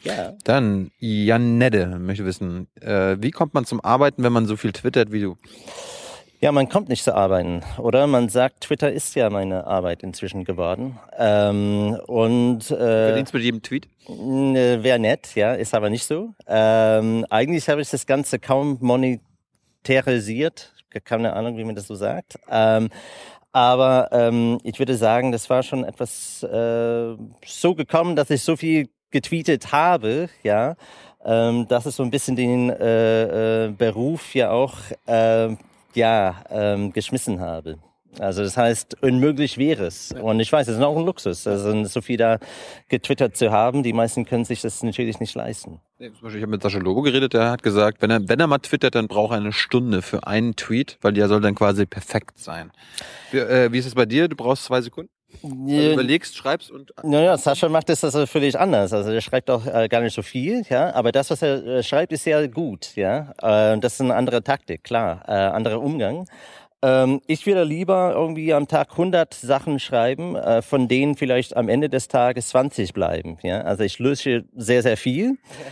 Ja. 0.03 0.33
Dann 0.43 0.91
Janette 0.99 1.87
möchte 1.99 2.25
wissen, 2.25 2.67
äh, 2.81 3.17
wie 3.19 3.31
kommt 3.31 3.53
man 3.53 3.65
zum 3.65 3.81
Arbeiten, 3.81 4.23
wenn 4.23 4.33
man 4.33 4.45
so 4.45 4.57
viel 4.57 4.71
twittert 4.71 5.11
wie 5.11 5.21
du? 5.21 5.37
Ja, 6.41 6.53
man 6.53 6.69
kommt 6.69 6.87
nicht 6.87 7.03
zu 7.03 7.13
arbeiten, 7.13 7.63
oder? 7.79 8.07
Man 8.07 8.29
sagt, 8.29 8.61
Twitter 8.61 8.89
ist 8.89 9.13
ja 9.15 9.29
meine 9.29 9.67
Arbeit 9.67 10.03
inzwischen 10.03 10.45
geworden. 10.45 10.97
Ähm, 11.17 11.99
und 12.07 12.71
äh, 12.71 13.07
Verdienst 13.07 13.33
mit 13.33 13.43
jedem 13.43 13.61
Tweet? 13.61 13.89
wäre 14.07 14.99
nett, 14.99 15.35
ja, 15.35 15.53
ist 15.53 15.75
aber 15.75 15.89
nicht 15.89 16.05
so. 16.05 16.33
Ähm, 16.47 17.25
eigentlich 17.29 17.67
habe 17.67 17.81
ich 17.81 17.89
das 17.89 18.05
Ganze 18.05 18.39
kaum 18.39 18.77
monetarisiert. 18.79 20.73
Keine 21.03 21.33
Ahnung, 21.33 21.57
wie 21.57 21.65
man 21.65 21.75
das 21.75 21.87
so 21.87 21.95
sagt. 21.95 22.39
Ähm, 22.49 22.89
aber 23.51 24.07
ähm, 24.13 24.59
ich 24.63 24.79
würde 24.79 24.95
sagen, 24.95 25.33
das 25.33 25.49
war 25.49 25.61
schon 25.61 25.83
etwas 25.83 26.41
äh, 26.43 27.17
so 27.45 27.75
gekommen, 27.75 28.15
dass 28.15 28.29
ich 28.29 28.43
so 28.43 28.55
viel 28.55 28.87
getweetet 29.11 29.73
habe, 29.73 30.29
ja, 30.43 30.77
ähm, 31.25 31.67
dass 31.67 31.85
es 31.85 31.97
so 31.97 32.03
ein 32.03 32.11
bisschen 32.11 32.37
den 32.37 32.69
äh, 32.69 33.65
äh, 33.65 33.71
Beruf 33.71 34.33
ja 34.35 34.51
auch 34.51 34.75
äh, 35.05 35.49
ja 35.95 36.43
ähm, 36.49 36.93
geschmissen 36.93 37.39
habe. 37.39 37.77
Also 38.17 38.41
das 38.41 38.57
heißt, 38.57 39.03
unmöglich 39.03 39.57
wäre 39.57 39.85
es. 39.85 40.11
Und 40.11 40.39
ich 40.39 40.51
weiß, 40.51 40.67
es 40.67 40.77
ist 40.77 40.83
auch 40.83 40.97
ein 40.97 41.05
Luxus, 41.05 41.45
also 41.45 41.83
so 41.85 42.01
viel 42.01 42.17
da 42.17 42.39
getwittert 42.87 43.37
zu 43.37 43.51
haben. 43.51 43.83
Die 43.83 43.93
meisten 43.93 44.25
können 44.25 44.45
sich 44.45 44.61
das 44.61 44.81
natürlich 44.81 45.19
nicht 45.19 45.35
leisten. 45.35 45.79
ich 45.99 46.11
habe 46.23 46.47
mit 46.47 46.61
Sascha 46.61 46.79
Lobo 46.79 47.01
geredet, 47.03 47.33
der 47.33 47.51
hat 47.51 47.61
gesagt, 47.61 48.01
wenn 48.01 48.09
er, 48.09 48.27
wenn 48.27 48.39
er 48.39 48.47
mal 48.47 48.57
twittert, 48.59 48.95
dann 48.95 49.07
braucht 49.07 49.33
er 49.33 49.37
eine 49.37 49.53
Stunde 49.53 50.01
für 50.01 50.25
einen 50.25 50.55
Tweet, 50.55 50.97
weil 51.01 51.13
der 51.13 51.27
soll 51.27 51.41
dann 51.41 51.55
quasi 51.55 51.85
perfekt 51.85 52.39
sein. 52.39 52.71
Wie, 53.31 53.37
äh, 53.37 53.71
wie 53.71 53.77
ist 53.77 53.85
es 53.85 53.95
bei 53.95 54.05
dir? 54.05 54.27
Du 54.27 54.35
brauchst 54.35 54.65
zwei 54.65 54.81
Sekunden? 54.81 55.11
Also 55.43 55.91
überlegst, 55.93 56.35
schreibst 56.35 56.71
und. 56.71 56.93
Naja, 57.03 57.37
Sascha 57.37 57.69
macht 57.69 57.89
das 57.89 58.03
also 58.03 58.25
völlig 58.25 58.59
anders. 58.59 58.91
Also 58.93 59.11
er 59.11 59.21
schreibt 59.21 59.49
auch 59.49 59.65
äh, 59.65 59.87
gar 59.87 60.01
nicht 60.01 60.13
so 60.13 60.21
viel, 60.21 60.63
ja. 60.69 60.93
Aber 60.93 61.11
das, 61.11 61.29
was 61.29 61.41
er 61.41 61.65
äh, 61.65 61.83
schreibt, 61.83 62.11
ist 62.11 62.23
sehr 62.23 62.47
gut, 62.47 62.95
ja. 62.95 63.33
Äh, 63.41 63.79
das 63.79 63.93
ist 63.93 64.01
eine 64.01 64.15
andere 64.15 64.43
Taktik, 64.43 64.83
klar, 64.83 65.23
äh, 65.27 65.31
anderer 65.31 65.81
Umgang. 65.81 66.25
Ähm, 66.81 67.21
ich 67.27 67.45
würde 67.45 67.63
lieber 67.63 68.13
irgendwie 68.15 68.53
am 68.53 68.67
Tag 68.67 68.91
100 68.91 69.33
Sachen 69.33 69.79
schreiben, 69.79 70.35
äh, 70.35 70.61
von 70.61 70.87
denen 70.87 71.15
vielleicht 71.15 71.55
am 71.55 71.69
Ende 71.69 71.89
des 71.89 72.07
Tages 72.07 72.49
20 72.49 72.93
bleiben. 72.93 73.37
Ja? 73.43 73.61
Also 73.61 73.83
ich 73.83 73.99
löse 73.99 74.45
sehr, 74.55 74.81
sehr 74.81 74.97
viel. 74.97 75.25
Ja, 75.25 75.71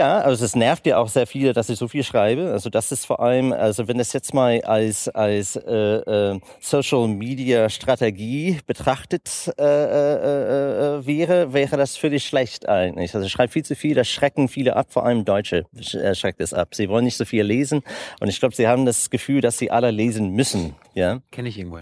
also 0.00 0.44
es 0.44 0.56
nervt 0.56 0.86
ja 0.86 0.96
auch 0.96 1.08
sehr 1.08 1.26
viel, 1.26 1.52
dass 1.52 1.68
ich 1.68 1.78
so 1.78 1.86
viel 1.86 2.02
schreibe. 2.02 2.50
Also 2.50 2.70
das 2.70 2.92
ist 2.92 3.04
vor 3.04 3.20
allem, 3.20 3.52
also 3.52 3.88
wenn 3.88 4.00
es 4.00 4.14
jetzt 4.14 4.32
mal 4.32 4.60
als 4.62 5.06
als 5.08 5.56
äh, 5.56 6.32
äh, 6.32 6.40
Social 6.60 7.08
Media 7.08 7.68
Strategie 7.68 8.58
betrachtet 8.66 9.52
äh, 9.58 9.62
äh, 9.62 10.98
äh, 10.98 11.06
wäre, 11.06 11.52
wäre 11.52 11.76
das 11.76 11.98
völlig 11.98 12.24
schlecht 12.24 12.68
eigentlich. 12.68 13.14
Also 13.14 13.26
ich 13.26 13.32
schreibe 13.32 13.52
viel 13.52 13.66
zu 13.66 13.76
viel, 13.76 13.94
das 13.94 14.08
schrecken 14.08 14.48
viele 14.48 14.76
ab, 14.76 14.86
vor 14.90 15.04
allem 15.04 15.26
Deutsche 15.26 15.66
äh, 15.76 16.14
schreckt 16.14 16.40
es 16.40 16.54
ab. 16.54 16.74
Sie 16.74 16.88
wollen 16.88 17.04
nicht 17.04 17.18
so 17.18 17.26
viel 17.26 17.42
lesen 17.42 17.82
und 18.20 18.28
ich 18.28 18.40
glaube, 18.40 18.54
sie 18.54 18.66
haben 18.66 18.86
das 18.86 19.10
Gefühl, 19.10 19.42
dass 19.42 19.58
sie 19.58 19.70
alle 19.70 19.90
lesen 19.90 20.30
müssen. 20.30 20.74
Ja, 20.94 21.20
kenne 21.30 21.50
ich 21.50 21.58
irgendwo. 21.58 21.80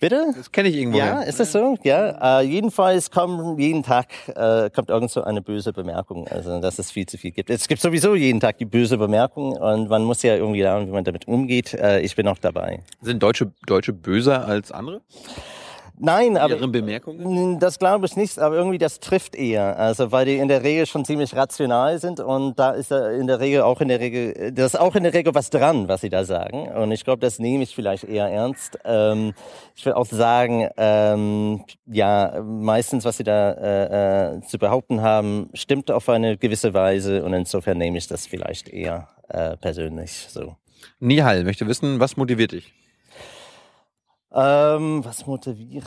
Bitte? 0.00 0.32
Das 0.34 0.50
kenne 0.50 0.70
ich 0.70 0.76
irgendwo. 0.76 0.98
Ja, 0.98 1.20
ist 1.20 1.40
das 1.40 1.52
so? 1.52 1.76
Ja. 1.82 2.40
Äh, 2.40 2.46
jedenfalls 2.46 3.10
kommt 3.10 3.60
jeden 3.60 3.82
Tag 3.82 4.06
äh, 4.28 4.70
kommt 4.70 4.88
irgend 4.88 5.10
so 5.10 5.22
eine 5.22 5.42
böse 5.42 5.74
Bemerkung, 5.74 6.26
also 6.26 6.58
dass 6.58 6.78
es 6.78 6.90
viel 6.90 7.04
zu 7.04 7.18
viel 7.18 7.32
gibt. 7.32 7.50
Es 7.50 7.68
gibt 7.68 7.82
sowieso 7.82 8.14
jeden 8.14 8.40
Tag 8.40 8.56
die 8.56 8.64
böse 8.64 8.96
Bemerkung 8.96 9.52
und 9.52 9.90
man 9.90 10.02
muss 10.04 10.22
ja 10.22 10.36
irgendwie 10.36 10.62
lernen, 10.62 10.86
wie 10.88 10.92
man 10.92 11.04
damit 11.04 11.28
umgeht. 11.28 11.74
Äh, 11.74 12.00
ich 12.00 12.16
bin 12.16 12.26
auch 12.28 12.38
dabei. 12.38 12.80
Sind 13.02 13.22
Deutsche 13.22 13.52
Deutsche 13.66 13.92
böser 13.92 14.46
als 14.46 14.72
andere? 14.72 15.02
Nein, 16.02 16.36
aber 16.36 16.56
Ihre 16.56 16.68
Bemerkungen? 16.68 17.58
das 17.58 17.78
glaube 17.78 18.06
ich 18.06 18.16
nicht, 18.16 18.38
aber 18.38 18.56
irgendwie 18.56 18.78
das 18.78 19.00
trifft 19.00 19.34
eher. 19.34 19.78
Also 19.78 20.12
weil 20.12 20.24
die 20.24 20.36
in 20.36 20.48
der 20.48 20.62
Regel 20.62 20.86
schon 20.86 21.04
ziemlich 21.04 21.36
rational 21.36 21.98
sind 21.98 22.20
und 22.20 22.58
da 22.58 22.70
ist 22.70 22.90
in 22.90 23.26
der 23.26 23.38
Regel 23.40 23.62
auch 23.62 23.80
in 23.80 23.88
der 23.88 24.00
Regel, 24.00 24.52
das 24.52 24.74
ist 24.74 24.80
auch 24.80 24.94
in 24.94 25.02
der 25.02 25.12
Regel 25.12 25.34
was 25.34 25.50
dran, 25.50 25.88
was 25.88 26.00
sie 26.00 26.08
da 26.08 26.24
sagen. 26.24 26.68
Und 26.68 26.92
ich 26.92 27.04
glaube, 27.04 27.20
das 27.20 27.38
nehme 27.38 27.64
ich 27.64 27.74
vielleicht 27.74 28.04
eher 28.04 28.26
ernst. 28.26 28.78
Ähm, 28.84 29.34
ich 29.76 29.84
will 29.84 29.92
auch 29.92 30.06
sagen, 30.06 30.68
ähm, 30.76 31.64
ja, 31.86 32.42
meistens, 32.42 33.04
was 33.04 33.18
sie 33.18 33.24
da 33.24 33.52
äh, 33.52 34.36
äh, 34.36 34.40
zu 34.42 34.58
behaupten 34.58 35.02
haben, 35.02 35.50
stimmt 35.54 35.90
auf 35.90 36.08
eine 36.08 36.38
gewisse 36.38 36.72
Weise 36.72 37.22
und 37.24 37.34
insofern 37.34 37.78
nehme 37.78 37.98
ich 37.98 38.06
das 38.06 38.26
vielleicht 38.26 38.68
eher 38.68 39.08
äh, 39.28 39.56
persönlich 39.56 40.26
so. 40.28 40.56
Nihal 40.98 41.44
möchte 41.44 41.66
wissen, 41.66 42.00
was 42.00 42.16
motiviert 42.16 42.52
dich? 42.52 42.72
Ähm, 44.32 45.04
was 45.04 45.26
motiviert, 45.26 45.82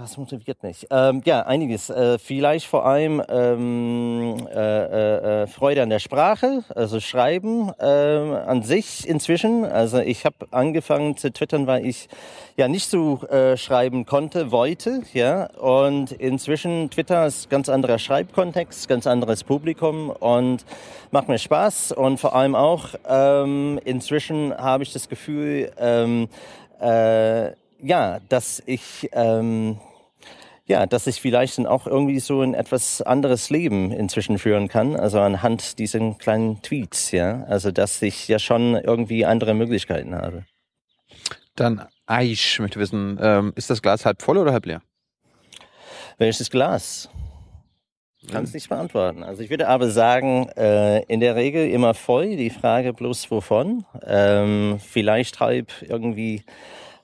was 0.00 0.16
motiviert 0.16 0.62
mich? 0.62 0.86
Ähm, 0.88 1.20
ja, 1.24 1.40
einiges. 1.46 1.90
Äh, 1.90 2.20
vielleicht 2.20 2.66
vor 2.66 2.86
allem 2.86 3.20
ähm, 3.28 4.46
äh, 4.54 5.42
äh, 5.42 5.46
Freude 5.48 5.82
an 5.82 5.90
der 5.90 5.98
Sprache, 5.98 6.62
also 6.76 7.00
Schreiben 7.00 7.72
äh, 7.80 7.84
an 7.84 8.62
sich 8.62 9.08
inzwischen. 9.08 9.64
Also 9.64 9.98
ich 9.98 10.24
habe 10.24 10.46
angefangen 10.52 11.16
zu 11.16 11.32
twittern, 11.32 11.66
weil 11.66 11.84
ich 11.84 12.08
ja 12.56 12.68
nicht 12.68 12.88
so 12.88 13.20
äh, 13.22 13.56
schreiben 13.56 14.06
konnte, 14.06 14.52
wollte. 14.52 15.00
Ja, 15.12 15.46
und 15.56 16.12
inzwischen 16.12 16.90
Twitter 16.90 17.26
ist 17.26 17.50
ganz 17.50 17.68
anderer 17.68 17.98
Schreibkontext, 17.98 18.88
ganz 18.88 19.08
anderes 19.08 19.42
Publikum 19.42 20.10
und 20.10 20.64
macht 21.10 21.26
mir 21.26 21.38
Spaß. 21.38 21.90
Und 21.90 22.20
vor 22.20 22.36
allem 22.36 22.54
auch 22.54 22.90
ähm, 23.08 23.80
inzwischen 23.84 24.56
habe 24.56 24.84
ich 24.84 24.92
das 24.92 25.08
Gefühl. 25.08 25.72
Ähm, 25.80 26.28
äh, 26.80 27.50
ja, 27.82 28.20
dass 28.28 28.62
ich 28.66 29.08
ähm, 29.12 29.78
ja, 30.68 30.84
dass 30.86 31.06
ich 31.06 31.20
vielleicht 31.20 31.56
dann 31.56 31.66
auch 31.66 31.86
irgendwie 31.86 32.20
so 32.20 32.42
ein 32.42 32.52
etwas 32.52 33.00
anderes 33.00 33.48
Leben 33.48 33.90
inzwischen 33.90 34.38
führen 34.38 34.68
kann, 34.68 34.96
also 34.96 35.18
anhand 35.18 35.78
diesen 35.78 36.18
kleinen 36.18 36.60
Tweets, 36.60 37.10
ja, 37.10 37.44
also 37.44 37.70
dass 37.70 38.02
ich 38.02 38.28
ja 38.28 38.38
schon 38.38 38.74
irgendwie 38.74 39.24
andere 39.24 39.54
Möglichkeiten 39.54 40.14
habe. 40.14 40.44
Dann 41.56 41.86
Aish 42.06 42.60
möchte 42.60 42.78
wissen, 42.78 43.18
ähm, 43.20 43.52
ist 43.56 43.70
das 43.70 43.80
Glas 43.80 44.04
halb 44.04 44.20
voll 44.20 44.36
oder 44.36 44.52
halb 44.52 44.66
leer? 44.66 44.82
Welches 46.18 46.50
Glas? 46.50 47.08
Kann 48.30 48.44
es 48.44 48.52
nicht 48.52 48.68
beantworten. 48.68 49.22
Also 49.22 49.42
ich 49.42 49.48
würde 49.48 49.68
aber 49.68 49.90
sagen, 49.90 50.48
äh, 50.50 51.02
in 51.04 51.20
der 51.20 51.34
Regel 51.36 51.70
immer 51.70 51.94
voll. 51.94 52.36
Die 52.36 52.50
Frage 52.50 52.92
bloß 52.92 53.30
wovon. 53.30 53.86
Ähm, 54.04 54.80
vielleicht 54.84 55.40
halb 55.40 55.72
irgendwie 55.82 56.42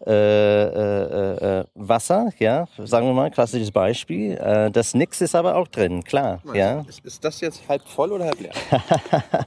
äh, 0.07 0.64
äh, 0.64 1.61
äh, 1.61 1.64
Wasser, 1.75 2.31
ja, 2.38 2.67
sagen 2.79 3.07
wir 3.07 3.14
mal, 3.14 3.31
klassisches 3.31 3.71
Beispiel. 3.71 4.33
Äh, 4.33 4.71
das 4.71 4.95
Nix 4.95 5.21
ist 5.21 5.35
aber 5.35 5.57
auch 5.57 5.69
drin, 5.69 6.05
klar. 6.05 6.43
Ja. 6.53 6.81
Ist, 6.81 7.05
ist 7.05 7.25
das 7.25 7.40
jetzt 7.40 7.67
halb 7.69 7.83
voll 7.88 8.12
oder 8.12 8.27
halb 8.27 8.40
leer? 8.40 8.53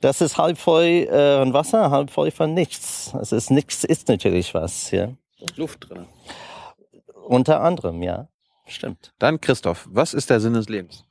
das 0.00 0.20
ist 0.20 0.38
halb 0.38 0.56
voll 0.56 0.84
äh, 0.84 1.38
von 1.38 1.52
Wasser, 1.52 1.90
halb 1.90 2.10
voll 2.10 2.30
von 2.30 2.54
nichts. 2.54 3.10
Also 3.12 3.36
ist 3.36 3.50
nichts 3.50 3.84
ist 3.84 4.08
natürlich 4.08 4.54
was, 4.54 4.90
ja. 4.90 5.10
Luft 5.56 5.88
drin. 5.88 6.06
Unter 7.26 7.60
anderem, 7.60 8.02
ja. 8.02 8.28
Stimmt. 8.66 9.12
Dann 9.18 9.40
Christoph, 9.40 9.88
was 9.90 10.14
ist 10.14 10.30
der 10.30 10.40
Sinn 10.40 10.54
des 10.54 10.68
Lebens? 10.68 11.04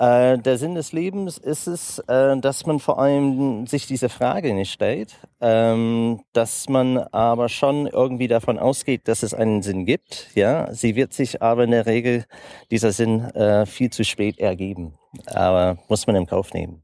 Äh, 0.00 0.38
der 0.38 0.56
Sinn 0.56 0.76
des 0.76 0.92
Lebens 0.92 1.36
ist 1.36 1.66
es, 1.66 1.98
äh, 2.08 2.34
dass 2.38 2.64
man 2.64 2.80
vor 2.80 2.98
allem 2.98 3.66
sich 3.66 3.86
diese 3.86 4.08
Frage 4.08 4.54
nicht 4.54 4.72
stellt, 4.72 5.14
ähm, 5.42 6.22
dass 6.32 6.70
man 6.70 6.96
aber 6.96 7.50
schon 7.50 7.86
irgendwie 7.86 8.26
davon 8.26 8.58
ausgeht, 8.58 9.08
dass 9.08 9.22
es 9.22 9.34
einen 9.34 9.60
Sinn 9.60 9.84
gibt. 9.84 10.28
Ja, 10.34 10.72
sie 10.72 10.96
wird 10.96 11.12
sich 11.12 11.42
aber 11.42 11.64
in 11.64 11.72
der 11.72 11.84
Regel 11.84 12.24
dieser 12.70 12.92
Sinn 12.92 13.24
äh, 13.32 13.66
viel 13.66 13.90
zu 13.90 14.02
spät 14.02 14.38
ergeben. 14.38 14.94
Aber 15.26 15.76
muss 15.90 16.06
man 16.06 16.16
im 16.16 16.26
Kauf 16.26 16.54
nehmen. 16.54 16.82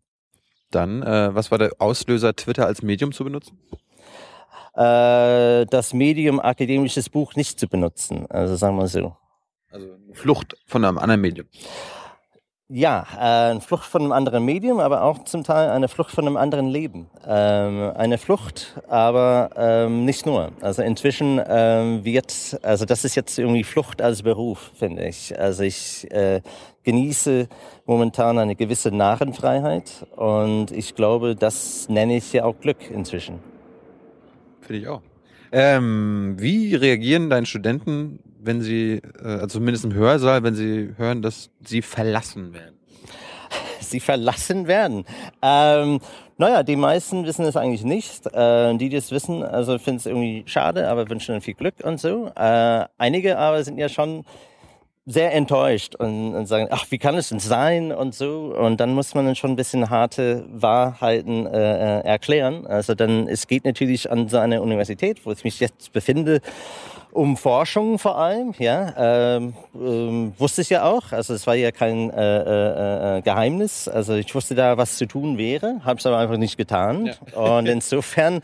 Dann, 0.70 1.02
äh, 1.02 1.34
was 1.34 1.50
war 1.50 1.56
der 1.56 1.72
Auslöser, 1.78 2.36
Twitter 2.36 2.66
als 2.66 2.82
Medium 2.82 3.12
zu 3.12 3.24
benutzen? 3.24 3.58
Äh, 4.74 5.64
das 5.64 5.94
Medium 5.94 6.38
akademisches 6.38 7.08
Buch 7.08 7.34
nicht 7.34 7.58
zu 7.58 7.66
benutzen. 7.66 8.26
Also 8.28 8.56
sagen 8.56 8.76
wir 8.76 8.88
so. 8.88 9.16
Also 9.70 9.86
Flucht 10.12 10.54
von 10.66 10.84
einem 10.84 10.98
anderen 10.98 11.22
Medium. 11.22 11.48
Ja, 12.68 13.06
äh, 13.14 13.50
eine 13.52 13.60
Flucht 13.60 13.84
von 13.84 14.02
einem 14.02 14.10
anderen 14.10 14.44
Medium, 14.44 14.80
aber 14.80 15.04
auch 15.04 15.22
zum 15.22 15.44
Teil 15.44 15.70
eine 15.70 15.86
Flucht 15.86 16.10
von 16.10 16.26
einem 16.26 16.36
anderen 16.36 16.66
Leben. 16.66 17.06
Ähm, 17.24 17.92
eine 17.94 18.18
Flucht, 18.18 18.82
aber 18.88 19.50
ähm, 19.56 20.04
nicht 20.04 20.26
nur. 20.26 20.50
Also 20.60 20.82
inzwischen 20.82 21.40
ähm, 21.46 22.04
wird, 22.04 22.58
also 22.62 22.84
das 22.84 23.04
ist 23.04 23.14
jetzt 23.14 23.38
irgendwie 23.38 23.62
Flucht 23.62 24.02
als 24.02 24.22
Beruf, 24.22 24.72
finde 24.74 25.06
ich. 25.06 25.38
Also 25.38 25.62
ich 25.62 26.10
äh, 26.10 26.40
genieße 26.82 27.46
momentan 27.84 28.36
eine 28.36 28.56
gewisse 28.56 28.90
Narrenfreiheit 28.90 30.04
und 30.16 30.72
ich 30.72 30.96
glaube, 30.96 31.36
das 31.36 31.88
nenne 31.88 32.16
ich 32.16 32.32
ja 32.32 32.44
auch 32.46 32.58
Glück 32.58 32.90
inzwischen. 32.90 33.38
Finde 34.60 34.82
ich 34.82 34.88
auch. 34.88 35.02
Ähm, 35.52 36.34
wie 36.38 36.74
reagieren 36.74 37.30
deine 37.30 37.46
Studenten, 37.46 38.18
wenn 38.46 38.62
sie, 38.62 39.02
äh, 39.22 39.26
also 39.26 39.58
zumindest 39.58 39.84
im 39.84 39.94
Hörsaal, 39.94 40.42
wenn 40.42 40.54
sie 40.54 40.94
hören, 40.96 41.22
dass 41.22 41.50
sie 41.64 41.82
verlassen 41.82 42.52
werden? 42.54 42.76
Sie 43.80 44.00
verlassen 44.00 44.66
werden. 44.66 45.04
Ähm, 45.42 46.00
naja, 46.38 46.64
die 46.64 46.74
meisten 46.74 47.24
wissen 47.24 47.46
es 47.46 47.56
eigentlich 47.56 47.84
nicht. 47.84 48.26
Äh, 48.26 48.76
die, 48.76 48.88
die 48.88 48.96
es 48.96 49.12
wissen, 49.12 49.44
also 49.44 49.78
finden 49.78 49.98
es 49.98 50.06
irgendwie 50.06 50.42
schade, 50.46 50.88
aber 50.88 51.08
wünschen 51.08 51.32
ihnen 51.32 51.40
viel 51.40 51.54
Glück 51.54 51.76
und 51.84 52.00
so. 52.00 52.32
Äh, 52.34 52.84
einige 52.98 53.38
aber 53.38 53.62
sind 53.62 53.78
ja 53.78 53.88
schon 53.88 54.24
sehr 55.08 55.32
enttäuscht 55.32 55.94
und, 55.94 56.34
und, 56.34 56.46
sagen, 56.46 56.66
ach, 56.70 56.86
wie 56.90 56.98
kann 56.98 57.14
es 57.14 57.28
denn 57.28 57.38
sein 57.38 57.92
und 57.92 58.12
so. 58.12 58.52
Und 58.58 58.78
dann 58.80 58.92
muss 58.92 59.14
man 59.14 59.24
dann 59.24 59.36
schon 59.36 59.52
ein 59.52 59.56
bisschen 59.56 59.88
harte 59.88 60.44
Wahrheiten 60.52 61.46
äh, 61.46 62.00
äh 62.00 62.04
erklären. 62.04 62.66
Also 62.66 62.96
dann, 62.96 63.28
es 63.28 63.46
geht 63.46 63.64
natürlich 63.64 64.10
an 64.10 64.28
so 64.28 64.38
einer 64.38 64.60
Universität, 64.60 65.24
wo 65.24 65.30
ich 65.30 65.44
mich 65.44 65.60
jetzt 65.60 65.92
befinde, 65.92 66.40
um 67.12 67.36
Forschung 67.36 67.98
vor 67.98 68.18
allem, 68.18 68.52
ja, 68.58 68.92
ähm, 69.36 69.54
ähm, 69.74 70.34
wusste 70.38 70.60
ich 70.62 70.70
ja 70.70 70.84
auch. 70.84 71.12
Also 71.12 71.34
es 71.34 71.46
war 71.46 71.54
ja 71.54 71.70
kein 71.70 72.10
äh, 72.10 72.38
äh, 72.38 73.18
äh, 73.18 73.22
Geheimnis. 73.22 73.88
Also 73.88 74.14
ich 74.14 74.34
wusste 74.34 74.54
da, 74.54 74.76
was 74.76 74.96
zu 74.98 75.06
tun 75.06 75.38
wäre, 75.38 75.80
habe 75.84 75.98
es 75.98 76.04
aber 76.04 76.18
einfach 76.18 76.36
nicht 76.36 76.58
getan. 76.58 77.06
Ja. 77.06 77.40
Und 77.56 77.66
insofern, 77.66 78.42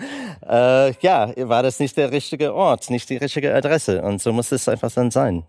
äh, 0.48 0.92
ja, 1.00 1.32
war 1.36 1.62
das 1.62 1.80
nicht 1.80 1.96
der 1.96 2.12
richtige 2.12 2.54
Ort, 2.54 2.88
nicht 2.88 3.10
die 3.10 3.16
richtige 3.16 3.54
Adresse. 3.54 4.00
Und 4.00 4.22
so 4.22 4.32
muss 4.32 4.52
es 4.52 4.68
einfach 4.68 4.90
dann 4.90 5.10
sein. 5.10 5.44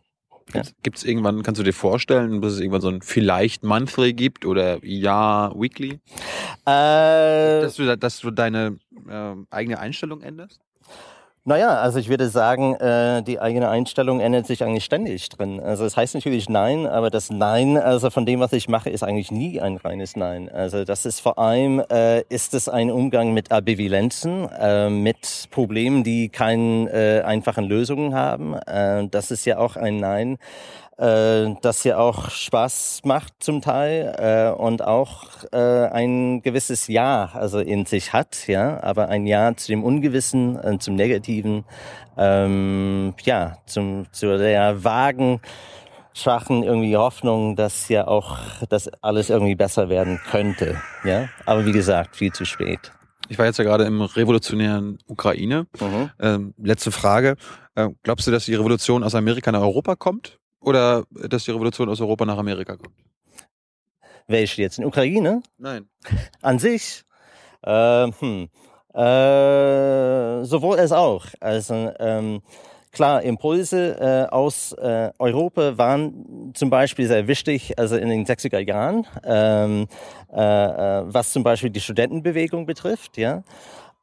Gibt 0.83 0.97
es 0.97 1.03
irgendwann, 1.03 1.43
kannst 1.43 1.59
du 1.59 1.63
dir 1.63 1.73
vorstellen, 1.73 2.41
dass 2.41 2.53
es 2.53 2.59
irgendwann 2.59 2.81
so 2.81 2.89
ein 2.89 3.01
vielleicht 3.01 3.63
Monthly 3.63 4.13
gibt 4.13 4.45
oder 4.45 4.83
ja 4.83 5.51
Weekly? 5.55 5.99
Äh, 6.65 7.61
dass, 7.61 7.75
du, 7.75 7.97
dass 7.97 8.19
du 8.19 8.31
deine 8.31 8.77
äh, 9.07 9.33
eigene 9.49 9.79
Einstellung 9.79 10.21
änderst? 10.21 10.61
Naja, 11.45 11.75
also 11.81 11.99
ich 11.99 12.07
würde 12.07 12.29
sagen, 12.29 12.75
äh, 12.75 13.21
die 13.21 13.37
eigene 13.41 13.67
Einstellung 13.67 14.21
ändert 14.21 14.47
sich 14.47 14.63
eigentlich 14.63 14.85
ständig 14.85 15.27
drin. 15.27 15.59
Also 15.59 15.83
es 15.83 15.97
heißt 15.97 16.15
natürlich 16.15 16.47
Nein, 16.47 16.87
aber 16.87 17.09
das 17.09 17.29
Nein, 17.29 17.75
also 17.75 18.09
von 18.11 18.25
dem, 18.25 18.39
was 18.39 18.53
ich 18.53 18.69
mache, 18.69 18.89
ist 18.89 19.03
eigentlich 19.03 19.29
nie 19.29 19.59
ein 19.59 19.75
reines 19.75 20.15
Nein. 20.15 20.49
Also 20.49 20.85
das 20.85 21.05
ist 21.05 21.19
vor 21.19 21.37
allem, 21.37 21.83
äh, 21.91 22.21
ist 22.29 22.53
es 22.53 22.69
ein 22.69 22.89
Umgang 22.89 23.33
mit 23.33 23.51
Ambivalenzen, 23.51 24.47
äh, 24.57 24.89
mit 24.89 25.49
Problemen, 25.51 26.05
die 26.05 26.29
keine 26.29 26.89
äh, 26.89 27.23
einfachen 27.23 27.65
Lösungen 27.65 28.15
haben. 28.15 28.53
Äh, 28.53 29.09
das 29.09 29.29
ist 29.29 29.43
ja 29.43 29.57
auch 29.57 29.75
ein 29.75 29.97
Nein 29.97 30.37
äh, 30.97 31.55
das 31.61 31.83
ja 31.83 31.97
auch 31.97 32.29
Spaß 32.29 33.01
macht 33.03 33.33
zum 33.39 33.61
Teil 33.61 34.15
äh, 34.17 34.59
und 34.59 34.83
auch 34.83 35.43
äh, 35.51 35.57
ein 35.87 36.41
gewisses 36.41 36.87
Ja 36.87 37.31
also 37.33 37.59
in 37.59 37.85
sich 37.85 38.13
hat, 38.13 38.47
ja, 38.47 38.81
aber 38.83 39.09
ein 39.09 39.25
Ja 39.25 39.55
zu 39.55 39.67
dem 39.67 39.83
Ungewissen, 39.83 40.57
äh, 40.63 40.77
zum 40.79 40.95
Negativen, 40.95 41.65
ähm, 42.17 43.13
ja, 43.23 43.57
zum 43.65 44.05
zu 44.11 44.37
der 44.37 44.83
vagen 44.83 45.41
schwachen 46.13 46.63
irgendwie 46.63 46.95
Hoffnung, 46.95 47.55
dass 47.55 47.89
ja 47.89 48.07
auch 48.07 48.37
das 48.69 48.87
alles 49.01 49.29
irgendwie 49.29 49.55
besser 49.55 49.89
werden 49.89 50.19
könnte, 50.29 50.79
ja. 51.03 51.27
Aber 51.45 51.65
wie 51.65 51.71
gesagt, 51.71 52.15
viel 52.15 52.31
zu 52.31 52.45
spät. 52.45 52.91
Ich 53.29 53.39
war 53.39 53.45
jetzt 53.45 53.57
ja 53.57 53.63
gerade 53.63 53.85
im 53.85 54.01
revolutionären 54.01 54.99
Ukraine. 55.07 55.65
Mhm. 55.79 56.11
Ähm, 56.19 56.53
letzte 56.61 56.91
Frage. 56.91 57.35
Äh, 57.73 57.89
glaubst 58.03 58.27
du, 58.27 58.31
dass 58.31 58.45
die 58.45 58.53
Revolution 58.53 59.03
aus 59.03 59.15
Amerika 59.15 59.51
nach 59.51 59.61
Europa 59.61 59.95
kommt? 59.95 60.39
Oder 60.63 61.03
dass 61.11 61.43
die 61.43 61.51
Revolution 61.51 61.89
aus 61.89 62.01
Europa 62.01 62.25
nach 62.25 62.37
Amerika 62.37 62.75
kommt? 62.75 62.95
Welche 64.27 64.61
jetzt? 64.61 64.79
In 64.79 64.85
Ukraine? 64.85 65.41
Nein. 65.57 65.89
An 66.41 66.59
sich? 66.59 67.03
Äh, 67.61 68.11
hm. 68.19 68.49
äh, 68.93 70.43
sowohl 70.45 70.79
als 70.79 70.91
auch. 70.91 71.25
Also 71.39 71.91
ähm, 71.99 72.41
klar, 72.91 73.23
Impulse 73.23 73.97
äh, 73.99 74.33
aus 74.33 74.73
äh, 74.73 75.11
Europa 75.19 75.77
waren 75.77 76.51
zum 76.53 76.69
Beispiel 76.69 77.07
sehr 77.07 77.27
wichtig, 77.27 77.77
also 77.77 77.95
in 77.97 78.09
den 78.09 78.25
60er 78.25 78.59
Jahren, 78.59 79.05
ähm, 79.23 79.87
äh, 80.31 80.41
äh, 80.41 81.03
was 81.05 81.31
zum 81.31 81.43
Beispiel 81.43 81.69
die 81.69 81.81
Studentenbewegung 81.81 82.65
betrifft, 82.65 83.17
ja. 83.17 83.43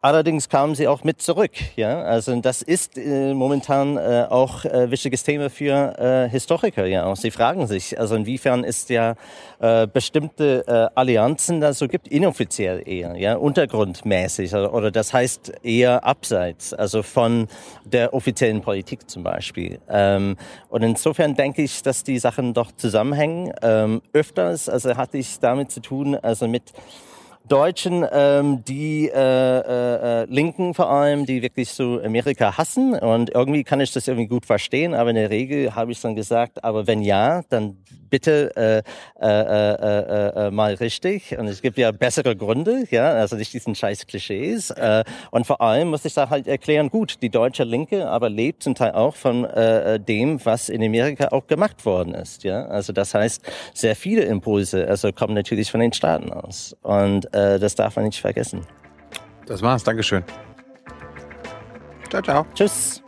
Allerdings 0.02 0.48
kamen 0.48 0.74
sie 0.74 0.88
auch 0.88 1.04
mit 1.04 1.20
zurück. 1.20 1.50
Ja, 1.76 2.00
also 2.00 2.34
das 2.40 2.62
ist 2.62 2.96
äh, 2.96 3.34
momentan 3.34 3.98
äh, 3.98 4.24
auch 4.30 4.64
äh, 4.64 4.90
wichtiges 4.90 5.24
Thema 5.24 5.50
für 5.50 5.98
äh, 5.98 6.30
Historiker. 6.30 6.86
Ja, 6.86 7.04
auch 7.04 7.16
sie 7.16 7.30
fragen 7.30 7.66
sich, 7.66 8.00
also 8.00 8.14
inwiefern 8.14 8.64
ist 8.64 8.88
ja 8.88 9.14
äh, 9.58 9.86
bestimmte 9.86 10.64
äh, 10.66 10.98
Allianzen 10.98 11.60
da 11.60 11.74
so 11.74 11.86
gibt, 11.86 12.08
inoffiziell 12.08 12.82
eher, 12.88 13.14
ja, 13.16 13.36
untergrundmäßig 13.36 14.54
oder, 14.54 14.72
oder 14.72 14.90
das 14.90 15.12
heißt 15.12 15.52
eher 15.62 16.02
abseits, 16.02 16.72
also 16.72 17.02
von 17.02 17.46
der 17.84 18.14
offiziellen 18.14 18.62
Politik 18.62 19.10
zum 19.10 19.22
Beispiel. 19.22 19.80
Ähm, 19.90 20.38
und 20.70 20.82
insofern 20.82 21.34
denke 21.34 21.60
ich, 21.60 21.82
dass 21.82 22.04
die 22.04 22.18
Sachen 22.18 22.54
doch 22.54 22.72
zusammenhängen. 22.72 23.52
Ähm, 23.60 24.00
öfters, 24.14 24.70
also 24.70 24.96
hatte 24.96 25.18
ich 25.18 25.40
damit 25.40 25.70
zu 25.70 25.80
tun, 25.80 26.16
also 26.16 26.48
mit 26.48 26.72
Deutschen, 27.50 28.06
ähm, 28.12 28.64
die 28.64 29.08
äh, 29.08 29.18
äh, 29.18 30.22
äh, 30.22 30.24
Linken 30.26 30.72
vor 30.72 30.88
allem, 30.88 31.26
die 31.26 31.42
wirklich 31.42 31.68
so 31.70 32.00
Amerika 32.00 32.56
hassen. 32.56 32.94
Und 32.94 33.30
irgendwie 33.34 33.64
kann 33.64 33.80
ich 33.80 33.92
das 33.92 34.06
irgendwie 34.06 34.28
gut 34.28 34.46
verstehen, 34.46 34.94
aber 34.94 35.10
in 35.10 35.16
der 35.16 35.30
Regel 35.30 35.74
habe 35.74 35.90
ich 35.90 36.00
dann 36.00 36.14
gesagt, 36.14 36.62
aber 36.62 36.86
wenn 36.86 37.02
ja, 37.02 37.42
dann 37.48 37.76
bitte 38.10 38.54
äh, 38.56 38.82
äh, 39.20 39.26
äh, 39.26 40.46
äh, 40.46 40.50
mal 40.50 40.74
richtig. 40.74 41.36
Und 41.38 41.46
es 41.46 41.62
gibt 41.62 41.78
ja 41.78 41.92
bessere 41.92 42.36
Gründe, 42.36 42.84
ja, 42.90 43.12
also 43.12 43.36
nicht 43.36 43.52
diesen 43.52 43.74
scheiß 43.74 44.06
Klischees. 44.06 44.70
Äh, 44.70 45.04
und 45.30 45.46
vor 45.46 45.60
allem 45.60 45.88
muss 45.88 46.04
ich 46.04 46.14
da 46.14 46.28
halt 46.30 46.46
erklären, 46.46 46.90
gut, 46.90 47.22
die 47.22 47.30
deutsche 47.30 47.64
Linke 47.64 48.08
aber 48.08 48.28
lebt 48.28 48.62
zum 48.62 48.74
Teil 48.74 48.92
auch 48.92 49.16
von 49.16 49.44
äh, 49.44 49.98
dem, 50.00 50.44
was 50.44 50.68
in 50.68 50.82
Amerika 50.82 51.28
auch 51.28 51.46
gemacht 51.46 51.84
worden 51.84 52.14
ist. 52.14 52.44
Ja, 52.44 52.66
also 52.66 52.92
das 52.92 53.14
heißt, 53.14 53.42
sehr 53.74 53.96
viele 53.96 54.22
Impulse, 54.22 54.86
also 54.86 55.12
kommen 55.12 55.34
natürlich 55.34 55.70
von 55.70 55.80
den 55.80 55.92
Staaten 55.92 56.32
aus. 56.32 56.76
Und 56.82 57.32
äh, 57.34 57.58
das 57.58 57.74
darf 57.74 57.96
man 57.96 58.06
nicht 58.06 58.20
vergessen. 58.20 58.66
Das 59.46 59.62
war's, 59.62 59.82
Dankeschön. 59.82 60.22
Ciao, 62.08 62.22
ciao. 62.22 62.46
Tschüss. 62.54 63.02